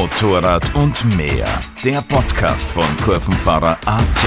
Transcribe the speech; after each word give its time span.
Motorrad 0.00 0.74
und 0.74 1.04
mehr. 1.14 1.46
Der 1.84 2.00
Podcast 2.00 2.70
von 2.70 2.86
Kurvenfahrer 3.04 3.76
AT. 3.84 4.26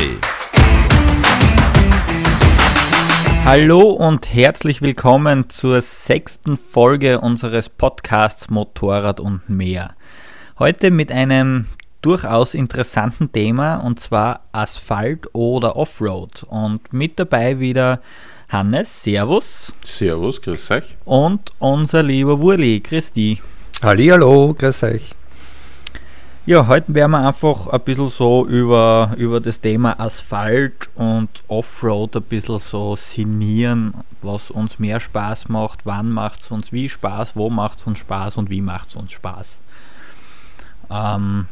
Hallo 3.43 3.89
und 3.89 4.31
herzlich 4.31 4.83
willkommen 4.83 5.49
zur 5.49 5.81
sechsten 5.81 6.57
Folge 6.57 7.21
unseres 7.21 7.69
Podcasts 7.69 8.51
Motorrad 8.51 9.19
und 9.19 9.49
mehr. 9.49 9.95
Heute 10.59 10.91
mit 10.91 11.11
einem 11.11 11.65
durchaus 12.03 12.53
interessanten 12.53 13.31
Thema 13.31 13.77
und 13.77 13.99
zwar 13.99 14.41
Asphalt 14.51 15.27
oder 15.33 15.75
Offroad. 15.75 16.43
Und 16.49 16.93
mit 16.93 17.17
dabei 17.17 17.59
wieder 17.59 17.99
Hannes, 18.47 19.01
Servus. 19.01 19.73
Servus, 19.83 20.39
grüß 20.39 20.69
euch. 20.69 20.97
Und 21.03 21.51
unser 21.57 22.03
lieber 22.03 22.39
Wurli, 22.39 22.79
Christi. 22.79 23.41
Hallo, 23.81 24.53
grüß 24.53 24.83
euch. 24.83 25.15
Ja, 26.45 26.67
heute 26.67 26.93
werden 26.93 27.11
wir 27.11 27.25
einfach 27.25 27.67
ein 27.67 27.79
bisschen 27.79 28.09
so 28.09 28.45
über, 28.45 29.13
über 29.15 29.39
das 29.39 29.61
Thema 29.61 29.97
Asphalt 29.97 30.89
und 30.93 31.29
Offroad 31.47 32.17
ein 32.17 32.23
bisschen 32.23 32.59
so 32.59 32.97
sinnieren, 32.97 33.93
was 34.21 34.51
uns 34.51 34.77
mehr 34.77 34.99
Spaß 34.99 35.47
macht, 35.47 35.85
wann 35.85 36.11
macht 36.11 36.41
es 36.41 36.51
uns 36.51 36.73
wie 36.73 36.89
Spaß, 36.89 37.37
wo 37.37 37.49
macht 37.49 37.79
es 37.79 37.87
uns 37.87 37.99
Spaß 37.99 38.35
und 38.35 38.49
wie 38.49 38.59
macht 38.59 38.89
es 38.89 38.95
uns 38.95 39.13
Spaß. 39.13 39.57
Ähm, 40.91 41.45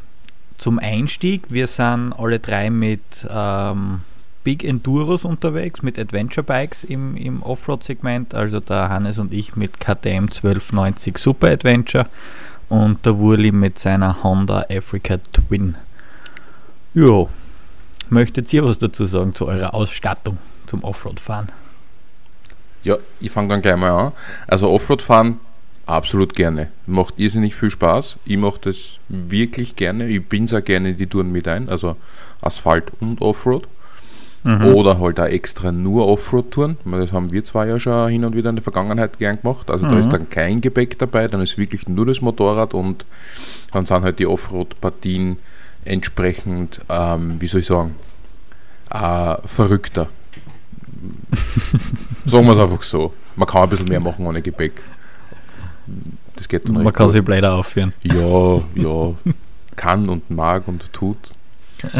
zum 0.57 0.77
Einstieg, 0.77 1.43
wir 1.47 1.67
sind 1.67 2.11
alle 2.11 2.39
drei 2.39 2.69
mit 2.69 3.01
ähm, 3.29 4.01
Big 4.43 4.65
Enduros 4.65 5.23
unterwegs, 5.23 5.83
mit 5.83 5.97
Adventure 5.97 6.43
Bikes 6.43 6.83
im, 6.83 7.15
im 7.15 7.43
Offroad-Segment, 7.43 8.35
also 8.35 8.59
der 8.59 8.89
Hannes 8.89 9.19
und 9.19 9.31
ich 9.31 9.55
mit 9.55 9.79
KTM 9.79 10.25
1290 10.25 11.17
Super 11.17 11.47
Adventure 11.47 12.07
und 12.71 13.05
der 13.05 13.17
Wurli 13.17 13.51
mit 13.51 13.79
seiner 13.79 14.23
Honda 14.23 14.65
Africa 14.69 15.17
Twin. 15.33 15.75
Jo, 16.93 17.27
möchtet 18.09 18.53
ihr 18.53 18.63
was 18.63 18.79
dazu 18.79 19.05
sagen 19.05 19.35
zu 19.35 19.45
eurer 19.47 19.73
Ausstattung 19.73 20.37
zum 20.67 20.81
Offroad-Fahren? 20.85 21.49
Ja, 22.85 22.95
ich 23.19 23.29
fange 23.29 23.49
dann 23.49 23.61
gleich 23.61 23.75
mal 23.75 23.91
an. 23.91 24.11
Also 24.47 24.69
Offroad-Fahren 24.69 25.41
absolut 25.85 26.33
gerne. 26.33 26.69
Macht 26.85 27.15
irrsinnig 27.17 27.55
viel 27.55 27.69
Spaß. 27.69 28.15
Ich 28.23 28.37
mache 28.37 28.61
das 28.61 28.99
wirklich 29.09 29.75
gerne. 29.75 30.07
Ich 30.07 30.25
bin 30.25 30.47
sehr 30.47 30.61
gerne 30.61 30.91
in 30.91 30.97
die 30.97 31.07
Touren 31.07 31.29
mit 31.29 31.49
ein, 31.49 31.67
also 31.67 31.97
Asphalt 32.39 32.85
und 33.01 33.21
Offroad. 33.21 33.67
Mhm. 34.43 34.73
Oder 34.73 34.99
halt 34.99 35.19
auch 35.19 35.25
extra 35.25 35.71
nur 35.71 36.07
Offroad-Touren. 36.07 36.77
Das 36.85 37.13
haben 37.13 37.31
wir 37.31 37.43
zwar 37.43 37.67
ja 37.67 37.79
schon 37.79 38.09
hin 38.09 38.25
und 38.25 38.35
wieder 38.35 38.49
in 38.49 38.55
der 38.55 38.63
Vergangenheit 38.63 39.19
gern 39.19 39.39
gemacht. 39.39 39.69
Also 39.69 39.85
mhm. 39.85 39.91
da 39.91 39.99
ist 39.99 40.09
dann 40.11 40.29
kein 40.29 40.61
Gepäck 40.61 40.97
dabei, 40.97 41.27
dann 41.27 41.41
ist 41.41 41.57
wirklich 41.57 41.87
nur 41.87 42.07
das 42.07 42.21
Motorrad 42.21 42.73
und 42.73 43.05
dann 43.71 43.85
sind 43.85 44.03
halt 44.03 44.17
die 44.17 44.25
Offroad-Partien 44.25 45.37
entsprechend, 45.85 46.81
ähm, 46.89 47.39
wie 47.39 47.47
soll 47.47 47.61
ich 47.61 47.67
sagen, 47.67 47.95
äh, 48.89 49.35
verrückter. 49.45 50.07
sagen 52.25 52.45
wir 52.45 52.53
es 52.53 52.59
einfach 52.59 52.83
so. 52.83 53.13
Man 53.35 53.47
kann 53.47 53.63
ein 53.63 53.69
bisschen 53.69 53.87
mehr 53.87 53.99
machen 53.99 54.25
ohne 54.25 54.41
Gepäck. 54.41 54.81
Das 56.35 56.47
geht 56.47 56.67
dann 56.67 56.83
Man 56.83 56.93
kann 56.93 57.07
gut. 57.07 57.13
sich 57.13 57.23
Blätter 57.23 57.53
aufführen. 57.53 57.93
Ja, 58.03 58.57
ja. 58.75 59.13
kann 59.75 60.09
und 60.09 60.29
mag 60.31 60.67
und 60.67 60.91
tut. 60.91 61.17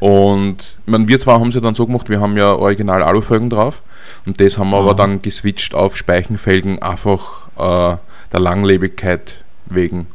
und 0.00 0.78
man, 0.86 1.08
wir 1.08 1.18
zwar 1.18 1.40
haben 1.40 1.48
es 1.48 1.54
ja 1.54 1.60
dann 1.60 1.74
so 1.74 1.86
gemacht, 1.86 2.08
wir 2.08 2.20
haben 2.20 2.36
ja 2.36 2.54
original 2.54 3.02
Alufelgen 3.02 3.50
drauf 3.50 3.82
und 4.26 4.40
das 4.40 4.58
haben 4.58 4.70
wir 4.70 4.78
aber 4.78 4.94
dann 4.94 5.22
geswitcht 5.22 5.74
auf 5.74 5.96
Speichenfelgen 5.96 6.80
einfach 6.82 7.48
äh, 7.56 7.96
der 8.32 8.40
Langlebigkeit 8.40 9.44
wegen. 9.66 10.06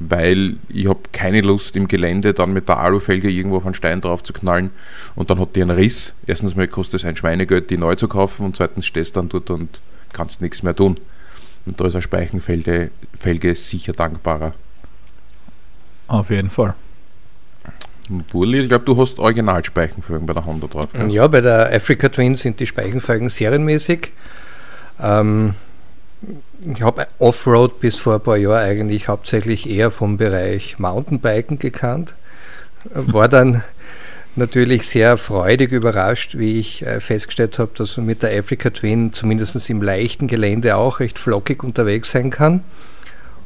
Weil 0.00 0.56
ich 0.68 0.86
habe 0.86 1.00
keine 1.12 1.40
Lust 1.40 1.74
im 1.74 1.88
Gelände 1.88 2.32
dann 2.32 2.52
mit 2.52 2.68
der 2.68 2.78
Alufelge 2.78 3.28
irgendwo 3.28 3.56
auf 3.56 3.66
einen 3.66 3.74
Stein 3.74 4.00
drauf 4.00 4.22
zu 4.22 4.32
knallen 4.32 4.70
und 5.16 5.28
dann 5.28 5.40
hat 5.40 5.56
die 5.56 5.62
einen 5.62 5.76
Riss. 5.76 6.14
Erstens 6.26 6.54
mal 6.54 6.68
kostet 6.68 7.00
es 7.00 7.04
ein 7.04 7.16
Schweinegeld, 7.16 7.68
die 7.70 7.76
neu 7.76 7.96
zu 7.96 8.06
kaufen 8.06 8.46
und 8.46 8.56
zweitens 8.56 8.86
stehst 8.86 9.16
du 9.16 9.20
dann 9.20 9.28
dort 9.28 9.50
und 9.50 9.80
kannst 10.12 10.40
nichts 10.40 10.62
mehr 10.62 10.76
tun. 10.76 10.94
Und 11.66 11.80
da 11.80 11.86
ist 11.86 11.94
eine 11.94 12.02
Speichenfelge 12.02 12.90
Felge 13.18 13.54
sicher 13.56 13.92
dankbarer. 13.92 14.54
Auf 16.06 16.30
jeden 16.30 16.50
Fall. 16.50 16.74
Burli, 18.08 18.60
ich 18.60 18.68
glaube, 18.68 18.84
du 18.84 18.96
hast 19.00 19.18
Originalspeichenfolgen 19.18 20.26
bei 20.26 20.32
der 20.32 20.44
Honda 20.44 20.66
drauf. 20.66 20.88
Gell? 20.92 21.10
Ja, 21.12 21.26
bei 21.26 21.40
der 21.40 21.72
Africa 21.72 22.08
Twin 22.08 22.34
sind 22.34 22.60
die 22.60 22.66
Speichenfolgen 22.66 23.28
serienmäßig. 23.28 24.12
Ähm, 25.00 25.54
ich 26.60 26.82
habe 26.82 27.06
Offroad 27.18 27.80
bis 27.80 27.96
vor 27.96 28.14
ein 28.14 28.20
paar 28.20 28.36
Jahren 28.36 28.64
eigentlich 28.64 29.08
hauptsächlich 29.08 29.68
eher 29.68 29.90
vom 29.90 30.16
Bereich 30.16 30.78
Mountainbiken 30.78 31.58
gekannt. 31.58 32.14
War 32.92 33.28
dann 33.28 33.62
natürlich 34.36 34.88
sehr 34.88 35.18
freudig 35.18 35.72
überrascht, 35.72 36.38
wie 36.38 36.58
ich 36.58 36.84
äh, 36.86 37.00
festgestellt 37.00 37.58
habe, 37.58 37.72
dass 37.76 37.96
man 37.96 38.06
mit 38.06 38.22
der 38.22 38.38
Africa 38.38 38.70
Twin 38.70 39.12
zumindest 39.12 39.68
im 39.68 39.82
leichten 39.82 40.28
Gelände 40.28 40.76
auch 40.76 41.00
recht 41.00 41.18
flockig 41.18 41.62
unterwegs 41.62 42.12
sein 42.12 42.30
kann. 42.30 42.62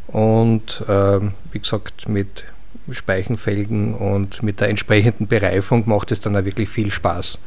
Und 0.06 0.84
äh, 0.88 1.20
wie 1.52 1.58
gesagt, 1.58 2.08
mit 2.08 2.44
Speichenfelgen 2.90 3.94
und 3.94 4.42
mit 4.42 4.60
der 4.60 4.68
entsprechenden 4.68 5.26
Bereifung 5.26 5.88
macht 5.88 6.10
es 6.10 6.20
dann 6.20 6.36
auch 6.36 6.44
wirklich 6.44 6.68
viel 6.68 6.90
Spaß. 6.90 7.38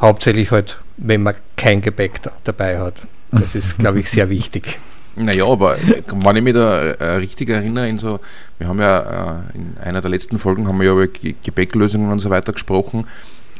Hauptsächlich 0.00 0.50
halt, 0.50 0.78
wenn 0.96 1.22
man 1.22 1.34
kein 1.56 1.82
Gepäck 1.82 2.22
da, 2.22 2.32
dabei 2.44 2.78
hat. 2.78 3.06
Das 3.32 3.54
ist, 3.54 3.78
glaube 3.78 4.00
ich, 4.00 4.10
sehr 4.10 4.28
wichtig. 4.28 4.78
Naja, 5.16 5.46
aber 5.46 5.76
wenn 6.06 6.36
ich 6.36 6.42
mich 6.42 6.54
da 6.54 6.82
äh, 6.82 7.16
richtig 7.16 7.48
erinnere, 7.48 7.88
in 7.88 7.98
so, 7.98 8.20
wir 8.58 8.68
haben 8.68 8.80
ja 8.80 9.40
äh, 9.52 9.56
in 9.56 9.76
einer 9.82 10.00
der 10.00 10.10
letzten 10.10 10.38
Folgen 10.38 10.68
haben 10.68 10.78
wir 10.78 10.86
ja 10.86 10.92
über 10.92 11.08
Gepäcklösungen 11.08 12.10
und 12.10 12.20
so 12.20 12.30
weiter 12.30 12.52
gesprochen. 12.52 13.06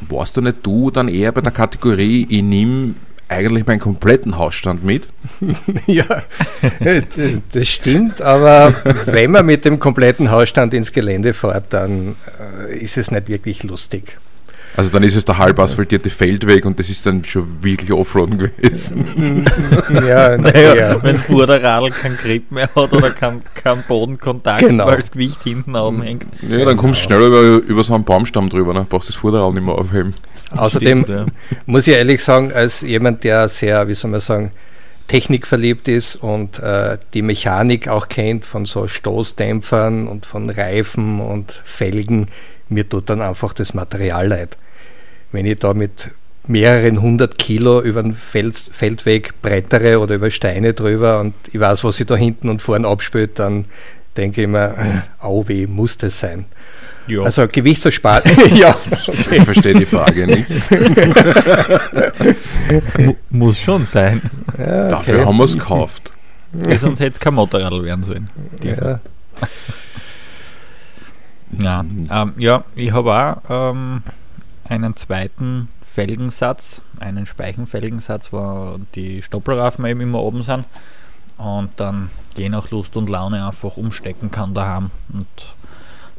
Warst 0.08 0.36
du 0.36 0.40
nicht 0.40 0.64
du 0.64 0.90
dann 0.90 1.08
eher 1.08 1.32
bei 1.32 1.40
der 1.40 1.52
Kategorie, 1.52 2.26
ich 2.28 2.42
nehme 2.42 2.94
eigentlich 3.30 3.66
meinen 3.66 3.78
kompletten 3.78 4.36
Hausstand 4.36 4.84
mit. 4.84 5.06
ja, 5.86 6.22
das 7.52 7.68
stimmt, 7.68 8.20
aber 8.20 8.74
wenn 9.06 9.30
man 9.30 9.46
mit 9.46 9.64
dem 9.64 9.78
kompletten 9.78 10.30
Hausstand 10.30 10.74
ins 10.74 10.92
Gelände 10.92 11.32
fährt, 11.32 11.72
dann 11.72 12.16
äh, 12.68 12.76
ist 12.76 12.98
es 12.98 13.10
nicht 13.10 13.28
wirklich 13.28 13.62
lustig. 13.62 14.18
Also 14.76 14.90
dann 14.90 15.02
ist 15.02 15.16
es 15.16 15.24
der 15.24 15.38
halb 15.38 15.58
asphaltierte 15.58 16.10
Feldweg 16.10 16.64
und 16.64 16.78
das 16.78 16.90
ist 16.90 17.04
dann 17.04 17.24
schon 17.24 17.62
wirklich 17.62 17.92
Offroad 17.92 18.38
gewesen. 18.38 19.44
ja, 19.92 20.36
naja, 20.38 20.74
ja. 20.74 21.02
wenn 21.02 21.16
das 21.16 21.26
Vorderradl 21.26 21.90
keinen 21.90 22.16
Grip 22.16 22.50
mehr 22.50 22.68
hat 22.74 22.92
oder 22.92 23.10
keinen 23.10 23.42
kein 23.54 23.82
Bodenkontakt, 23.86 24.60
genau. 24.60 24.86
weil 24.86 24.98
das 24.98 25.10
Gewicht 25.10 25.42
hinten 25.42 25.76
oben 25.76 26.02
hängt. 26.02 26.26
Ja, 26.48 26.64
dann 26.64 26.76
kommst 26.76 27.04
du 27.04 27.08
genau. 27.08 27.20
schneller 27.20 27.42
über, 27.42 27.66
über 27.66 27.84
so 27.84 27.94
einen 27.94 28.04
Baumstamm 28.04 28.48
drüber, 28.48 28.72
dann 28.74 28.86
brauchst 28.86 29.08
du 29.08 29.12
das 29.12 29.20
Vorderrad 29.20 29.54
nicht 29.54 29.64
mehr 29.64 29.74
aufheben. 29.74 30.14
Außerdem 30.56 31.04
Stimmt, 31.04 31.08
ja. 31.08 31.26
muss 31.66 31.86
ich 31.86 31.94
ehrlich 31.94 32.22
sagen, 32.22 32.52
als 32.52 32.80
jemand, 32.80 33.24
der 33.24 33.48
sehr, 33.48 33.88
wie 33.88 33.94
soll 33.94 34.10
man 34.10 34.20
sagen, 34.20 34.52
technikverliebt 35.08 35.88
ist 35.88 36.14
und 36.14 36.60
äh, 36.60 36.96
die 37.14 37.22
Mechanik 37.22 37.88
auch 37.88 38.08
kennt 38.08 38.46
von 38.46 38.64
so 38.64 38.86
Stoßdämpfern 38.86 40.06
und 40.06 40.24
von 40.24 40.48
Reifen 40.50 41.20
und 41.20 41.50
Felgen, 41.64 42.28
mir 42.70 42.88
tut 42.88 43.10
dann 43.10 43.20
einfach 43.20 43.52
das 43.52 43.74
Material 43.74 44.28
leid. 44.28 44.56
Wenn 45.32 45.46
ich 45.46 45.58
da 45.58 45.74
mit 45.74 46.10
mehreren 46.46 47.02
hundert 47.02 47.38
Kilo 47.38 47.80
über 47.80 48.02
den 48.02 48.14
Feld, 48.14 48.56
Feldweg 48.56 49.40
brettere 49.42 50.00
oder 50.00 50.16
über 50.16 50.30
Steine 50.30 50.72
drüber 50.72 51.20
und 51.20 51.34
ich 51.52 51.60
weiß, 51.60 51.84
was 51.84 52.00
ich 52.00 52.06
da 52.06 52.16
hinten 52.16 52.48
und 52.48 52.62
vorne 52.62 52.88
abspült, 52.88 53.38
dann 53.38 53.66
denke 54.16 54.42
ich 54.42 54.48
mir, 54.48 54.70
äh, 54.70 55.24
au 55.24 55.46
weh, 55.46 55.66
muss 55.66 55.98
das 55.98 56.18
sein. 56.18 56.46
Ja. 57.06 57.22
Also 57.22 57.46
Gewichtsersparung. 57.46 58.32
ja. 58.54 58.74
Ich 59.30 59.42
verstehe 59.42 59.74
die 59.74 59.86
Frage 59.86 60.26
nicht. 60.26 60.50
muss 63.30 63.58
schon 63.58 63.84
sein. 63.84 64.22
Ja, 64.58 64.84
okay. 64.84 64.88
Dafür 64.88 65.26
haben 65.26 65.36
wir 65.36 65.44
es 65.44 65.54
gekauft. 65.54 66.12
Sonst 66.78 67.00
hätte 67.00 67.12
es 67.12 67.20
kein 67.20 67.34
Motorrad 67.34 67.72
werden 67.82 68.04
sollen. 68.04 68.28
Ja. 68.62 69.00
Ja, 71.52 71.84
ähm, 72.10 72.34
ja 72.36 72.64
ich 72.74 72.92
habe 72.92 73.12
auch 73.12 73.72
ähm, 73.72 74.02
einen 74.64 74.96
zweiten 74.96 75.68
Felgensatz, 75.92 76.82
einen 77.00 77.26
Speichenfelgensatz, 77.26 78.32
wo 78.32 78.78
die 78.94 79.22
Stoppelreifen 79.22 79.84
eben 79.86 80.00
immer 80.00 80.20
oben 80.20 80.42
sind 80.42 80.64
und 81.36 81.70
dann 81.76 82.10
je 82.36 82.48
nach 82.48 82.70
Lust 82.70 82.96
und 82.96 83.10
Laune 83.10 83.46
einfach 83.46 83.76
umstecken 83.76 84.30
kann 84.30 84.54
daheim. 84.54 84.90
Und 85.12 85.26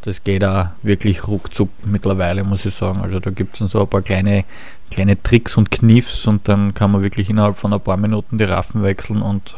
das 0.02 0.24
geht 0.24 0.44
auch 0.44 0.68
wirklich 0.82 1.28
ruckzuck 1.28 1.70
mittlerweile, 1.86 2.44
muss 2.44 2.66
ich 2.66 2.76
sagen. 2.76 3.02
Also 3.02 3.20
da 3.20 3.30
gibt 3.30 3.54
es 3.54 3.60
dann 3.60 3.68
so 3.68 3.82
ein 3.82 3.88
paar 3.88 4.02
kleine, 4.02 4.46
kleine 4.90 5.22
Tricks 5.22 5.58
und 5.58 5.72
Kniffs 5.72 6.26
und 6.28 6.48
dann 6.48 6.74
kann 6.74 6.92
man 6.92 7.04
wirklich 7.04 7.30
innerhalb 7.30 7.58
von 7.58 7.72
ein 7.72 7.80
paar 7.80 7.98
Minuten 7.98 8.38
die 8.38 8.44
Raffen 8.44 8.84
wechseln 8.84 9.22
und 9.22 9.56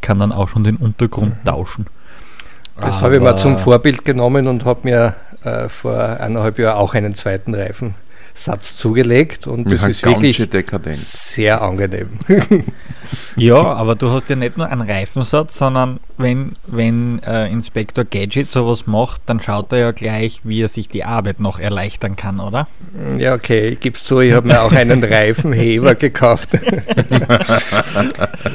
kann 0.00 0.18
dann 0.18 0.32
auch 0.32 0.48
schon 0.48 0.64
den 0.64 0.76
Untergrund 0.76 1.36
mhm. 1.38 1.44
tauschen. 1.44 1.86
Das 2.80 3.02
habe 3.02 3.16
ich 3.16 3.22
mal 3.22 3.36
zum 3.36 3.58
Vorbild 3.58 4.04
genommen 4.04 4.48
und 4.48 4.64
habe 4.64 4.80
mir 4.84 5.14
äh, 5.44 5.68
vor 5.68 5.98
eineinhalb 5.98 6.58
Jahren 6.58 6.78
auch 6.78 6.94
einen 6.94 7.14
zweiten 7.14 7.54
Reifen 7.54 7.94
Satz 8.34 8.76
zugelegt 8.76 9.46
und 9.46 9.70
Wir 9.70 9.78
das 9.78 9.88
ist 9.88 10.04
wirklich 10.04 10.36
schön 10.36 10.50
dekadent. 10.50 10.96
sehr 10.96 11.62
angenehm. 11.62 12.18
Ja, 13.36 13.56
aber 13.56 13.94
du 13.94 14.10
hast 14.10 14.28
ja 14.30 14.36
nicht 14.36 14.56
nur 14.56 14.68
einen 14.68 14.82
Reifensatz, 14.82 15.58
sondern 15.58 16.00
wenn, 16.18 16.52
wenn 16.66 17.22
äh, 17.22 17.50
Inspektor 17.50 18.04
Gadget 18.04 18.52
sowas 18.52 18.86
macht, 18.86 19.22
dann 19.26 19.40
schaut 19.40 19.72
er 19.72 19.78
ja 19.78 19.90
gleich, 19.92 20.40
wie 20.44 20.62
er 20.62 20.68
sich 20.68 20.88
die 20.88 21.04
Arbeit 21.04 21.40
noch 21.40 21.58
erleichtern 21.58 22.16
kann, 22.16 22.40
oder? 22.40 22.68
Ja, 23.18 23.34
okay, 23.34 23.70
ich 23.70 23.80
gebe 23.80 23.96
es 23.96 24.04
zu, 24.04 24.20
ich 24.20 24.32
habe 24.32 24.48
mir 24.48 24.62
auch 24.62 24.72
einen 24.72 25.02
Reifenheber 25.04 25.94
gekauft, 25.94 26.50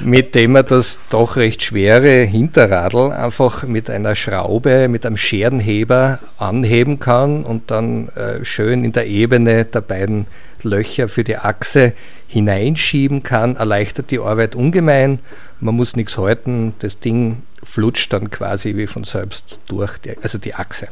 mit 0.04 0.36
dem 0.36 0.56
er 0.56 0.64
das 0.64 1.00
doch 1.10 1.36
recht 1.36 1.64
schwere 1.64 2.24
Hinterradl 2.24 3.12
einfach 3.12 3.64
mit 3.64 3.90
einer 3.90 4.16
Schraube, 4.16 4.88
mit 4.88 5.06
einem 5.06 5.18
Scherenheber 5.18 6.20
anheben 6.38 7.00
kann 7.00 7.44
und 7.44 7.72
dann 7.72 8.10
äh, 8.10 8.44
schön 8.44 8.84
in 8.84 8.92
der 8.92 9.08
Ebene 9.08 9.66
der 9.76 9.82
beiden 9.82 10.26
Löcher 10.64 11.10
für 11.10 11.24
die 11.24 11.38
Achse 11.38 11.94
hineinschieben 12.28 13.24
kann, 13.24 13.56
erleichtert 13.56 14.12
die 14.12 14.20
Arbeit 14.20 14.56
ungemein. 14.56 15.20
Man 15.60 15.76
muss 15.76 15.96
nichts 15.96 16.18
halten, 16.18 16.74
das 16.80 17.00
Ding 17.00 17.44
flutscht 17.64 18.14
dann 18.14 18.30
quasi 18.32 18.76
wie 18.76 18.88
von 18.88 19.04
selbst 19.04 19.60
durch, 19.68 19.98
die, 20.00 20.18
also 20.22 20.38
die 20.38 20.54
Achse. 20.54 20.88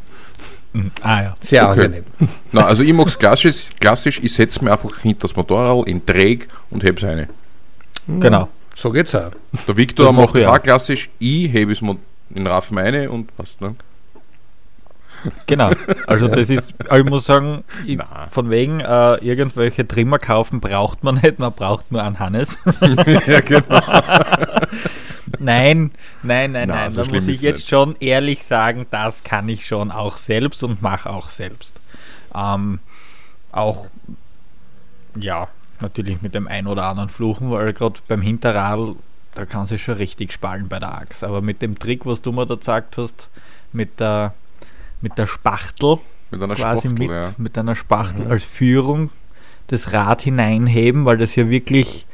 Mhm. 0.73 0.91
Ah 1.01 1.21
ja. 1.21 1.35
Sehr 1.41 1.69
Okay. 1.69 1.81
angenehm. 1.85 2.03
Na, 2.51 2.65
also 2.65 2.83
ich 2.83 2.93
mache 2.93 3.07
es 3.07 3.17
klassisch, 3.17 3.67
klassisch, 3.79 4.19
ich 4.21 4.33
setze 4.33 4.63
mir 4.63 4.71
einfach 4.71 4.97
hinter 4.99 5.21
das 5.21 5.35
Motorrad 5.35 5.87
in 5.87 6.05
Träg 6.05 6.47
und 6.69 6.83
heb's 6.83 7.03
eine. 7.03 7.27
Genau. 8.07 8.49
So 8.75 8.91
geht's 8.91 9.15
auch. 9.15 9.31
Der 9.67 9.77
Victor 9.77 10.11
macht 10.11 10.35
das 10.35 10.45
auch. 10.45 10.61
klassisch, 10.61 11.09
ich 11.19 11.51
hebe 11.51 11.71
es 11.71 11.81
in 11.81 12.47
Raffen 12.47 12.77
eine 12.77 13.09
und 13.09 13.35
passt. 13.37 13.61
Ne? 13.61 13.75
Genau. 15.47 15.71
Also 16.07 16.27
das 16.27 16.49
ist, 16.49 16.73
ich 16.93 17.03
muss 17.05 17.25
sagen, 17.25 17.63
ich, 17.85 17.99
von 18.31 18.49
wegen 18.49 18.79
äh, 18.79 19.15
irgendwelche 19.15 19.87
Trimmer 19.87 20.19
kaufen 20.19 20.59
braucht 20.59 21.03
man 21.03 21.15
nicht, 21.15 21.39
man 21.39 21.53
braucht 21.53 21.91
nur 21.91 22.03
einen 22.03 22.19
Hannes. 22.19 22.57
ja, 23.27 23.39
genau. 23.41 23.79
Nein, 25.39 25.91
nein, 26.23 26.51
nein, 26.51 26.67
Na, 26.67 26.75
nein. 26.75 26.91
so 26.91 27.03
da 27.03 27.11
muss 27.11 27.27
ich 27.27 27.41
jetzt 27.41 27.57
nicht. 27.57 27.69
schon 27.69 27.95
ehrlich 27.99 28.43
sagen, 28.43 28.85
das 28.91 29.23
kann 29.23 29.49
ich 29.49 29.65
schon 29.65 29.91
auch 29.91 30.17
selbst 30.17 30.63
und 30.63 30.81
mache 30.81 31.09
auch 31.09 31.29
selbst. 31.29 31.79
Ähm, 32.33 32.79
auch, 33.51 33.87
ja, 35.15 35.47
natürlich 35.81 36.21
mit 36.21 36.35
dem 36.35 36.47
ein 36.47 36.67
oder 36.67 36.85
anderen 36.85 37.09
Fluchen, 37.09 37.51
weil 37.51 37.73
gerade 37.73 37.99
beim 38.07 38.21
Hinterrad, 38.21 38.95
da 39.33 39.45
kann 39.45 39.65
sich 39.65 39.83
schon 39.83 39.95
richtig 39.95 40.31
spalten 40.31 40.67
bei 40.67 40.79
der 40.79 40.95
Axt. 40.95 41.23
Aber 41.23 41.41
mit 41.41 41.61
dem 41.61 41.77
Trick, 41.77 42.05
was 42.05 42.21
du 42.21 42.31
mir 42.31 42.45
da 42.45 42.55
gesagt 42.55 42.97
hast, 42.97 43.29
mit 43.73 43.99
der, 43.99 44.33
mit 45.01 45.17
der 45.17 45.27
Spachtel, 45.27 45.97
Mit 46.31 46.41
einer 46.41 46.55
quasi 46.55 46.87
Spachtel, 46.87 47.07
mit, 47.07 47.09
ja. 47.11 47.33
mit 47.37 47.57
einer 47.57 47.75
Spachtel 47.75 48.27
als 48.27 48.43
Führung 48.43 49.11
das 49.67 49.93
Rad 49.93 50.21
hineinheben, 50.21 51.05
weil 51.05 51.17
das 51.17 51.35
ja 51.35 51.49
wirklich 51.49 52.05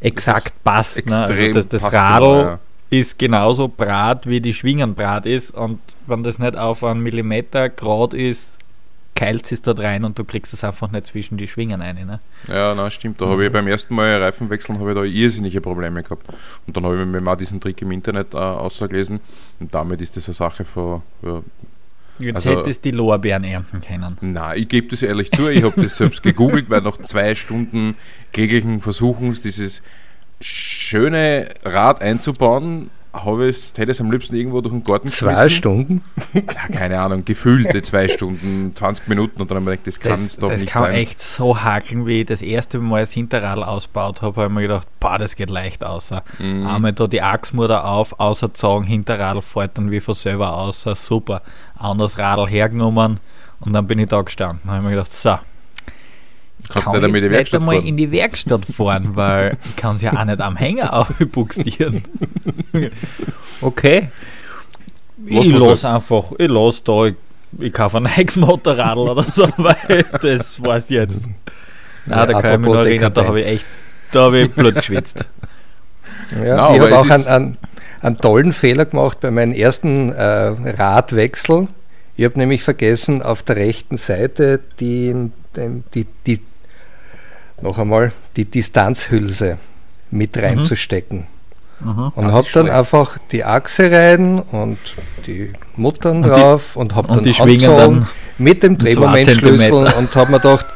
exakt 0.00 0.52
passt. 0.64 1.06
Ne? 1.06 1.22
Also 1.22 1.34
Extrem 1.34 1.54
das 1.54 1.68
das 1.68 1.92
Radl 1.92 2.38
ja. 2.38 2.58
ist 2.90 3.18
genauso 3.18 3.68
brat, 3.68 4.26
wie 4.26 4.40
die 4.40 4.54
Schwingen 4.54 4.94
brat 4.94 5.26
ist 5.26 5.50
und 5.50 5.80
wenn 6.06 6.22
das 6.22 6.38
nicht 6.38 6.56
auf 6.56 6.84
einen 6.84 7.00
Millimeter 7.02 7.68
grad 7.68 8.14
ist, 8.14 8.58
keilt 9.18 9.50
es 9.50 9.62
dort 9.62 9.80
rein 9.80 10.04
und 10.04 10.16
du 10.16 10.24
kriegst 10.24 10.52
es 10.52 10.62
einfach 10.62 10.92
nicht 10.92 11.08
zwischen 11.08 11.36
die 11.38 11.48
Schwingen 11.48 11.82
rein. 11.82 11.96
Ne? 12.06 12.20
Ja, 12.46 12.72
na, 12.76 12.88
stimmt. 12.88 13.20
Da 13.20 13.26
habe 13.26 13.46
ich 13.46 13.52
beim 13.52 13.66
ersten 13.66 13.92
Mal 13.92 14.22
Reifen 14.22 14.48
wechseln, 14.48 14.78
habe 14.78 14.90
ich 14.90 14.96
da 14.96 15.02
irrsinnige 15.02 15.60
Probleme 15.60 16.04
gehabt. 16.04 16.24
Und 16.66 16.76
dann 16.76 16.84
habe 16.84 17.00
ich 17.00 17.04
mir 17.04 17.20
mal 17.20 17.34
diesen 17.34 17.60
Trick 17.60 17.82
im 17.82 17.90
Internet 17.90 18.32
äh, 18.34 18.36
ausgelesen 18.36 19.18
und 19.58 19.74
damit 19.74 20.00
ist 20.00 20.16
das 20.16 20.28
eine 20.28 20.34
Sache 20.34 20.64
von. 20.64 21.02
Ja, 21.22 21.42
Jetzt 22.18 22.36
Also- 22.36 22.50
hättest 22.58 22.84
die 22.84 22.90
Lorbeeren 22.90 23.44
ernten 23.44 23.80
können. 23.80 24.16
na, 24.20 24.54
ich 24.56 24.68
gebe 24.68 24.88
das 24.88 25.02
ehrlich 25.02 25.30
zu, 25.30 25.48
ich 25.48 25.62
habe 25.62 25.80
das 25.80 25.96
selbst 25.96 26.22
gegoogelt, 26.22 26.68
weil 26.70 26.80
nach 26.82 26.96
zwei 26.98 27.34
Stunden 27.34 27.96
kläglichen 28.32 28.80
Versuchens 28.80 29.40
dieses 29.40 29.82
schöne 30.40 31.48
Rad 31.64 32.00
einzubauen, 32.02 32.90
habe 33.12 33.48
ich 33.48 33.56
es, 33.56 33.72
hätte 33.76 33.90
es 33.92 34.00
am 34.00 34.10
liebsten 34.10 34.36
irgendwo 34.36 34.60
durch 34.60 34.74
den 34.74 34.84
Garten 34.84 35.08
Zwei 35.08 35.32
geschmissen. 35.32 35.50
Stunden. 35.50 36.02
Ja, 36.34 36.68
keine 36.76 37.00
Ahnung, 37.00 37.24
gefühlte 37.24 37.82
zwei 37.82 38.08
Stunden, 38.08 38.72
20 38.74 39.08
Minuten 39.08 39.40
und 39.42 39.50
dann 39.50 39.56
habe 39.56 39.64
ich 39.64 39.66
mir 39.66 39.76
gedacht, 39.76 39.86
das 39.86 40.00
kann 40.00 40.12
es 40.12 40.36
doch 40.36 40.50
das 40.50 40.60
nicht 40.60 40.72
kann 40.72 40.82
sein. 40.84 40.94
echt 40.94 41.20
so 41.20 41.60
hakeln, 41.62 42.06
wie 42.06 42.20
ich 42.20 42.26
das 42.26 42.42
erste 42.42 42.78
Mal 42.78 43.00
das 43.00 43.12
Hinterrad 43.12 43.58
ausgebaut 43.58 44.22
habe, 44.22 44.42
habe 44.42 44.46
ich 44.52 44.54
mir 44.54 44.62
gedacht, 44.62 44.88
boah, 45.00 45.18
das 45.18 45.36
geht 45.36 45.50
leicht 45.50 45.84
außer. 45.84 46.22
Mhm. 46.38 46.66
Einmal 46.66 46.92
da 46.92 47.06
die 47.06 47.22
Achsmutter 47.22 47.84
auf, 47.84 48.18
außer 48.20 48.52
Zagen, 48.54 48.84
Hinterradl 48.84 49.42
fällt 49.42 49.76
dann 49.78 49.90
wie 49.90 50.00
von 50.00 50.14
selber 50.14 50.54
aus, 50.54 50.82
super. 50.82 51.42
Anderes 51.76 52.18
Radl 52.18 52.46
hergenommen 52.46 53.20
und 53.60 53.72
dann 53.72 53.86
bin 53.86 53.98
ich 53.98 54.08
da 54.08 54.20
gestanden. 54.22 54.60
Dann 54.64 54.74
habe 54.74 54.82
ich 54.84 54.90
mir 54.90 54.96
gedacht, 54.96 55.12
so, 55.12 55.36
Kannst 56.68 56.84
kann 56.84 56.94
nicht 56.94 57.04
einmal 57.04 57.18
in 57.18 57.24
die 57.24 57.30
Werkstatt 57.30 57.60
einmal 57.60 57.76
fahren. 57.76 57.86
in 57.86 57.96
die 57.96 58.12
Werkstatt 58.12 58.64
fahren, 58.66 59.16
weil 59.16 59.56
ich 59.64 59.76
kann 59.76 59.96
es 59.96 60.02
ja 60.02 60.12
auch 60.12 60.24
nicht 60.24 60.40
am 60.40 60.56
Hänger 60.56 60.92
aufbuxtieren. 60.92 62.04
okay. 63.62 64.08
Was 65.16 65.46
ich 65.46 65.52
muss 65.52 65.62
lass 65.62 65.84
einfach, 65.84 66.32
ich 66.38 66.48
lass 66.48 66.84
da, 66.84 67.06
ich, 67.06 67.14
ich 67.58 67.72
kaufe 67.72 67.96
ein 67.96 68.02
neues 68.04 68.36
Motorradl 68.36 69.00
oder 69.00 69.22
so, 69.22 69.48
weil 69.56 70.04
das 70.20 70.62
war's 70.62 70.90
jetzt. 70.90 71.24
Ja, 71.24 71.30
Na, 72.06 72.26
da 72.26 72.40
kann 72.40 72.52
ich 72.52 72.58
mich 72.66 72.74
noch 72.74 72.84
erinnern, 72.84 73.14
da 73.14 73.24
habe 73.24 73.40
ich 73.40 73.46
echt, 73.46 73.66
da 74.12 74.22
habe 74.24 74.40
ich 74.40 74.52
Blut 74.52 74.74
geschwitzt. 74.74 75.24
Ja, 76.36 76.56
Na, 76.56 76.74
ich 76.74 76.80
habe 76.80 76.98
auch 76.98 77.08
einen, 77.08 77.26
einen, 77.26 77.56
einen 78.02 78.18
tollen 78.18 78.52
Fehler 78.52 78.84
gemacht 78.84 79.20
bei 79.20 79.30
meinem 79.30 79.52
ersten 79.52 80.12
äh, 80.12 80.22
Radwechsel. 80.22 81.68
Ich 82.16 82.24
habe 82.24 82.38
nämlich 82.38 82.62
vergessen, 82.62 83.22
auf 83.22 83.42
der 83.42 83.56
rechten 83.56 83.96
Seite 83.96 84.60
die, 84.80 85.30
den, 85.56 85.84
die, 85.94 86.06
die, 86.26 86.40
noch 87.62 87.78
einmal, 87.78 88.12
die 88.36 88.44
Distanzhülse 88.44 89.58
mit 90.10 90.36
reinzustecken. 90.36 91.26
Mhm. 91.80 92.12
Und 92.14 92.24
Das 92.24 92.32
habe 92.32 92.48
dann 92.54 92.70
einfach 92.70 93.18
die 93.30 93.44
Achse 93.44 93.90
rein 93.90 94.40
und 94.40 94.78
die 95.26 95.52
Muttern 95.76 96.22
die- 96.22 96.28
drauf 96.28 96.76
und 96.76 96.94
habe 96.94 97.08
und 97.08 97.16
dann 97.18 97.24
die 97.48 97.58
dann 97.58 98.06
mit 98.38 98.62
dem 98.62 98.78
Drehmomentschlüssel 98.78 99.92
und 99.96 100.14
habe 100.16 100.32
mir 100.32 100.40
gedacht, 100.40 100.66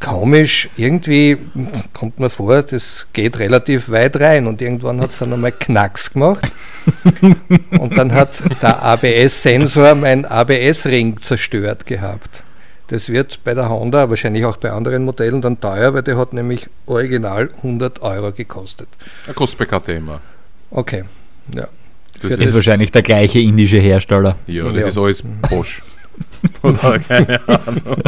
komisch, 0.00 0.68
irgendwie 0.76 1.38
kommt 1.92 2.18
mir 2.18 2.28
vor, 2.28 2.62
das 2.62 3.06
geht 3.12 3.38
relativ 3.38 3.90
weit 3.90 4.18
rein 4.20 4.46
und 4.46 4.60
irgendwann 4.60 5.00
hat 5.00 5.10
es 5.10 5.18
dann 5.18 5.32
einmal 5.32 5.52
Knacks 5.52 6.12
gemacht 6.12 6.50
und 7.70 7.96
dann 7.96 8.12
hat 8.12 8.42
der 8.60 8.82
ABS-Sensor 8.82 9.94
mein 9.94 10.24
ABS-Ring 10.26 11.20
zerstört 11.20 11.86
gehabt. 11.86 12.41
Das 12.92 13.08
wird 13.08 13.42
bei 13.42 13.54
der 13.54 13.70
Honda, 13.70 14.10
wahrscheinlich 14.10 14.44
auch 14.44 14.58
bei 14.58 14.70
anderen 14.70 15.06
Modellen 15.06 15.40
dann 15.40 15.58
teuer, 15.58 15.94
weil 15.94 16.02
der 16.02 16.18
hat 16.18 16.34
nämlich 16.34 16.68
original 16.84 17.48
100 17.62 18.02
Euro 18.02 18.32
gekostet. 18.32 18.86
Ja, 19.26 19.32
kostet 19.32 19.60
bei 19.60 19.78
KTM. 19.78 20.10
Okay, 20.70 21.04
ja. 21.54 21.68
Das 22.20 22.32
Ist 22.32 22.42
das- 22.48 22.54
wahrscheinlich 22.54 22.92
der 22.92 23.00
gleiche 23.00 23.38
indische 23.38 23.78
Hersteller. 23.78 24.36
Ja, 24.46 24.64
das 24.64 24.74
Ja. 24.82 24.88
ist 24.88 24.98
alles 24.98 25.22
Bosch. 25.48 25.80
Oder 26.62 26.98
keine 26.98 27.40
Ahnung. 27.48 27.82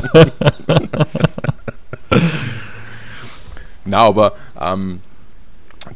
Na, 3.87 3.99
aber 3.99 4.33
ähm, 4.61 5.01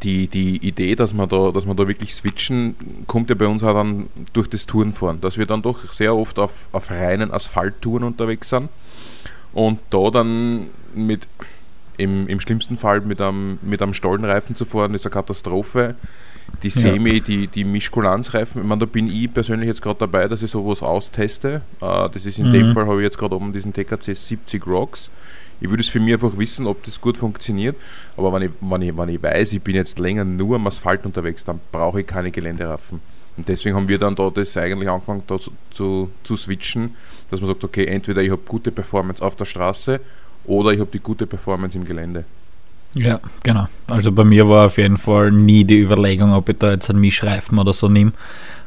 die, 0.02 0.26
die 0.28 0.56
Idee, 0.66 0.94
dass 0.96 1.12
wir, 1.14 1.26
da, 1.26 1.50
dass 1.50 1.66
wir 1.66 1.74
da 1.74 1.86
wirklich 1.88 2.14
switchen, 2.14 2.74
kommt 3.06 3.30
ja 3.30 3.36
bei 3.36 3.46
uns 3.46 3.62
auch 3.62 3.74
dann 3.74 4.06
durch 4.32 4.48
das 4.48 4.66
Tourenfahren, 4.66 5.20
dass 5.20 5.38
wir 5.38 5.46
dann 5.46 5.62
doch 5.62 5.92
sehr 5.92 6.14
oft 6.14 6.38
auf, 6.38 6.52
auf 6.72 6.90
reinen 6.90 7.30
Asphalttouren 7.32 8.04
unterwegs 8.04 8.50
sind 8.50 8.68
und 9.52 9.78
da 9.90 10.10
dann 10.10 10.68
mit 10.94 11.26
im, 11.96 12.28
im 12.28 12.38
schlimmsten 12.40 12.76
Fall 12.76 13.00
mit 13.00 13.20
einem, 13.20 13.58
mit 13.62 13.82
einem 13.82 13.92
Stollenreifen 13.94 14.54
zu 14.54 14.64
fahren, 14.64 14.94
ist 14.94 15.04
eine 15.04 15.12
Katastrophe. 15.12 15.96
Die 16.62 16.68
Ja. 16.68 16.80
Semi, 16.80 17.20
die, 17.20 17.46
die 17.48 17.64
Mischkulanzreifen, 17.64 18.62
ich 18.62 18.66
meine, 18.68 18.80
da 18.80 18.86
bin 18.86 19.08
ich 19.10 19.32
persönlich 19.34 19.66
jetzt 19.66 19.82
gerade 19.82 19.98
dabei, 19.98 20.28
dass 20.28 20.42
ich 20.42 20.50
sowas 20.50 20.82
austeste. 20.82 21.60
Äh, 21.80 22.08
das 22.08 22.24
ist 22.24 22.38
in 22.38 22.46
Mhm. 22.48 22.52
dem 22.52 22.72
Fall, 22.72 22.86
habe 22.86 22.98
ich 23.00 23.04
jetzt 23.04 23.18
gerade 23.18 23.34
oben 23.34 23.52
diesen 23.52 23.72
TKC 23.74 24.14
70 24.16 24.66
Rocks. 24.66 25.10
Ich 25.60 25.68
würde 25.68 25.82
es 25.82 25.88
für 25.88 26.00
mich 26.00 26.14
einfach 26.14 26.36
wissen, 26.36 26.66
ob 26.66 26.84
das 26.84 27.00
gut 27.00 27.16
funktioniert. 27.16 27.76
Aber 28.16 28.32
wenn 28.32 28.42
ich, 28.42 28.50
wenn, 28.60 28.82
ich, 28.82 28.96
wenn 28.96 29.08
ich 29.08 29.22
weiß, 29.22 29.52
ich 29.52 29.62
bin 29.62 29.74
jetzt 29.74 29.98
länger 29.98 30.24
nur 30.24 30.56
am 30.56 30.66
Asphalt 30.66 31.04
unterwegs, 31.04 31.44
dann 31.44 31.60
brauche 31.72 32.00
ich 32.00 32.06
keine 32.06 32.30
Geländereifen. 32.30 33.00
Und 33.36 33.48
deswegen 33.48 33.76
haben 33.76 33.86
wir 33.86 33.98
dann 33.98 34.16
da 34.16 34.30
das 34.30 34.56
eigentlich 34.56 34.88
angefangen 34.88 35.22
da 35.26 35.38
zu, 35.38 35.52
zu, 35.70 36.10
zu 36.24 36.36
switchen, 36.36 36.96
dass 37.30 37.40
man 37.40 37.48
sagt, 37.48 37.62
okay, 37.62 37.86
entweder 37.86 38.20
ich 38.20 38.30
habe 38.30 38.42
gute 38.46 38.72
Performance 38.72 39.24
auf 39.24 39.36
der 39.36 39.44
Straße 39.44 40.00
oder 40.44 40.72
ich 40.72 40.80
habe 40.80 40.90
die 40.92 40.98
gute 40.98 41.26
Performance 41.26 41.76
im 41.78 41.84
Gelände. 41.84 42.24
Ja, 42.94 43.20
genau. 43.42 43.68
Also 43.86 44.10
bei 44.12 44.24
mir 44.24 44.48
war 44.48 44.66
auf 44.66 44.78
jeden 44.78 44.98
Fall 44.98 45.30
nie 45.30 45.64
die 45.64 45.78
Überlegung, 45.78 46.32
ob 46.32 46.48
ich 46.48 46.58
da 46.58 46.72
jetzt 46.72 46.90
einen 46.90 47.00
Mischreifen 47.00 47.58
oder 47.58 47.72
so 47.72 47.88
nehme, 47.88 48.12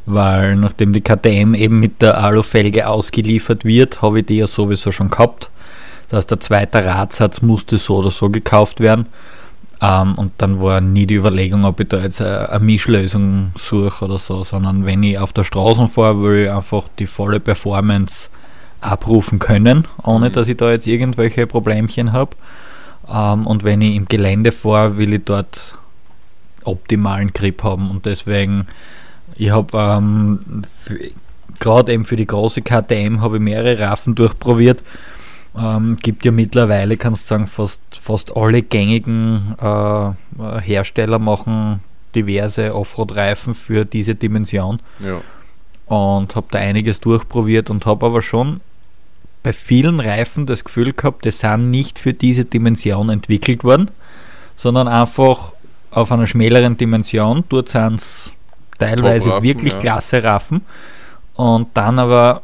weil 0.06 0.56
nachdem 0.56 0.94
die 0.94 1.02
KTM 1.02 1.54
eben 1.54 1.80
mit 1.80 2.02
der 2.02 2.24
Alufelge 2.24 2.88
ausgeliefert 2.88 3.66
wird, 3.66 4.02
habe 4.02 4.20
ich 4.20 4.26
die 4.28 4.38
ja 4.38 4.48
sowieso 4.48 4.92
schon 4.92 5.10
gehabt. 5.10 5.50
Das 6.12 6.18
heißt, 6.18 6.32
der 6.32 6.40
zweite 6.42 6.86
Radsatz 6.86 7.42
musste 7.42 7.78
so 7.78 7.98
oder 7.98 8.12
so 8.12 8.30
gekauft 8.30 8.82
werden. 8.82 9.06
Ähm, 9.82 10.16
und 10.16 10.34
dann 10.40 10.62
war 10.62 10.82
nie 10.82 11.06
die 11.06 11.16
Überlegung, 11.16 11.64
ob 11.64 11.80
ich 11.80 11.88
da 11.88 12.00
jetzt 12.02 12.22
eine, 12.22 12.50
eine 12.50 12.60
Mischlösung 12.66 13.52
suche 13.58 14.04
oder 14.04 14.18
so, 14.18 14.44
sondern 14.44 14.86
wenn 14.86 15.04
ich 15.04 15.18
auf 15.18 15.32
der 15.32 15.46
Straße 15.46 15.88
fahre, 15.88 16.22
will 16.22 16.44
ich 16.44 16.52
einfach 16.52 16.84
die 17.00 17.08
volle 17.08 17.40
Performance 17.40 18.30
abrufen 18.82 19.40
können, 19.40 19.88
ohne 20.04 20.30
Mhm. 20.30 20.34
dass 20.34 20.50
ich 20.50 20.58
da 20.58 20.70
jetzt 20.70 20.86
irgendwelche 20.86 21.48
Problemchen 21.48 22.12
habe. 22.12 22.36
Ähm, 23.10 23.48
und 23.48 23.64
wenn 23.64 23.80
ich 23.80 23.96
im 23.96 24.06
Gelände 24.06 24.52
fahre, 24.52 24.98
will 24.98 25.14
ich 25.14 25.24
dort 25.24 25.76
optimalen 26.66 27.32
Grip 27.32 27.64
haben. 27.64 27.90
Und 27.90 28.06
deswegen, 28.06 28.68
ich 29.38 29.52
habe 29.52 29.78
ähm, 29.78 30.64
gerade 31.62 31.94
eben 31.94 32.04
für 32.04 32.18
die 32.18 32.28
große 32.28 32.64
KTM 32.64 33.22
habe 33.22 33.38
ich 33.38 33.42
mehrere 33.42 33.80
Raffen 33.80 34.14
durchprobiert. 34.14 34.84
Ähm, 35.58 35.98
gibt 36.02 36.24
ja 36.24 36.32
mittlerweile, 36.32 36.96
kannst 36.96 37.24
du 37.24 37.28
sagen, 37.28 37.48
fast, 37.48 37.82
fast 38.00 38.36
alle 38.38 38.62
gängigen 38.62 39.56
äh, 39.62 40.12
Hersteller 40.62 41.20
machen 41.20 41.82
diverse 42.16 42.74
Offroad-Reifen 42.74 43.56
für 43.56 43.86
diese 43.86 44.16
Dimension 44.16 44.80
Ja. 45.00 45.22
und 45.94 46.36
habe 46.36 46.48
da 46.52 46.60
einiges 46.60 47.00
durchprobiert 47.00 47.70
und 47.70 47.86
habe 47.86 48.06
aber 48.06 48.22
schon 48.22 48.62
bei 49.44 49.54
vielen 49.54 50.00
Reifen 50.00 50.46
das 50.46 50.64
Gefühl 50.64 50.94
gehabt, 50.94 51.26
die 51.26 51.32
sind 51.32 51.72
nicht 51.72 52.00
für 52.00 52.14
diese 52.14 52.46
Dimension 52.46 53.10
entwickelt 53.10 53.64
worden, 53.64 53.90
sondern 54.56 54.88
einfach 54.88 55.54
auf 55.90 56.12
einer 56.12 56.28
schmäleren 56.28 56.78
Dimension. 56.78 57.44
Dort 57.50 57.70
sind 57.70 57.96
es 57.96 58.32
teilweise 58.78 59.42
wirklich 59.42 59.74
ja. 59.74 59.80
klasse 59.80 60.20
klasse 60.20 60.24
Raffen 60.24 60.62
und 61.36 61.70
dann 61.74 62.00
aber 62.00 62.44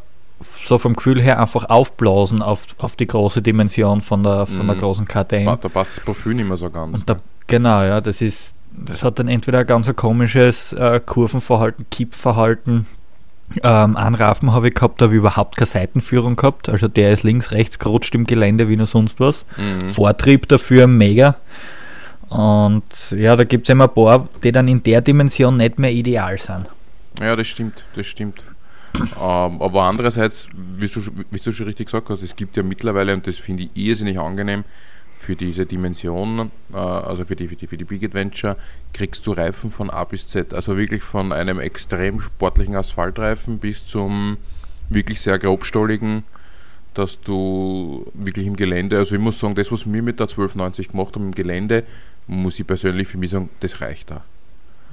so 0.65 0.77
vom 0.77 0.95
Gefühl 0.95 1.21
her 1.21 1.39
einfach 1.39 1.65
aufblasen 1.69 2.41
auf, 2.41 2.65
auf 2.77 2.95
die 2.95 3.07
große 3.07 3.41
Dimension 3.41 4.01
von 4.01 4.23
der, 4.23 4.45
von 4.45 4.67
der 4.67 4.75
Mhm. 4.75 4.79
großen 4.79 5.05
KTM. 5.07 5.45
Da 5.45 5.69
passt 5.69 5.97
das 5.97 6.05
Profil 6.05 6.35
nicht 6.35 6.47
mehr 6.47 6.57
so 6.57 6.69
ganz. 6.69 6.93
Und 6.99 7.09
da, 7.09 7.17
genau, 7.47 7.81
ja, 7.83 8.01
das 8.01 8.21
ist, 8.21 8.53
das 8.71 9.03
hat 9.03 9.17
dann 9.19 9.27
entweder 9.27 9.59
ein 9.59 9.65
ganz 9.67 9.87
ein 9.89 9.95
komisches 9.95 10.73
äh, 10.73 10.99
Kurvenverhalten, 11.03 11.85
Kippverhalten. 11.89 12.85
Ähm, 13.63 13.95
einen 13.95 14.15
Raffen 14.15 14.51
habe 14.51 14.67
ich 14.67 14.75
gehabt, 14.75 14.99
da 15.01 15.05
habe 15.05 15.15
ich 15.15 15.19
überhaupt 15.19 15.55
keine 15.55 15.65
Seitenführung 15.67 16.35
gehabt. 16.35 16.67
Also 16.69 16.87
der 16.87 17.13
ist 17.13 17.23
links, 17.23 17.51
rechts 17.51 17.79
gerutscht 17.79 18.13
im 18.13 18.25
Gelände 18.25 18.67
wie 18.69 18.75
nur 18.75 18.87
sonst 18.87 19.19
was. 19.19 19.45
Mhm. 19.55 19.89
Vortrieb 19.91 20.47
dafür 20.49 20.85
mega. 20.87 21.35
Und 22.29 22.83
ja, 23.11 23.35
da 23.37 23.45
gibt 23.45 23.67
es 23.67 23.71
immer 23.71 23.85
ein 23.85 23.93
paar, 23.93 24.27
die 24.43 24.51
dann 24.51 24.67
in 24.67 24.83
der 24.83 25.01
Dimension 25.01 25.57
nicht 25.57 25.79
mehr 25.79 25.91
ideal 25.91 26.37
sind. 26.37 26.69
Ja, 27.21 27.35
das 27.35 27.47
stimmt, 27.47 27.85
das 27.95 28.05
stimmt. 28.05 28.43
Ähm, 29.01 29.61
aber 29.61 29.83
andererseits, 29.83 30.47
wie 30.55 30.87
du, 30.87 31.01
wie 31.31 31.39
du 31.39 31.51
schon 31.51 31.65
richtig 31.65 31.87
gesagt 31.87 32.09
hast, 32.09 32.21
es 32.21 32.35
gibt 32.35 32.57
ja 32.57 32.63
mittlerweile, 32.63 33.13
und 33.13 33.27
das 33.27 33.37
finde 33.37 33.63
ich 33.63 33.69
irrsinnig 33.75 34.19
angenehm, 34.19 34.63
für 35.15 35.35
diese 35.35 35.65
Dimensionen, 35.65 36.51
äh, 36.71 36.77
also 36.77 37.25
für 37.25 37.35
die, 37.35 37.47
für, 37.47 37.55
die, 37.55 37.67
für 37.67 37.77
die 37.77 37.85
Big 37.85 38.03
Adventure, 38.03 38.55
kriegst 38.93 39.25
du 39.25 39.31
Reifen 39.31 39.71
von 39.71 39.89
A 39.89 40.03
bis 40.03 40.27
Z. 40.27 40.53
Also 40.53 40.77
wirklich 40.77 41.01
von 41.01 41.31
einem 41.31 41.59
extrem 41.59 42.21
sportlichen 42.21 42.75
Asphaltreifen 42.75 43.57
bis 43.57 43.87
zum 43.87 44.37
wirklich 44.89 45.19
sehr 45.19 45.39
grobstolligen, 45.39 46.23
dass 46.93 47.19
du 47.19 48.09
wirklich 48.13 48.47
im 48.47 48.55
Gelände, 48.55 48.97
also 48.97 49.15
ich 49.15 49.21
muss 49.21 49.39
sagen, 49.39 49.55
das, 49.55 49.71
was 49.71 49.91
wir 49.91 50.01
mit 50.01 50.19
der 50.19 50.25
1290 50.25 50.89
gemacht 50.89 51.15
haben 51.15 51.25
im 51.25 51.35
Gelände, 51.35 51.83
muss 52.27 52.59
ich 52.59 52.67
persönlich 52.67 53.07
für 53.07 53.17
mich 53.17 53.31
sagen, 53.31 53.49
das 53.59 53.81
reicht 53.81 54.11
da. 54.11 54.23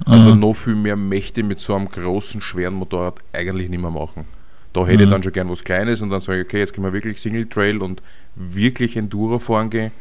Also 0.05 0.33
Mhm. 0.35 0.41
noch 0.41 0.53
viel 0.55 0.75
mehr 0.75 0.95
Mächte 0.97 1.41
mit 1.43 1.59
so 1.59 1.75
einem 1.75 1.87
großen, 1.89 2.41
schweren 2.41 2.73
Motorrad 2.73 3.15
eigentlich 3.31 3.69
nicht 3.69 3.81
mehr 3.81 3.91
machen. 3.91 4.25
Da 4.73 4.85
hätte 4.85 5.03
ich 5.03 5.07
Mhm. 5.09 5.11
dann 5.13 5.23
schon 5.23 5.31
gern 5.31 5.49
was 5.49 5.63
Kleines 5.63 6.01
und 6.01 6.09
dann 6.09 6.19
sage 6.21 6.41
ich, 6.41 6.47
okay, 6.47 6.59
jetzt 6.59 6.73
können 6.73 6.85
wir 6.85 6.91
wirklich 6.93 7.21
Single 7.21 7.45
Trail 7.47 7.77
und 7.81 8.01
wirklich 8.35 8.97
Enduro 8.97 9.39
fahren 9.39 9.69
gehen. 9.69 9.91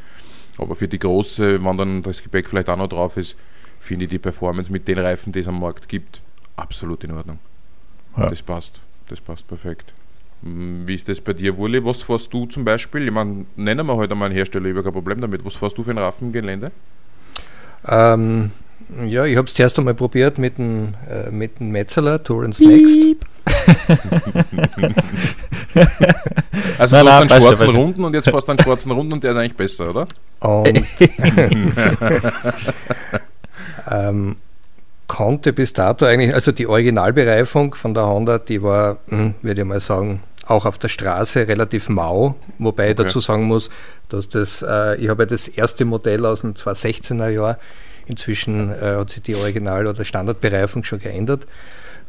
Aber 0.59 0.75
für 0.75 0.89
die 0.89 0.99
große, 0.99 1.63
wenn 1.65 1.77
dann 1.77 2.03
das 2.03 2.23
Gepäck 2.23 2.49
vielleicht 2.49 2.69
auch 2.69 2.77
noch 2.77 2.89
drauf 2.89 3.17
ist, 3.17 3.37
finde 3.79 4.05
ich 4.05 4.11
die 4.11 4.19
Performance 4.19 4.73
mit 4.73 4.89
den 4.89 4.99
Reifen, 4.99 5.33
die 5.33 5.41
es 5.41 5.49
am 5.49 5.61
Markt 5.61 5.89
gibt, 5.89 6.23
absolut 6.57 7.05
in 7.05 7.13
Ordnung. 7.13 7.39
Ja. 8.17 8.29
Das 8.29 8.43
passt. 8.43 8.81
Das 9.09 9.21
passt 9.21 9.47
perfekt. 9.47 9.93
Hm, 10.43 10.87
Wie 10.87 10.95
ist 10.95 11.09
das 11.09 11.21
bei 11.21 11.33
dir, 11.35 11.57
Wurli? 11.57 11.85
Was 11.85 12.03
fährst 12.03 12.33
du 12.33 12.47
zum 12.47 12.65
Beispiel? 12.65 13.07
Ich 13.07 13.13
meine, 13.13 13.47
nennen 13.57 13.87
wir 13.87 13.95
heute 13.95 14.13
einmal 14.13 14.27
einen 14.27 14.35
Hersteller, 14.37 14.67
ich 14.67 14.73
habe 14.75 14.83
kein 14.85 14.93
Problem 14.93 15.21
damit. 15.21 15.45
Was 15.45 15.55
fährst 15.57 15.79
du 15.79 15.83
für 15.85 15.91
ein 15.91 15.99
Raffengelände? 15.99 16.73
Ähm, 17.87 18.51
ja, 19.07 19.25
ich 19.25 19.37
habe 19.37 19.47
es 19.47 19.54
zuerst 19.54 19.78
einmal 19.78 19.95
probiert 19.95 20.38
mit 20.38 20.59
dem, 20.59 20.95
äh, 21.11 21.31
mit 21.31 21.59
dem 21.61 21.71
Metzeler, 21.71 22.23
Torrance 22.23 22.64
Next. 22.64 23.00
Also 26.78 26.97
Nein, 26.97 27.04
du 27.07 27.11
hast 27.12 27.21
einen 27.33 27.43
schwarzen 27.43 27.66
schon. 27.66 27.76
Runden 27.76 28.04
und 28.04 28.14
jetzt 28.14 28.28
fährst 28.28 28.47
du 28.49 28.52
einen 28.52 28.61
schwarzen 28.61 28.93
Runden 28.93 29.12
und 29.14 29.25
der 29.25 29.33
ist 29.33 29.37
eigentlich 29.37 29.57
besser, 29.57 29.90
oder? 29.90 30.07
Und 30.40 30.69
ähm, 33.90 34.37
konnte 35.09 35.52
bis 35.52 35.73
dato 35.73 36.04
eigentlich, 36.07 36.35
also 36.35 36.52
die 36.52 36.66
Originalbereifung 36.66 37.75
von 37.75 37.95
der 37.95 38.07
Honda, 38.07 38.38
die 38.38 38.62
war, 38.62 38.99
hm, 39.09 39.35
würde 39.43 39.62
ich 39.62 39.66
mal 39.66 39.81
sagen, 39.81 40.23
auch 40.47 40.66
auf 40.66 40.78
der 40.78 40.88
Straße 40.88 41.49
relativ 41.49 41.88
mau, 41.88 42.37
wobei 42.59 42.90
ich 42.90 42.93
Okay. 42.93 43.04
dazu 43.04 43.21
sagen 43.21 43.45
muss, 43.45 43.71
dass 44.09 44.28
das, 44.28 44.62
äh, 44.62 44.97
ich 44.97 45.09
habe 45.09 45.23
ja 45.23 45.26
das 45.26 45.49
erste 45.49 45.85
Modell 45.85 46.25
aus 46.26 46.43
dem 46.43 46.54
2016er 46.54 47.28
Jahr, 47.28 47.59
inzwischen 48.07 48.71
äh, 48.71 48.97
hat 48.97 49.11
sich 49.11 49.23
die 49.23 49.37
Original- 49.37 49.87
oder 49.87 50.05
Standardbereifung 50.05 50.85
schon 50.85 51.01
geändert. 51.01 51.47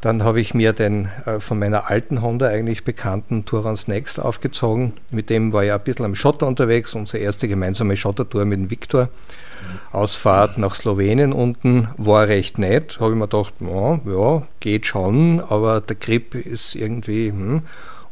Dann 0.02 0.24
habe 0.24 0.40
ich 0.40 0.54
mir 0.54 0.74
den 0.74 1.10
äh, 1.26 1.40
von 1.40 1.58
meiner 1.58 1.90
alten 1.90 2.22
Honda 2.22 2.48
eigentlich 2.48 2.84
bekannten 2.84 3.46
Tourans 3.46 3.88
Next 3.88 4.20
aufgezogen. 4.20 4.94
Mit 5.10 5.30
dem 5.30 5.54
war 5.54 5.64
ich 5.64 5.72
ein 5.72 5.80
bisschen 5.80 6.06
am 6.06 6.16
Schotter 6.16 6.48
unterwegs, 6.48 6.94
unsere 6.94 7.20
erste 7.20 7.48
gemeinsame 7.48 7.98
Schottertour 7.98 8.46
mit 8.46 8.60
dem 8.60 8.70
Viktor. 8.70 9.10
Ausfahrt 9.92 10.58
nach 10.58 10.76
Slowenien 10.76 11.34
unten 11.34 11.88
war 11.98 12.28
recht 12.28 12.60
nett. 12.60 13.00
Habe 13.00 13.12
ich 13.12 13.18
mir 13.18 13.28
gedacht, 13.28 13.54
ja, 13.62 14.00
ja, 14.06 14.44
geht 14.60 14.86
schon, 14.86 15.42
aber 15.42 15.82
der 15.82 15.96
Grip 15.96 16.36
ist 16.36 16.76
irgendwie. 16.76 17.30
Hm. 17.30 17.64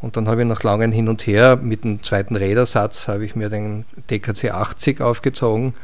Und 0.01 0.17
dann 0.17 0.27
habe 0.27 0.41
ich 0.41 0.47
nach 0.47 0.63
langem 0.63 0.91
Hin 0.91 1.07
und 1.07 1.27
Her 1.27 1.57
mit 1.61 1.83
dem 1.83 2.03
zweiten 2.03 2.35
Rädersatz 2.35 3.07
habe 3.07 3.23
ich 3.23 3.35
mir 3.35 3.49
den 3.49 3.85
TKC 4.07 4.51
80 4.51 4.99
aufgezogen. 4.99 5.75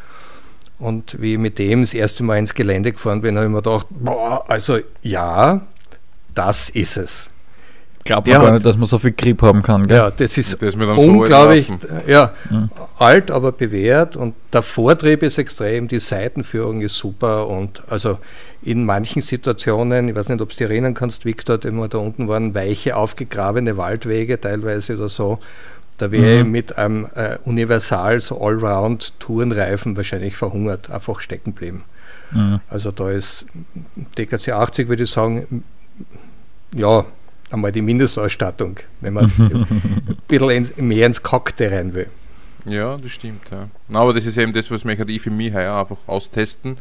Und 0.79 1.21
wie 1.21 1.33
ich 1.33 1.39
mit 1.39 1.59
dem 1.59 1.81
das 1.81 1.93
erste 1.93 2.23
Mal 2.23 2.37
ins 2.37 2.53
Gelände 2.53 2.91
gefahren 2.93 3.21
bin, 3.21 3.35
habe 3.35 3.45
ich 3.47 3.51
mir 3.51 3.61
gedacht, 3.61 3.87
boah, 3.89 4.45
also 4.49 4.79
ja, 5.01 5.61
das 6.33 6.69
ist 6.69 6.95
es. 6.97 7.29
Glaubt 8.05 8.27
Ja. 8.29 8.37
man 8.37 8.45
gar 8.47 8.53
nicht, 8.53 8.65
dass 8.65 8.77
man 8.77 8.87
so 8.87 8.97
viel 8.97 9.11
Grip 9.11 9.41
haben 9.41 9.61
kann. 9.61 9.85
Gell? 9.85 9.97
Ja, 9.97 10.09
das 10.09 10.37
ist 10.37 10.53
Das 10.61 10.73
so 10.73 10.79
unglaublich, 10.79 11.69
alten 11.69 11.85
Reifen. 11.85 12.09
ja, 12.09 12.33
Mhm. 12.49 12.69
alt, 12.97 13.29
aber 13.29 13.51
bewährt 13.51 14.15
und 14.15 14.35
der 14.53 14.63
Vortrieb 14.63 15.21
ist 15.21 15.37
extrem, 15.37 15.89
die 15.89 15.99
Seitenführung 15.99 16.81
ist 16.81 16.95
super 16.95 17.47
und 17.47 17.83
also 17.89 18.17
in 18.61 18.85
manchen 18.85 19.21
Situationen, 19.21 20.07
ich 20.09 20.15
weiß 20.15 20.29
nicht, 20.29 20.41
ob 20.41 20.49
du 20.49 20.55
dich 20.55 20.61
erinnern 20.61 20.93
kannst, 20.93 21.25
Victor, 21.25 21.57
da 21.57 21.69
wir 21.71 21.87
da 21.89 21.97
unten 21.97 22.27
waren, 22.29 22.55
weiche, 22.55 22.95
aufgegrabene 22.95 23.75
Waldwege 23.77 24.39
teilweise 24.39 24.95
oder 24.95 25.09
so, 25.09 25.39
da 25.99 26.11
wäre 26.11 26.39
ich 26.39 26.43
Mhm. 26.45 26.51
mit 26.51 26.77
einem 26.77 27.07
äh, 27.15 27.37
Universal, 27.45 28.19
so 28.21 28.41
Allround-Tourenreifen 28.41 29.95
wahrscheinlich 29.97 30.35
verhungert, 30.35 30.89
einfach 30.89 31.21
stecken 31.21 31.53
geblieben. 31.53 31.83
Mhm. 32.31 32.59
Also 32.69 32.91
da 32.91 33.09
ist 33.11 33.45
DKC 34.17 34.49
80, 34.53 34.87
würde 34.89 35.03
ich 35.03 35.11
sagen, 35.11 35.63
ja, 36.75 37.05
einmal 37.51 37.71
die 37.71 37.81
Mindestausstattung, 37.81 38.77
wenn 39.01 39.13
man 39.13 39.25
ein 39.37 40.17
bisschen 40.27 40.49
ins, 40.49 40.77
mehr 40.77 41.05
ins 41.07 41.23
Cockte 41.23 41.71
rein 41.71 41.93
will. 41.93 42.07
Ja, 42.65 42.97
das 42.97 43.11
stimmt. 43.11 43.49
Ja. 43.51 43.67
Na, 43.87 44.01
aber 44.01 44.13
das 44.13 44.25
ist 44.25 44.37
eben 44.37 44.53
das, 44.53 44.69
was 44.69 44.83
ich 44.85 45.21
für 45.21 45.31
mich 45.31 45.53
heuer 45.53 45.75
einfach 45.79 45.97
austesten 46.07 46.77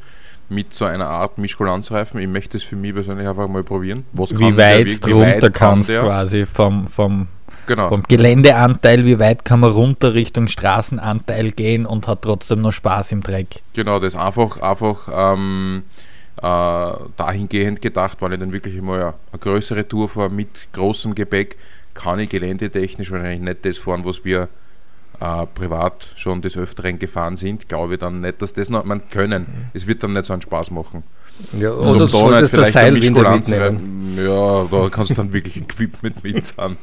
mit 0.50 0.74
so 0.74 0.84
einer 0.86 1.06
Art 1.08 1.38
Mischkulanzreifen. 1.38 2.20
Ich 2.20 2.28
möchte 2.28 2.56
es 2.56 2.64
für 2.64 2.74
mich 2.76 2.92
persönlich 2.94 3.28
einfach 3.28 3.48
mal 3.48 3.62
probieren. 3.62 4.04
Was 4.12 4.30
Wie 4.38 4.56
weit 4.56 4.78
wirklich- 4.86 5.00
du 5.00 5.08
wie 5.08 5.14
weit 5.20 5.34
runter 5.34 5.50
kann 5.50 5.74
kannst 5.74 5.88
der? 5.90 6.02
quasi 6.02 6.46
vom, 6.46 6.88
vom, 6.88 7.28
Genau. 7.68 7.90
vom 7.90 8.02
Geländeanteil, 8.02 9.04
wie 9.04 9.18
weit 9.18 9.44
kann 9.44 9.60
man 9.60 9.70
runter 9.70 10.14
Richtung 10.14 10.48
Straßenanteil 10.48 11.50
gehen 11.52 11.84
und 11.84 12.08
hat 12.08 12.22
trotzdem 12.22 12.62
noch 12.62 12.72
Spaß 12.72 13.12
im 13.12 13.22
Dreck. 13.22 13.60
Genau, 13.74 14.00
das 14.00 14.16
einfach, 14.16 14.60
einfach 14.62 15.08
ähm, 15.12 15.82
äh, 16.38 16.90
dahingehend 17.16 17.82
gedacht, 17.82 18.22
wenn 18.22 18.32
ich 18.32 18.40
dann 18.40 18.54
wirklich 18.54 18.80
mal 18.80 19.00
eine, 19.00 19.14
eine 19.32 19.38
größere 19.38 19.86
Tour 19.86 20.08
fahre 20.08 20.30
mit 20.30 20.72
großem 20.72 21.14
Gepäck, 21.14 21.58
kann 21.92 22.18
ich 22.20 22.30
geländetechnisch 22.30 23.10
wahrscheinlich 23.10 23.40
nicht 23.40 23.66
das 23.66 23.76
fahren, 23.76 24.04
was 24.04 24.24
wir 24.24 24.48
äh, 25.20 25.46
privat 25.46 26.08
schon 26.16 26.40
des 26.40 26.56
Öfteren 26.56 26.98
gefahren 26.98 27.36
sind. 27.36 27.68
Glaube 27.68 27.94
ich 27.94 28.00
dann 28.00 28.22
nicht, 28.22 28.40
dass 28.40 28.54
das 28.54 28.70
noch 28.70 28.84
man 28.84 29.10
können. 29.10 29.68
Es 29.74 29.86
wird 29.86 30.02
dann 30.02 30.14
nicht 30.14 30.24
so 30.24 30.32
einen 30.32 30.42
Spaß 30.42 30.70
machen. 30.70 31.02
Ja, 31.58 31.70
Und 31.70 31.82
oder 31.82 31.92
um 31.92 31.98
da 31.98 32.08
solltest 32.08 32.52
nicht 32.54 32.66
das 32.66 32.72
Seilwinde 32.72 33.30
mitnehmen. 33.30 34.16
Ja, 34.16 34.64
da 34.64 34.88
kannst 34.90 35.12
du 35.12 35.14
dann 35.14 35.32
wirklich 35.32 35.56
Equipment 35.56 36.24
mitzahlen. 36.24 36.76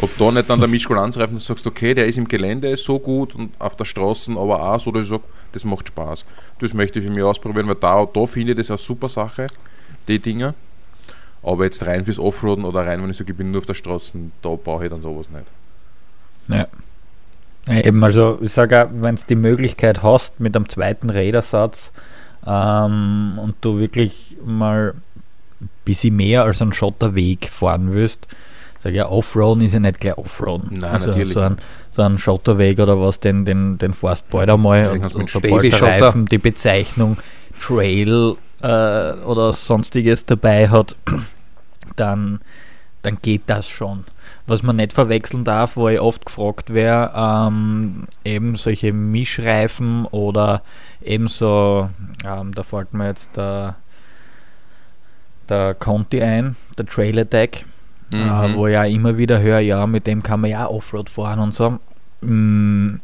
Ob 0.00 0.10
da 0.18 0.32
nicht 0.32 0.50
dann 0.50 0.58
der 0.58 0.68
Mischkulanzreifen, 0.68 1.36
dass 1.36 1.46
du 1.46 1.52
sagst, 1.52 1.66
okay, 1.66 1.94
der 1.94 2.06
ist 2.06 2.18
im 2.18 2.26
Gelände 2.26 2.76
so 2.76 2.98
gut 2.98 3.34
und 3.34 3.52
auf 3.60 3.76
der 3.76 3.84
Straße 3.84 4.32
aber 4.32 4.60
auch 4.62 4.80
so, 4.80 4.90
dass 4.90 5.02
ich 5.02 5.08
sage, 5.08 5.22
das 5.52 5.64
macht 5.64 5.88
Spaß. 5.88 6.24
Das 6.60 6.74
möchte 6.74 6.98
ich 6.98 7.04
für 7.04 7.10
mich 7.10 7.22
ausprobieren, 7.22 7.68
weil 7.68 7.76
da, 7.76 8.04
da 8.04 8.26
finde 8.26 8.52
ich 8.52 8.58
das 8.58 8.70
eine 8.70 8.78
super 8.78 9.08
Sache, 9.08 9.46
die 10.08 10.18
Dinger. 10.18 10.54
Aber 11.44 11.64
jetzt 11.64 11.84
rein 11.86 12.04
fürs 12.04 12.18
Offroaden 12.18 12.64
oder 12.64 12.84
rein, 12.86 13.02
wenn 13.02 13.10
ich 13.10 13.16
sage, 13.16 13.32
ich 13.32 13.38
bin 13.38 13.50
nur 13.50 13.60
auf 13.60 13.66
der 13.66 13.74
Straße, 13.74 14.18
da 14.42 14.50
brauche 14.50 14.84
ich 14.84 14.90
dann 14.90 15.02
sowas 15.02 15.28
nicht. 15.30 15.46
Ja. 16.48 16.66
Ja, 17.68 17.84
eben, 17.84 18.02
also 18.02 18.38
ich 18.40 18.52
sage 18.52 18.84
auch, 18.84 18.88
wenn 18.92 19.14
du 19.14 19.22
die 19.28 19.36
Möglichkeit 19.36 20.02
hast 20.02 20.40
mit 20.40 20.56
einem 20.56 20.68
zweiten 20.68 21.10
Rädersatz 21.10 21.92
ähm, 22.46 23.38
und 23.38 23.56
du 23.60 23.78
wirklich 23.78 24.36
mal 24.44 24.94
ein 25.60 25.70
bisschen 25.84 26.16
mehr 26.16 26.44
als 26.44 26.62
einen 26.62 26.72
Schotterweg 26.72 27.48
fahren 27.48 27.92
willst, 27.92 28.28
Sag 28.82 28.94
ja, 28.94 29.08
Offroaden 29.08 29.62
ist 29.62 29.74
ja 29.74 29.80
nicht 29.80 30.00
gleich 30.00 30.18
Offroaden. 30.18 30.80
Nein, 30.80 30.90
also 30.90 31.10
natürlich 31.10 31.34
So 31.34 31.40
ein, 31.40 31.58
so 31.92 32.02
ein 32.02 32.18
Schotterweg 32.18 32.80
oder 32.80 33.00
was, 33.00 33.20
den, 33.20 33.44
den, 33.44 33.78
den 33.78 33.92
fährst 33.92 34.28
bald 34.28 34.50
einmal 34.50 34.82
Den 34.82 35.02
und, 35.02 35.14
und 35.14 35.22
mit 35.22 35.30
sobald 35.30 35.62
der. 35.62 35.82
Reifen 35.82 36.26
die 36.26 36.38
Bezeichnung 36.38 37.16
Trail 37.60 38.34
äh, 38.60 39.12
oder 39.24 39.52
sonstiges 39.52 40.24
dabei 40.24 40.68
hat, 40.68 40.96
dann, 41.94 42.40
dann 43.02 43.18
geht 43.22 43.42
das 43.46 43.68
schon. 43.68 44.04
Was 44.52 44.62
man 44.62 44.76
nicht 44.76 44.92
verwechseln 44.92 45.44
darf, 45.44 45.76
wo 45.78 45.88
ich 45.88 45.98
oft 45.98 46.26
gefragt 46.26 46.74
wäre, 46.74 47.10
ähm, 47.16 48.04
eben 48.22 48.56
solche 48.56 48.92
Mischreifen 48.92 50.04
oder 50.04 50.60
eben 51.02 51.28
so, 51.28 51.88
ähm, 52.22 52.54
da 52.54 52.62
fällt 52.62 52.92
mir 52.92 53.06
jetzt 53.06 53.30
der, 53.34 53.76
der 55.48 55.72
Conti 55.72 56.20
ein, 56.22 56.56
der 56.76 56.84
Trail 56.84 57.18
Attack, 57.18 57.64
äh, 58.12 58.18
Mhm. 58.18 58.56
wo 58.56 58.66
ich 58.66 58.74
ja 58.74 58.84
immer 58.84 59.16
wieder 59.16 59.40
höre, 59.40 59.60
ja, 59.60 59.86
mit 59.86 60.06
dem 60.06 60.22
kann 60.22 60.40
man 60.42 60.50
ja 60.50 60.66
Offroad 60.68 61.08
fahren 61.08 61.38
und 61.38 61.54
so. 61.54 61.78
Mm, 62.20 62.96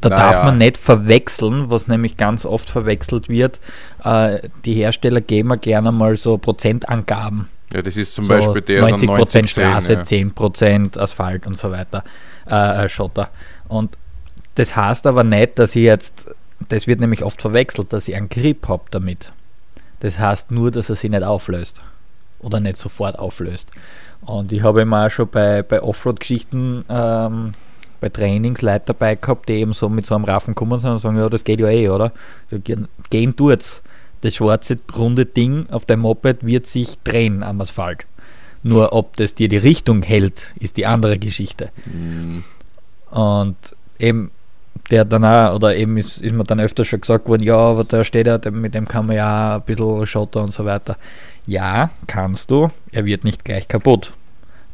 da 0.00 0.08
Naja. 0.08 0.22
darf 0.22 0.44
man 0.44 0.58
nicht 0.58 0.78
verwechseln, 0.78 1.68
was 1.68 1.88
nämlich 1.88 2.16
ganz 2.16 2.46
oft 2.46 2.70
verwechselt 2.70 3.28
wird. 3.28 3.58
Äh, 4.04 4.48
die 4.64 4.74
Hersteller 4.74 5.20
geben 5.20 5.50
ja 5.50 5.56
gerne 5.56 5.90
mal 5.90 6.14
so 6.14 6.38
Prozentangaben. 6.38 7.48
Ja, 7.74 7.82
das 7.82 7.96
ist 7.96 8.14
zum 8.14 8.26
so 8.26 8.32
Beispiel 8.32 8.62
der 8.62 8.84
90% 8.84 9.06
90 9.06 9.50
Straße, 9.50 9.92
ja. 9.94 10.00
10% 10.02 10.96
Asphalt 10.96 11.44
und 11.44 11.58
so 11.58 11.72
weiter, 11.72 12.04
äh, 12.48 12.84
äh, 12.84 12.88
Schotter. 12.88 13.30
Und 13.66 13.98
das 14.54 14.76
heißt 14.76 15.08
aber 15.08 15.24
nicht, 15.24 15.58
dass 15.58 15.74
ich 15.74 15.82
jetzt, 15.82 16.28
das 16.68 16.86
wird 16.86 17.00
nämlich 17.00 17.24
oft 17.24 17.42
verwechselt, 17.42 17.92
dass 17.92 18.06
ich 18.06 18.14
einen 18.14 18.28
Grip 18.28 18.68
habe 18.68 18.84
damit. 18.92 19.32
Das 19.98 20.20
heißt 20.20 20.52
nur, 20.52 20.70
dass 20.70 20.88
er 20.88 20.94
sich 20.94 21.10
nicht 21.10 21.24
auflöst 21.24 21.80
oder 22.38 22.60
nicht 22.60 22.76
sofort 22.76 23.18
auflöst. 23.18 23.72
Und 24.24 24.52
ich 24.52 24.62
habe 24.62 24.82
immer 24.82 25.06
auch 25.06 25.10
schon 25.10 25.28
bei, 25.28 25.62
bei 25.64 25.82
Offroad-Geschichten, 25.82 26.84
ähm, 26.88 27.54
bei 28.00 28.08
Trainings 28.08 28.62
Leute 28.62 28.84
dabei 28.86 29.16
gehabt, 29.16 29.48
die 29.48 29.54
eben 29.54 29.72
so 29.72 29.88
mit 29.88 30.06
so 30.06 30.14
einem 30.14 30.24
Raffen 30.24 30.54
kommen 30.54 30.78
sind 30.78 30.92
und 30.92 30.98
sagen, 31.00 31.16
ja, 31.16 31.28
das 31.28 31.42
geht 31.42 31.58
ja 31.58 31.68
eh, 31.68 31.88
oder? 31.88 32.12
So, 32.50 32.60
gehen, 32.60 32.86
gehen 33.10 33.34
tut's. 33.34 33.82
Das 34.24 34.36
schwarze 34.36 34.78
runde 34.96 35.26
Ding 35.26 35.66
auf 35.70 35.84
dem 35.84 36.00
Moped 36.00 36.46
wird 36.46 36.66
sich 36.66 36.96
drehen 37.04 37.42
am 37.42 37.60
Asphalt. 37.60 38.06
Nur 38.62 38.94
ob 38.94 39.18
das 39.18 39.34
dir 39.34 39.48
die 39.48 39.58
Richtung 39.58 40.02
hält, 40.02 40.54
ist 40.58 40.78
die 40.78 40.86
andere 40.86 41.18
Geschichte. 41.18 41.68
Mhm. 41.84 42.42
Und 43.10 43.56
eben 43.98 44.30
der 44.90 45.04
dann 45.04 45.26
auch, 45.26 45.54
oder 45.54 45.76
eben 45.76 45.98
ist, 45.98 46.22
ist 46.22 46.32
mir 46.32 46.44
dann 46.44 46.58
öfter 46.58 46.86
schon 46.86 47.02
gesagt 47.02 47.28
worden, 47.28 47.42
ja, 47.42 47.54
aber 47.54 47.84
da 47.84 48.02
steht 48.02 48.26
er, 48.26 48.40
mit 48.50 48.72
dem 48.72 48.88
kann 48.88 49.06
man 49.06 49.16
ja 49.16 49.56
ein 49.56 49.62
bisschen 49.62 50.06
Schotter 50.06 50.42
und 50.42 50.54
so 50.54 50.64
weiter. 50.64 50.96
Ja, 51.46 51.90
kannst 52.06 52.50
du, 52.50 52.70
er 52.92 53.04
wird 53.04 53.24
nicht 53.24 53.44
gleich 53.44 53.68
kaputt. 53.68 54.14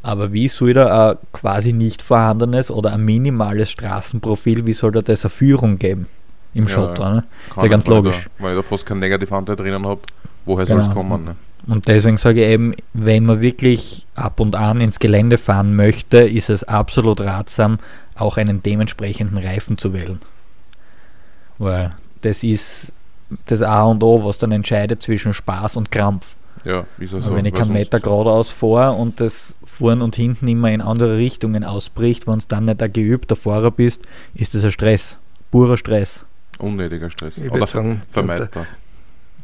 Aber 0.01 0.31
wie 0.31 0.47
soll 0.47 0.71
da 0.71 1.11
ein 1.11 1.17
quasi 1.33 1.73
nicht 1.73 2.01
vorhandenes 2.01 2.71
oder 2.71 2.93
ein 2.93 3.03
minimales 3.03 3.69
Straßenprofil, 3.69 4.65
wie 4.65 4.71
soll 4.73 4.93
da 4.93 5.01
das 5.01 5.25
eine 5.25 5.29
Führung 5.29 5.77
geben 5.77 6.07
im 6.53 6.63
Ja, 6.65 6.69
Schotter? 6.69 7.13
Ne? 7.15 7.23
Kann 7.53 7.63
ja 7.63 7.69
ganz 7.69 7.87
logisch. 7.87 8.17
Ich 8.17 8.23
da, 8.37 8.43
weil 8.43 8.51
ich 8.51 8.57
da 8.57 8.63
fast 8.63 8.85
keinen 8.85 8.99
Negativanteil 8.99 9.55
drinnen 9.55 9.85
habe, 9.85 10.01
woher 10.45 10.65
soll 10.65 10.79
es 10.79 10.89
Genau. 10.89 11.01
kommen? 11.01 11.25
Ne? 11.25 11.35
Und 11.67 11.87
deswegen 11.87 12.17
sage 12.17 12.43
ich 12.43 12.49
eben, 12.49 12.73
wenn 12.93 13.25
man 13.25 13.41
wirklich 13.41 14.07
ab 14.15 14.39
und 14.39 14.55
an 14.55 14.81
ins 14.81 14.99
Gelände 14.99 15.37
fahren 15.37 15.75
möchte, 15.75 16.17
ist 16.17 16.49
es 16.49 16.63
absolut 16.63 17.21
ratsam, 17.21 17.79
auch 18.15 18.37
einen 18.37 18.63
dementsprechenden 18.63 19.37
Reifen 19.37 19.77
zu 19.77 19.93
wählen. 19.93 20.19
Weil 21.59 21.93
das 22.21 22.43
ist 22.43 22.91
das 23.45 23.61
A 23.61 23.83
und 23.83 24.03
O, 24.03 24.23
was 24.25 24.39
dann 24.39 24.51
entscheidet 24.51 25.01
zwischen 25.01 25.33
Spaß 25.33 25.77
und 25.77 25.91
Krampf. 25.91 26.35
Ja, 26.65 26.85
ist 26.99 27.13
also, 27.13 27.29
Weil 27.29 27.37
wenn 27.37 27.45
ich 27.45 27.53
keinen 27.53 27.73
Meter 27.73 27.99
geradeaus 27.99 28.51
fahre 28.51 28.93
und 28.93 29.19
das 29.19 29.55
vorn 29.65 30.01
und 30.01 30.15
hinten 30.15 30.47
immer 30.47 30.71
in 30.71 30.81
andere 30.81 31.17
Richtungen 31.17 31.63
ausbricht, 31.63 32.27
wenn 32.27 32.39
du 32.39 32.45
dann 32.47 32.65
nicht 32.65 32.81
ein 32.81 32.91
geübter 32.93 33.35
Fahrer 33.35 33.71
bist, 33.71 34.03
ist 34.33 34.53
das 34.53 34.63
ein 34.63 34.71
Stress. 34.71 35.17
Purer 35.49 35.77
Stress. 35.77 36.25
Unnötiger 36.61 37.09
Stress. 37.09 37.37
Ich 37.37 37.51
Oder 37.51 37.67
sagen, 37.67 38.01
vermeidbar. 38.11 38.67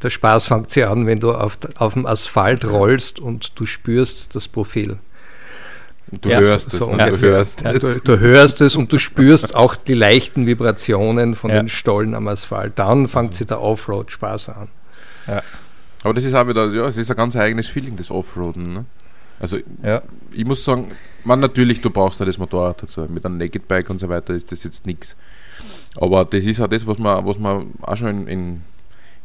Der 0.04 0.10
Spaß 0.12 0.48
fängt 0.48 0.70
sich 0.72 0.86
an, 0.86 1.08
wenn 1.08 1.20
du 1.20 1.34
auf, 1.34 1.58
auf 1.78 1.94
dem 1.94 2.06
Asphalt 2.06 2.64
rollst 2.66 3.20
und 3.20 3.60
du 3.60 3.66
spürst 3.66 4.36
das 4.36 4.48
Profil. 4.48 4.98
Du 6.22 6.30
Ja, 6.30 6.40
hörst 6.40 6.72
es, 6.72 6.80
so 6.80 6.94
ne? 6.96 7.10
du 7.12 7.20
hörst 7.20 7.62
Ja. 7.64 7.72
es. 7.72 7.82
Du, 8.04 8.16
du 8.16 8.20
hörst 8.20 8.62
es 8.62 8.76
und 8.76 8.94
du 8.94 9.00
spürst 9.00 9.56
auch 9.56 9.76
die 9.76 9.96
leichten 9.96 10.46
Vibrationen 10.46 11.36
von 11.36 11.50
Ja. 11.50 11.58
den 11.58 11.68
Stollen 11.68 12.14
am 12.16 12.28
Asphalt. 12.28 12.74
Dann 12.78 13.08
fängt 13.08 13.36
sich 13.36 13.48
der 13.48 13.60
Offroad-Spaß 13.62 14.50
an. 14.50 14.68
Aber 16.04 16.14
das 16.14 16.24
ist 16.24 16.34
auch 16.36 16.48
wieder, 16.48 16.68
ja, 16.72 16.86
es 16.86 16.96
ist 16.98 17.10
ein 17.12 17.18
ganz 17.18 17.36
eigenes 17.36 17.68
Feeling, 17.68 17.96
das 17.98 18.12
Offroaden. 18.12 18.64
Ne? 18.74 18.86
Also 19.40 19.58
Ja. 19.84 20.02
ich 20.32 20.46
muss 20.46 20.64
sagen, 20.64 20.92
man 21.26 21.40
natürlich, 21.40 21.82
du 21.82 21.90
brauchst 21.90 22.20
ja 22.20 22.26
das 22.26 22.38
Motorrad 22.38 22.84
dazu. 22.84 23.02
Mit 23.10 23.26
einem 23.26 23.38
Naked 23.38 23.68
Bike 23.68 23.90
und 23.90 24.00
so 24.00 24.08
weiter 24.08 24.34
ist 24.34 24.52
das 24.52 24.64
jetzt 24.64 24.86
nichts. 24.86 25.16
Aber 26.00 26.26
das 26.26 26.46
ist 26.46 26.62
auch 26.62 26.68
das, 26.68 26.86
was 26.88 26.98
wir, 27.00 27.26
was 27.26 27.40
wir 27.40 27.66
auch 27.82 27.98
schon 27.98 28.10
in, 28.10 28.28
in, 28.28 28.62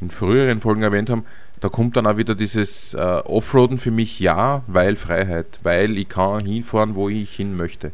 in 0.00 0.10
früheren 0.10 0.60
Folgen 0.60 0.82
erwähnt 0.82 1.10
haben. 1.10 1.24
Da 1.60 1.68
kommt 1.68 1.96
dann 1.96 2.06
auch 2.06 2.16
wieder 2.16 2.34
dieses 2.34 2.94
äh, 2.94 2.98
Offroaden 2.98 3.78
für 3.78 3.90
mich 3.92 4.18
ja, 4.18 4.62
weil 4.66 4.96
Freiheit, 4.96 5.60
weil 5.62 5.96
ich 5.96 6.08
kann 6.08 6.44
hinfahren, 6.44 6.96
wo 6.96 7.08
ich 7.08 7.34
hin 7.34 7.56
möchte. 7.56 7.92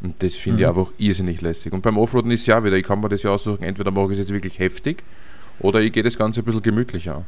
Und 0.00 0.20
das 0.22 0.34
finde 0.34 0.62
ich 0.64 0.68
Mhm. 0.68 0.78
einfach 0.78 0.92
irrsinnig 0.98 1.40
lässig. 1.42 1.72
Und 1.72 1.82
beim 1.82 1.96
Offroaden 1.96 2.30
ist 2.32 2.46
ja 2.46 2.64
wieder, 2.64 2.76
ich 2.76 2.84
kann 2.84 3.00
mir 3.00 3.08
das 3.08 3.22
ja 3.22 3.30
aussuchen, 3.30 3.62
entweder 3.62 3.92
mache 3.92 4.06
ich 4.06 4.12
es 4.12 4.18
jetzt 4.18 4.32
wirklich 4.32 4.58
heftig 4.58 5.04
oder 5.60 5.80
ich 5.80 5.92
gehe 5.92 6.02
das 6.02 6.18
Ganze 6.18 6.40
ein 6.40 6.44
bisschen 6.44 6.62
gemütlicher 6.62 7.16
an. 7.18 7.24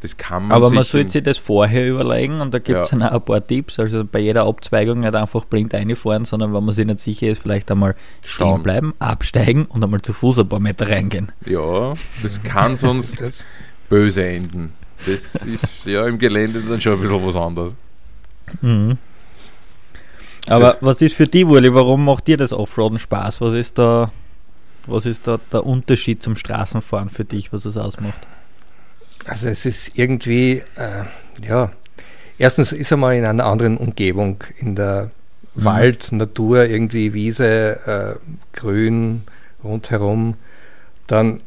Das 0.00 0.16
kann 0.16 0.44
man 0.46 0.52
Aber 0.52 0.70
man 0.70 0.84
sollte 0.84 1.10
sich 1.10 1.22
das 1.24 1.38
vorher 1.38 1.88
überlegen 1.88 2.40
und 2.40 2.54
da 2.54 2.58
gibt 2.60 2.78
es 2.78 2.90
Ja. 2.92 2.98
dann 2.98 3.08
auch 3.08 3.14
ein 3.14 3.20
paar 3.24 3.44
Tipps. 3.44 3.80
Also 3.80 4.04
bei 4.04 4.20
jeder 4.20 4.44
Abzweigung 4.44 5.00
nicht 5.00 5.16
einfach 5.16 5.44
blind 5.44 5.74
reinfahren, 5.74 6.24
sondern 6.24 6.54
wenn 6.54 6.64
man 6.64 6.72
sich 6.72 6.86
nicht 6.86 7.00
sicher 7.00 7.26
ist, 7.28 7.42
vielleicht 7.42 7.68
einmal 7.70 7.94
stehen 8.24 8.46
Schauen. 8.46 8.62
bleiben, 8.62 8.94
absteigen 9.00 9.64
und 9.66 9.82
einmal 9.82 10.00
zu 10.00 10.12
Fuß 10.12 10.38
ein 10.38 10.48
paar 10.48 10.60
Meter 10.60 10.88
reingehen. 10.88 11.32
Ja, 11.46 11.94
das 12.22 12.42
kann 12.44 12.76
sonst 12.76 13.44
böse 13.88 14.24
enden. 14.24 14.72
Das 15.06 15.34
ist 15.34 15.86
ja 15.86 16.06
im 16.06 16.18
Gelände 16.18 16.62
dann 16.62 16.80
schon 16.80 16.92
ein 16.94 17.00
bisschen 17.00 17.26
was 17.26 17.36
anderes. 17.36 17.72
Mhm. 18.62 18.98
Aber 20.48 20.78
was 20.80 21.02
ist 21.02 21.14
für 21.14 21.26
dich, 21.26 21.46
Wurli, 21.46 21.74
warum 21.74 22.04
macht 22.04 22.26
dir 22.26 22.36
das 22.36 22.52
Offroaden 22.52 22.98
Spaß? 22.98 23.40
Was 23.40 23.52
ist 23.54 23.78
da, 23.78 24.10
was 24.86 25.06
ist 25.06 25.26
da 25.26 25.38
der 25.52 25.66
Unterschied 25.66 26.22
zum 26.22 26.36
Straßenfahren 26.36 27.10
für 27.10 27.24
dich, 27.24 27.52
was 27.52 27.64
es 27.64 27.76
ausmacht? 27.76 28.26
Also 29.26 29.48
es 29.48 29.66
ist 29.66 29.92
irgendwie, 29.94 30.62
äh, 30.76 31.04
ja, 31.46 31.70
erstens 32.38 32.72
ist 32.72 32.90
er 32.90 32.96
mal 32.96 33.14
in 33.16 33.24
einer 33.24 33.44
anderen 33.44 33.76
Umgebung, 33.76 34.44
in 34.58 34.74
der 34.74 35.10
Mhm. 35.58 35.64
Wald, 35.64 36.12
Natur, 36.12 36.66
irgendwie 36.66 37.12
Wiese, 37.14 37.80
äh, 38.16 38.56
Grün 38.56 39.22
rundherum. 39.64 40.34
Dann 41.08 41.40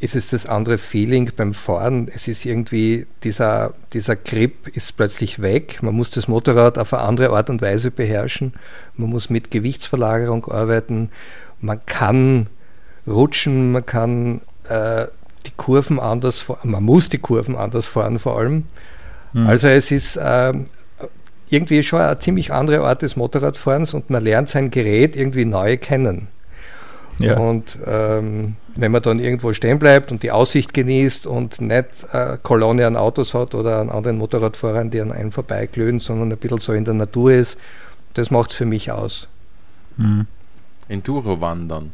ist 0.00 0.16
es 0.16 0.30
das 0.30 0.46
andere 0.46 0.78
Feeling 0.78 1.30
beim 1.36 1.54
Fahren. 1.54 2.08
Es 2.12 2.28
ist 2.28 2.44
irgendwie, 2.44 3.06
dieser, 3.22 3.74
dieser 3.92 4.16
Grip 4.16 4.68
ist 4.68 4.96
plötzlich 4.96 5.42
weg. 5.42 5.78
Man 5.82 5.94
muss 5.94 6.10
das 6.10 6.28
Motorrad 6.28 6.78
auf 6.78 6.94
eine 6.94 7.02
andere 7.02 7.36
Art 7.36 7.50
und 7.50 7.62
Weise 7.62 7.90
beherrschen. 7.90 8.54
Man 8.96 9.10
muss 9.10 9.28
mit 9.30 9.50
Gewichtsverlagerung 9.50 10.46
arbeiten. 10.46 11.10
Man 11.60 11.84
kann 11.84 12.46
rutschen, 13.06 13.72
man 13.72 13.84
kann 13.86 14.40
äh, 14.68 15.06
die 15.46 15.52
Kurven 15.56 16.00
anders 16.00 16.40
fahren. 16.40 16.70
Man 16.70 16.82
muss 16.82 17.08
die 17.08 17.18
Kurven 17.18 17.56
anders 17.56 17.86
fahren 17.86 18.18
vor 18.18 18.38
allem. 18.38 18.64
Mhm. 19.32 19.46
Also 19.46 19.68
es 19.68 19.90
ist 19.90 20.18
ähm, 20.22 20.66
irgendwie 21.50 21.82
schon 21.82 22.00
eine 22.00 22.18
ziemlich 22.18 22.52
andere 22.52 22.84
Art 22.84 23.02
des 23.02 23.16
Motorradfahrens 23.16 23.94
und 23.94 24.10
man 24.10 24.24
lernt 24.24 24.48
sein 24.48 24.70
Gerät 24.70 25.16
irgendwie 25.16 25.44
neu 25.44 25.76
kennen. 25.76 26.28
ja. 27.18 27.36
Und 27.36 27.78
ähm, 27.86 28.56
wenn 28.74 28.90
man 28.90 29.02
dann 29.02 29.18
irgendwo 29.18 29.52
stehen 29.52 29.78
bleibt 29.78 30.12
und 30.12 30.22
die 30.22 30.30
Aussicht 30.30 30.72
genießt 30.72 31.26
und 31.26 31.60
nicht 31.60 31.88
eine 32.12 32.38
Kolonne 32.42 32.86
an 32.86 32.96
Autos 32.96 33.34
hat 33.34 33.54
oder 33.54 33.80
an 33.80 33.90
anderen 33.90 34.16
Motorradfahrern, 34.16 34.90
die 34.90 35.00
an 35.00 35.12
einem 35.12 35.30
vorbeiglühen, 35.30 36.00
sondern 36.00 36.32
ein 36.32 36.38
bisschen 36.38 36.58
so 36.58 36.72
in 36.72 36.86
der 36.86 36.94
Natur 36.94 37.32
ist, 37.32 37.58
das 38.14 38.30
macht 38.30 38.50
es 38.50 38.56
für 38.56 38.64
mich 38.64 38.90
aus. 38.90 39.28
Mhm. 39.98 40.26
Enduro-Wandern 40.88 41.92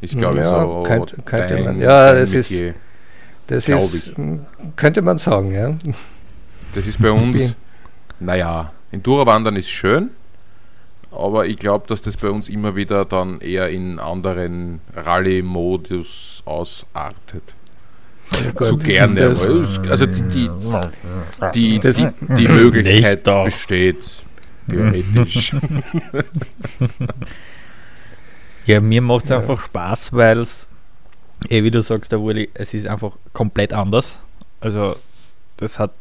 ist, 0.00 0.16
glaube 0.18 0.36
ich, 0.38 0.44
Ja, 0.44 0.62
so. 0.62 0.82
könnte- 0.84 1.16
könnte 1.24 1.62
man. 1.62 1.80
Ja, 1.80 2.12
das 2.14 2.32
ist- 2.32 2.50
Metier. 2.50 2.74
Das 3.46 3.64
Glaub 3.64 3.80
ist, 3.94 4.12
könnte 4.76 5.00
man 5.02 5.16
sagen, 5.18 5.52
ja. 5.52 5.74
Das 6.74 6.86
ist 6.86 7.00
bei 7.00 7.10
uns, 7.10 7.54
naja, 8.20 8.72
Enduro-Wandern 8.92 9.56
ist 9.56 9.70
schön, 9.70 10.10
aber 11.10 11.46
ich 11.46 11.56
glaube, 11.56 11.86
dass 11.88 12.02
das 12.02 12.16
bei 12.18 12.28
uns 12.28 12.48
immer 12.50 12.76
wieder 12.76 13.06
dann 13.06 13.40
eher 13.40 13.70
in 13.70 13.98
anderen 13.98 14.80
Rallye-Modus 14.94 16.42
ausartet. 16.44 17.54
Zu 18.62 18.76
gerne. 18.76 19.30
das- 19.30 19.80
also 19.88 20.04
die, 20.04 20.20
die, 20.28 20.50
die, 21.54 21.78
Das- 21.80 21.96
die, 21.96 22.34
die 22.34 22.48
Möglichkeit 22.48 23.24
besteht, 23.24 24.04
theoretisch. 24.68 25.56
Ja, 28.68 28.82
mir 28.82 29.00
macht 29.00 29.24
es 29.24 29.30
Ja. 29.30 29.38
einfach 29.38 29.62
Spaß, 29.62 30.12
weil 30.12 30.40
es, 30.40 30.68
eh 31.48 31.64
wie 31.64 31.70
du 31.70 31.82
sagst, 31.82 32.12
der 32.12 32.20
Wurli, 32.20 32.50
es 32.52 32.74
ist 32.74 32.86
einfach 32.86 33.12
komplett 33.32 33.72
anders. 33.72 34.18
Also, 34.60 34.94
das 35.56 35.78
hat, 35.78 35.92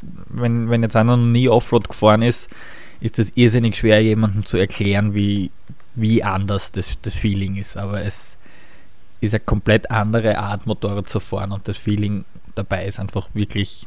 wenn, 0.00 0.70
wenn 0.70 0.82
jetzt 0.82 0.96
einer 0.96 1.18
noch 1.18 1.24
nie 1.26 1.50
Offroad 1.50 1.86
gefahren 1.86 2.22
ist, 2.22 2.48
ist 3.00 3.18
das 3.18 3.30
irrsinnig 3.34 3.76
schwer, 3.76 4.02
jemandem 4.02 4.46
zu 4.46 4.56
erklären, 4.56 5.12
wie, 5.12 5.50
wie 5.94 6.22
anders 6.22 6.72
das, 6.72 6.98
das 7.02 7.14
Feeling 7.14 7.56
ist. 7.56 7.76
Aber 7.76 8.00
es 8.00 8.38
ist 9.20 9.34
eine 9.34 9.40
komplett 9.40 9.90
andere 9.90 10.38
Art, 10.38 10.66
Motorrad 10.66 11.06
zu 11.06 11.20
fahren 11.20 11.52
und 11.52 11.68
das 11.68 11.76
Feeling 11.76 12.24
dabei 12.54 12.86
ist 12.86 12.98
einfach 12.98 13.28
wirklich 13.34 13.86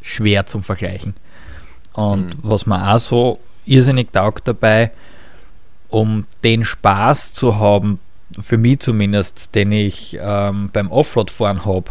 schwer 0.00 0.46
zum 0.46 0.62
Vergleichen. 0.62 1.14
Und 1.92 2.26
mhm. 2.26 2.38
was 2.42 2.66
mir 2.66 2.94
auch 2.94 3.00
so 3.00 3.40
irrsinnig 3.66 4.12
taugt 4.12 4.46
dabei, 4.46 4.92
um 5.88 6.26
den 6.44 6.64
Spaß 6.64 7.32
zu 7.32 7.58
haben, 7.58 7.98
für 8.40 8.58
mich 8.58 8.80
zumindest, 8.80 9.54
den 9.54 9.72
ich 9.72 10.18
ähm, 10.20 10.70
beim 10.72 10.90
Offroad-Fahren 10.90 11.64
habe, 11.64 11.90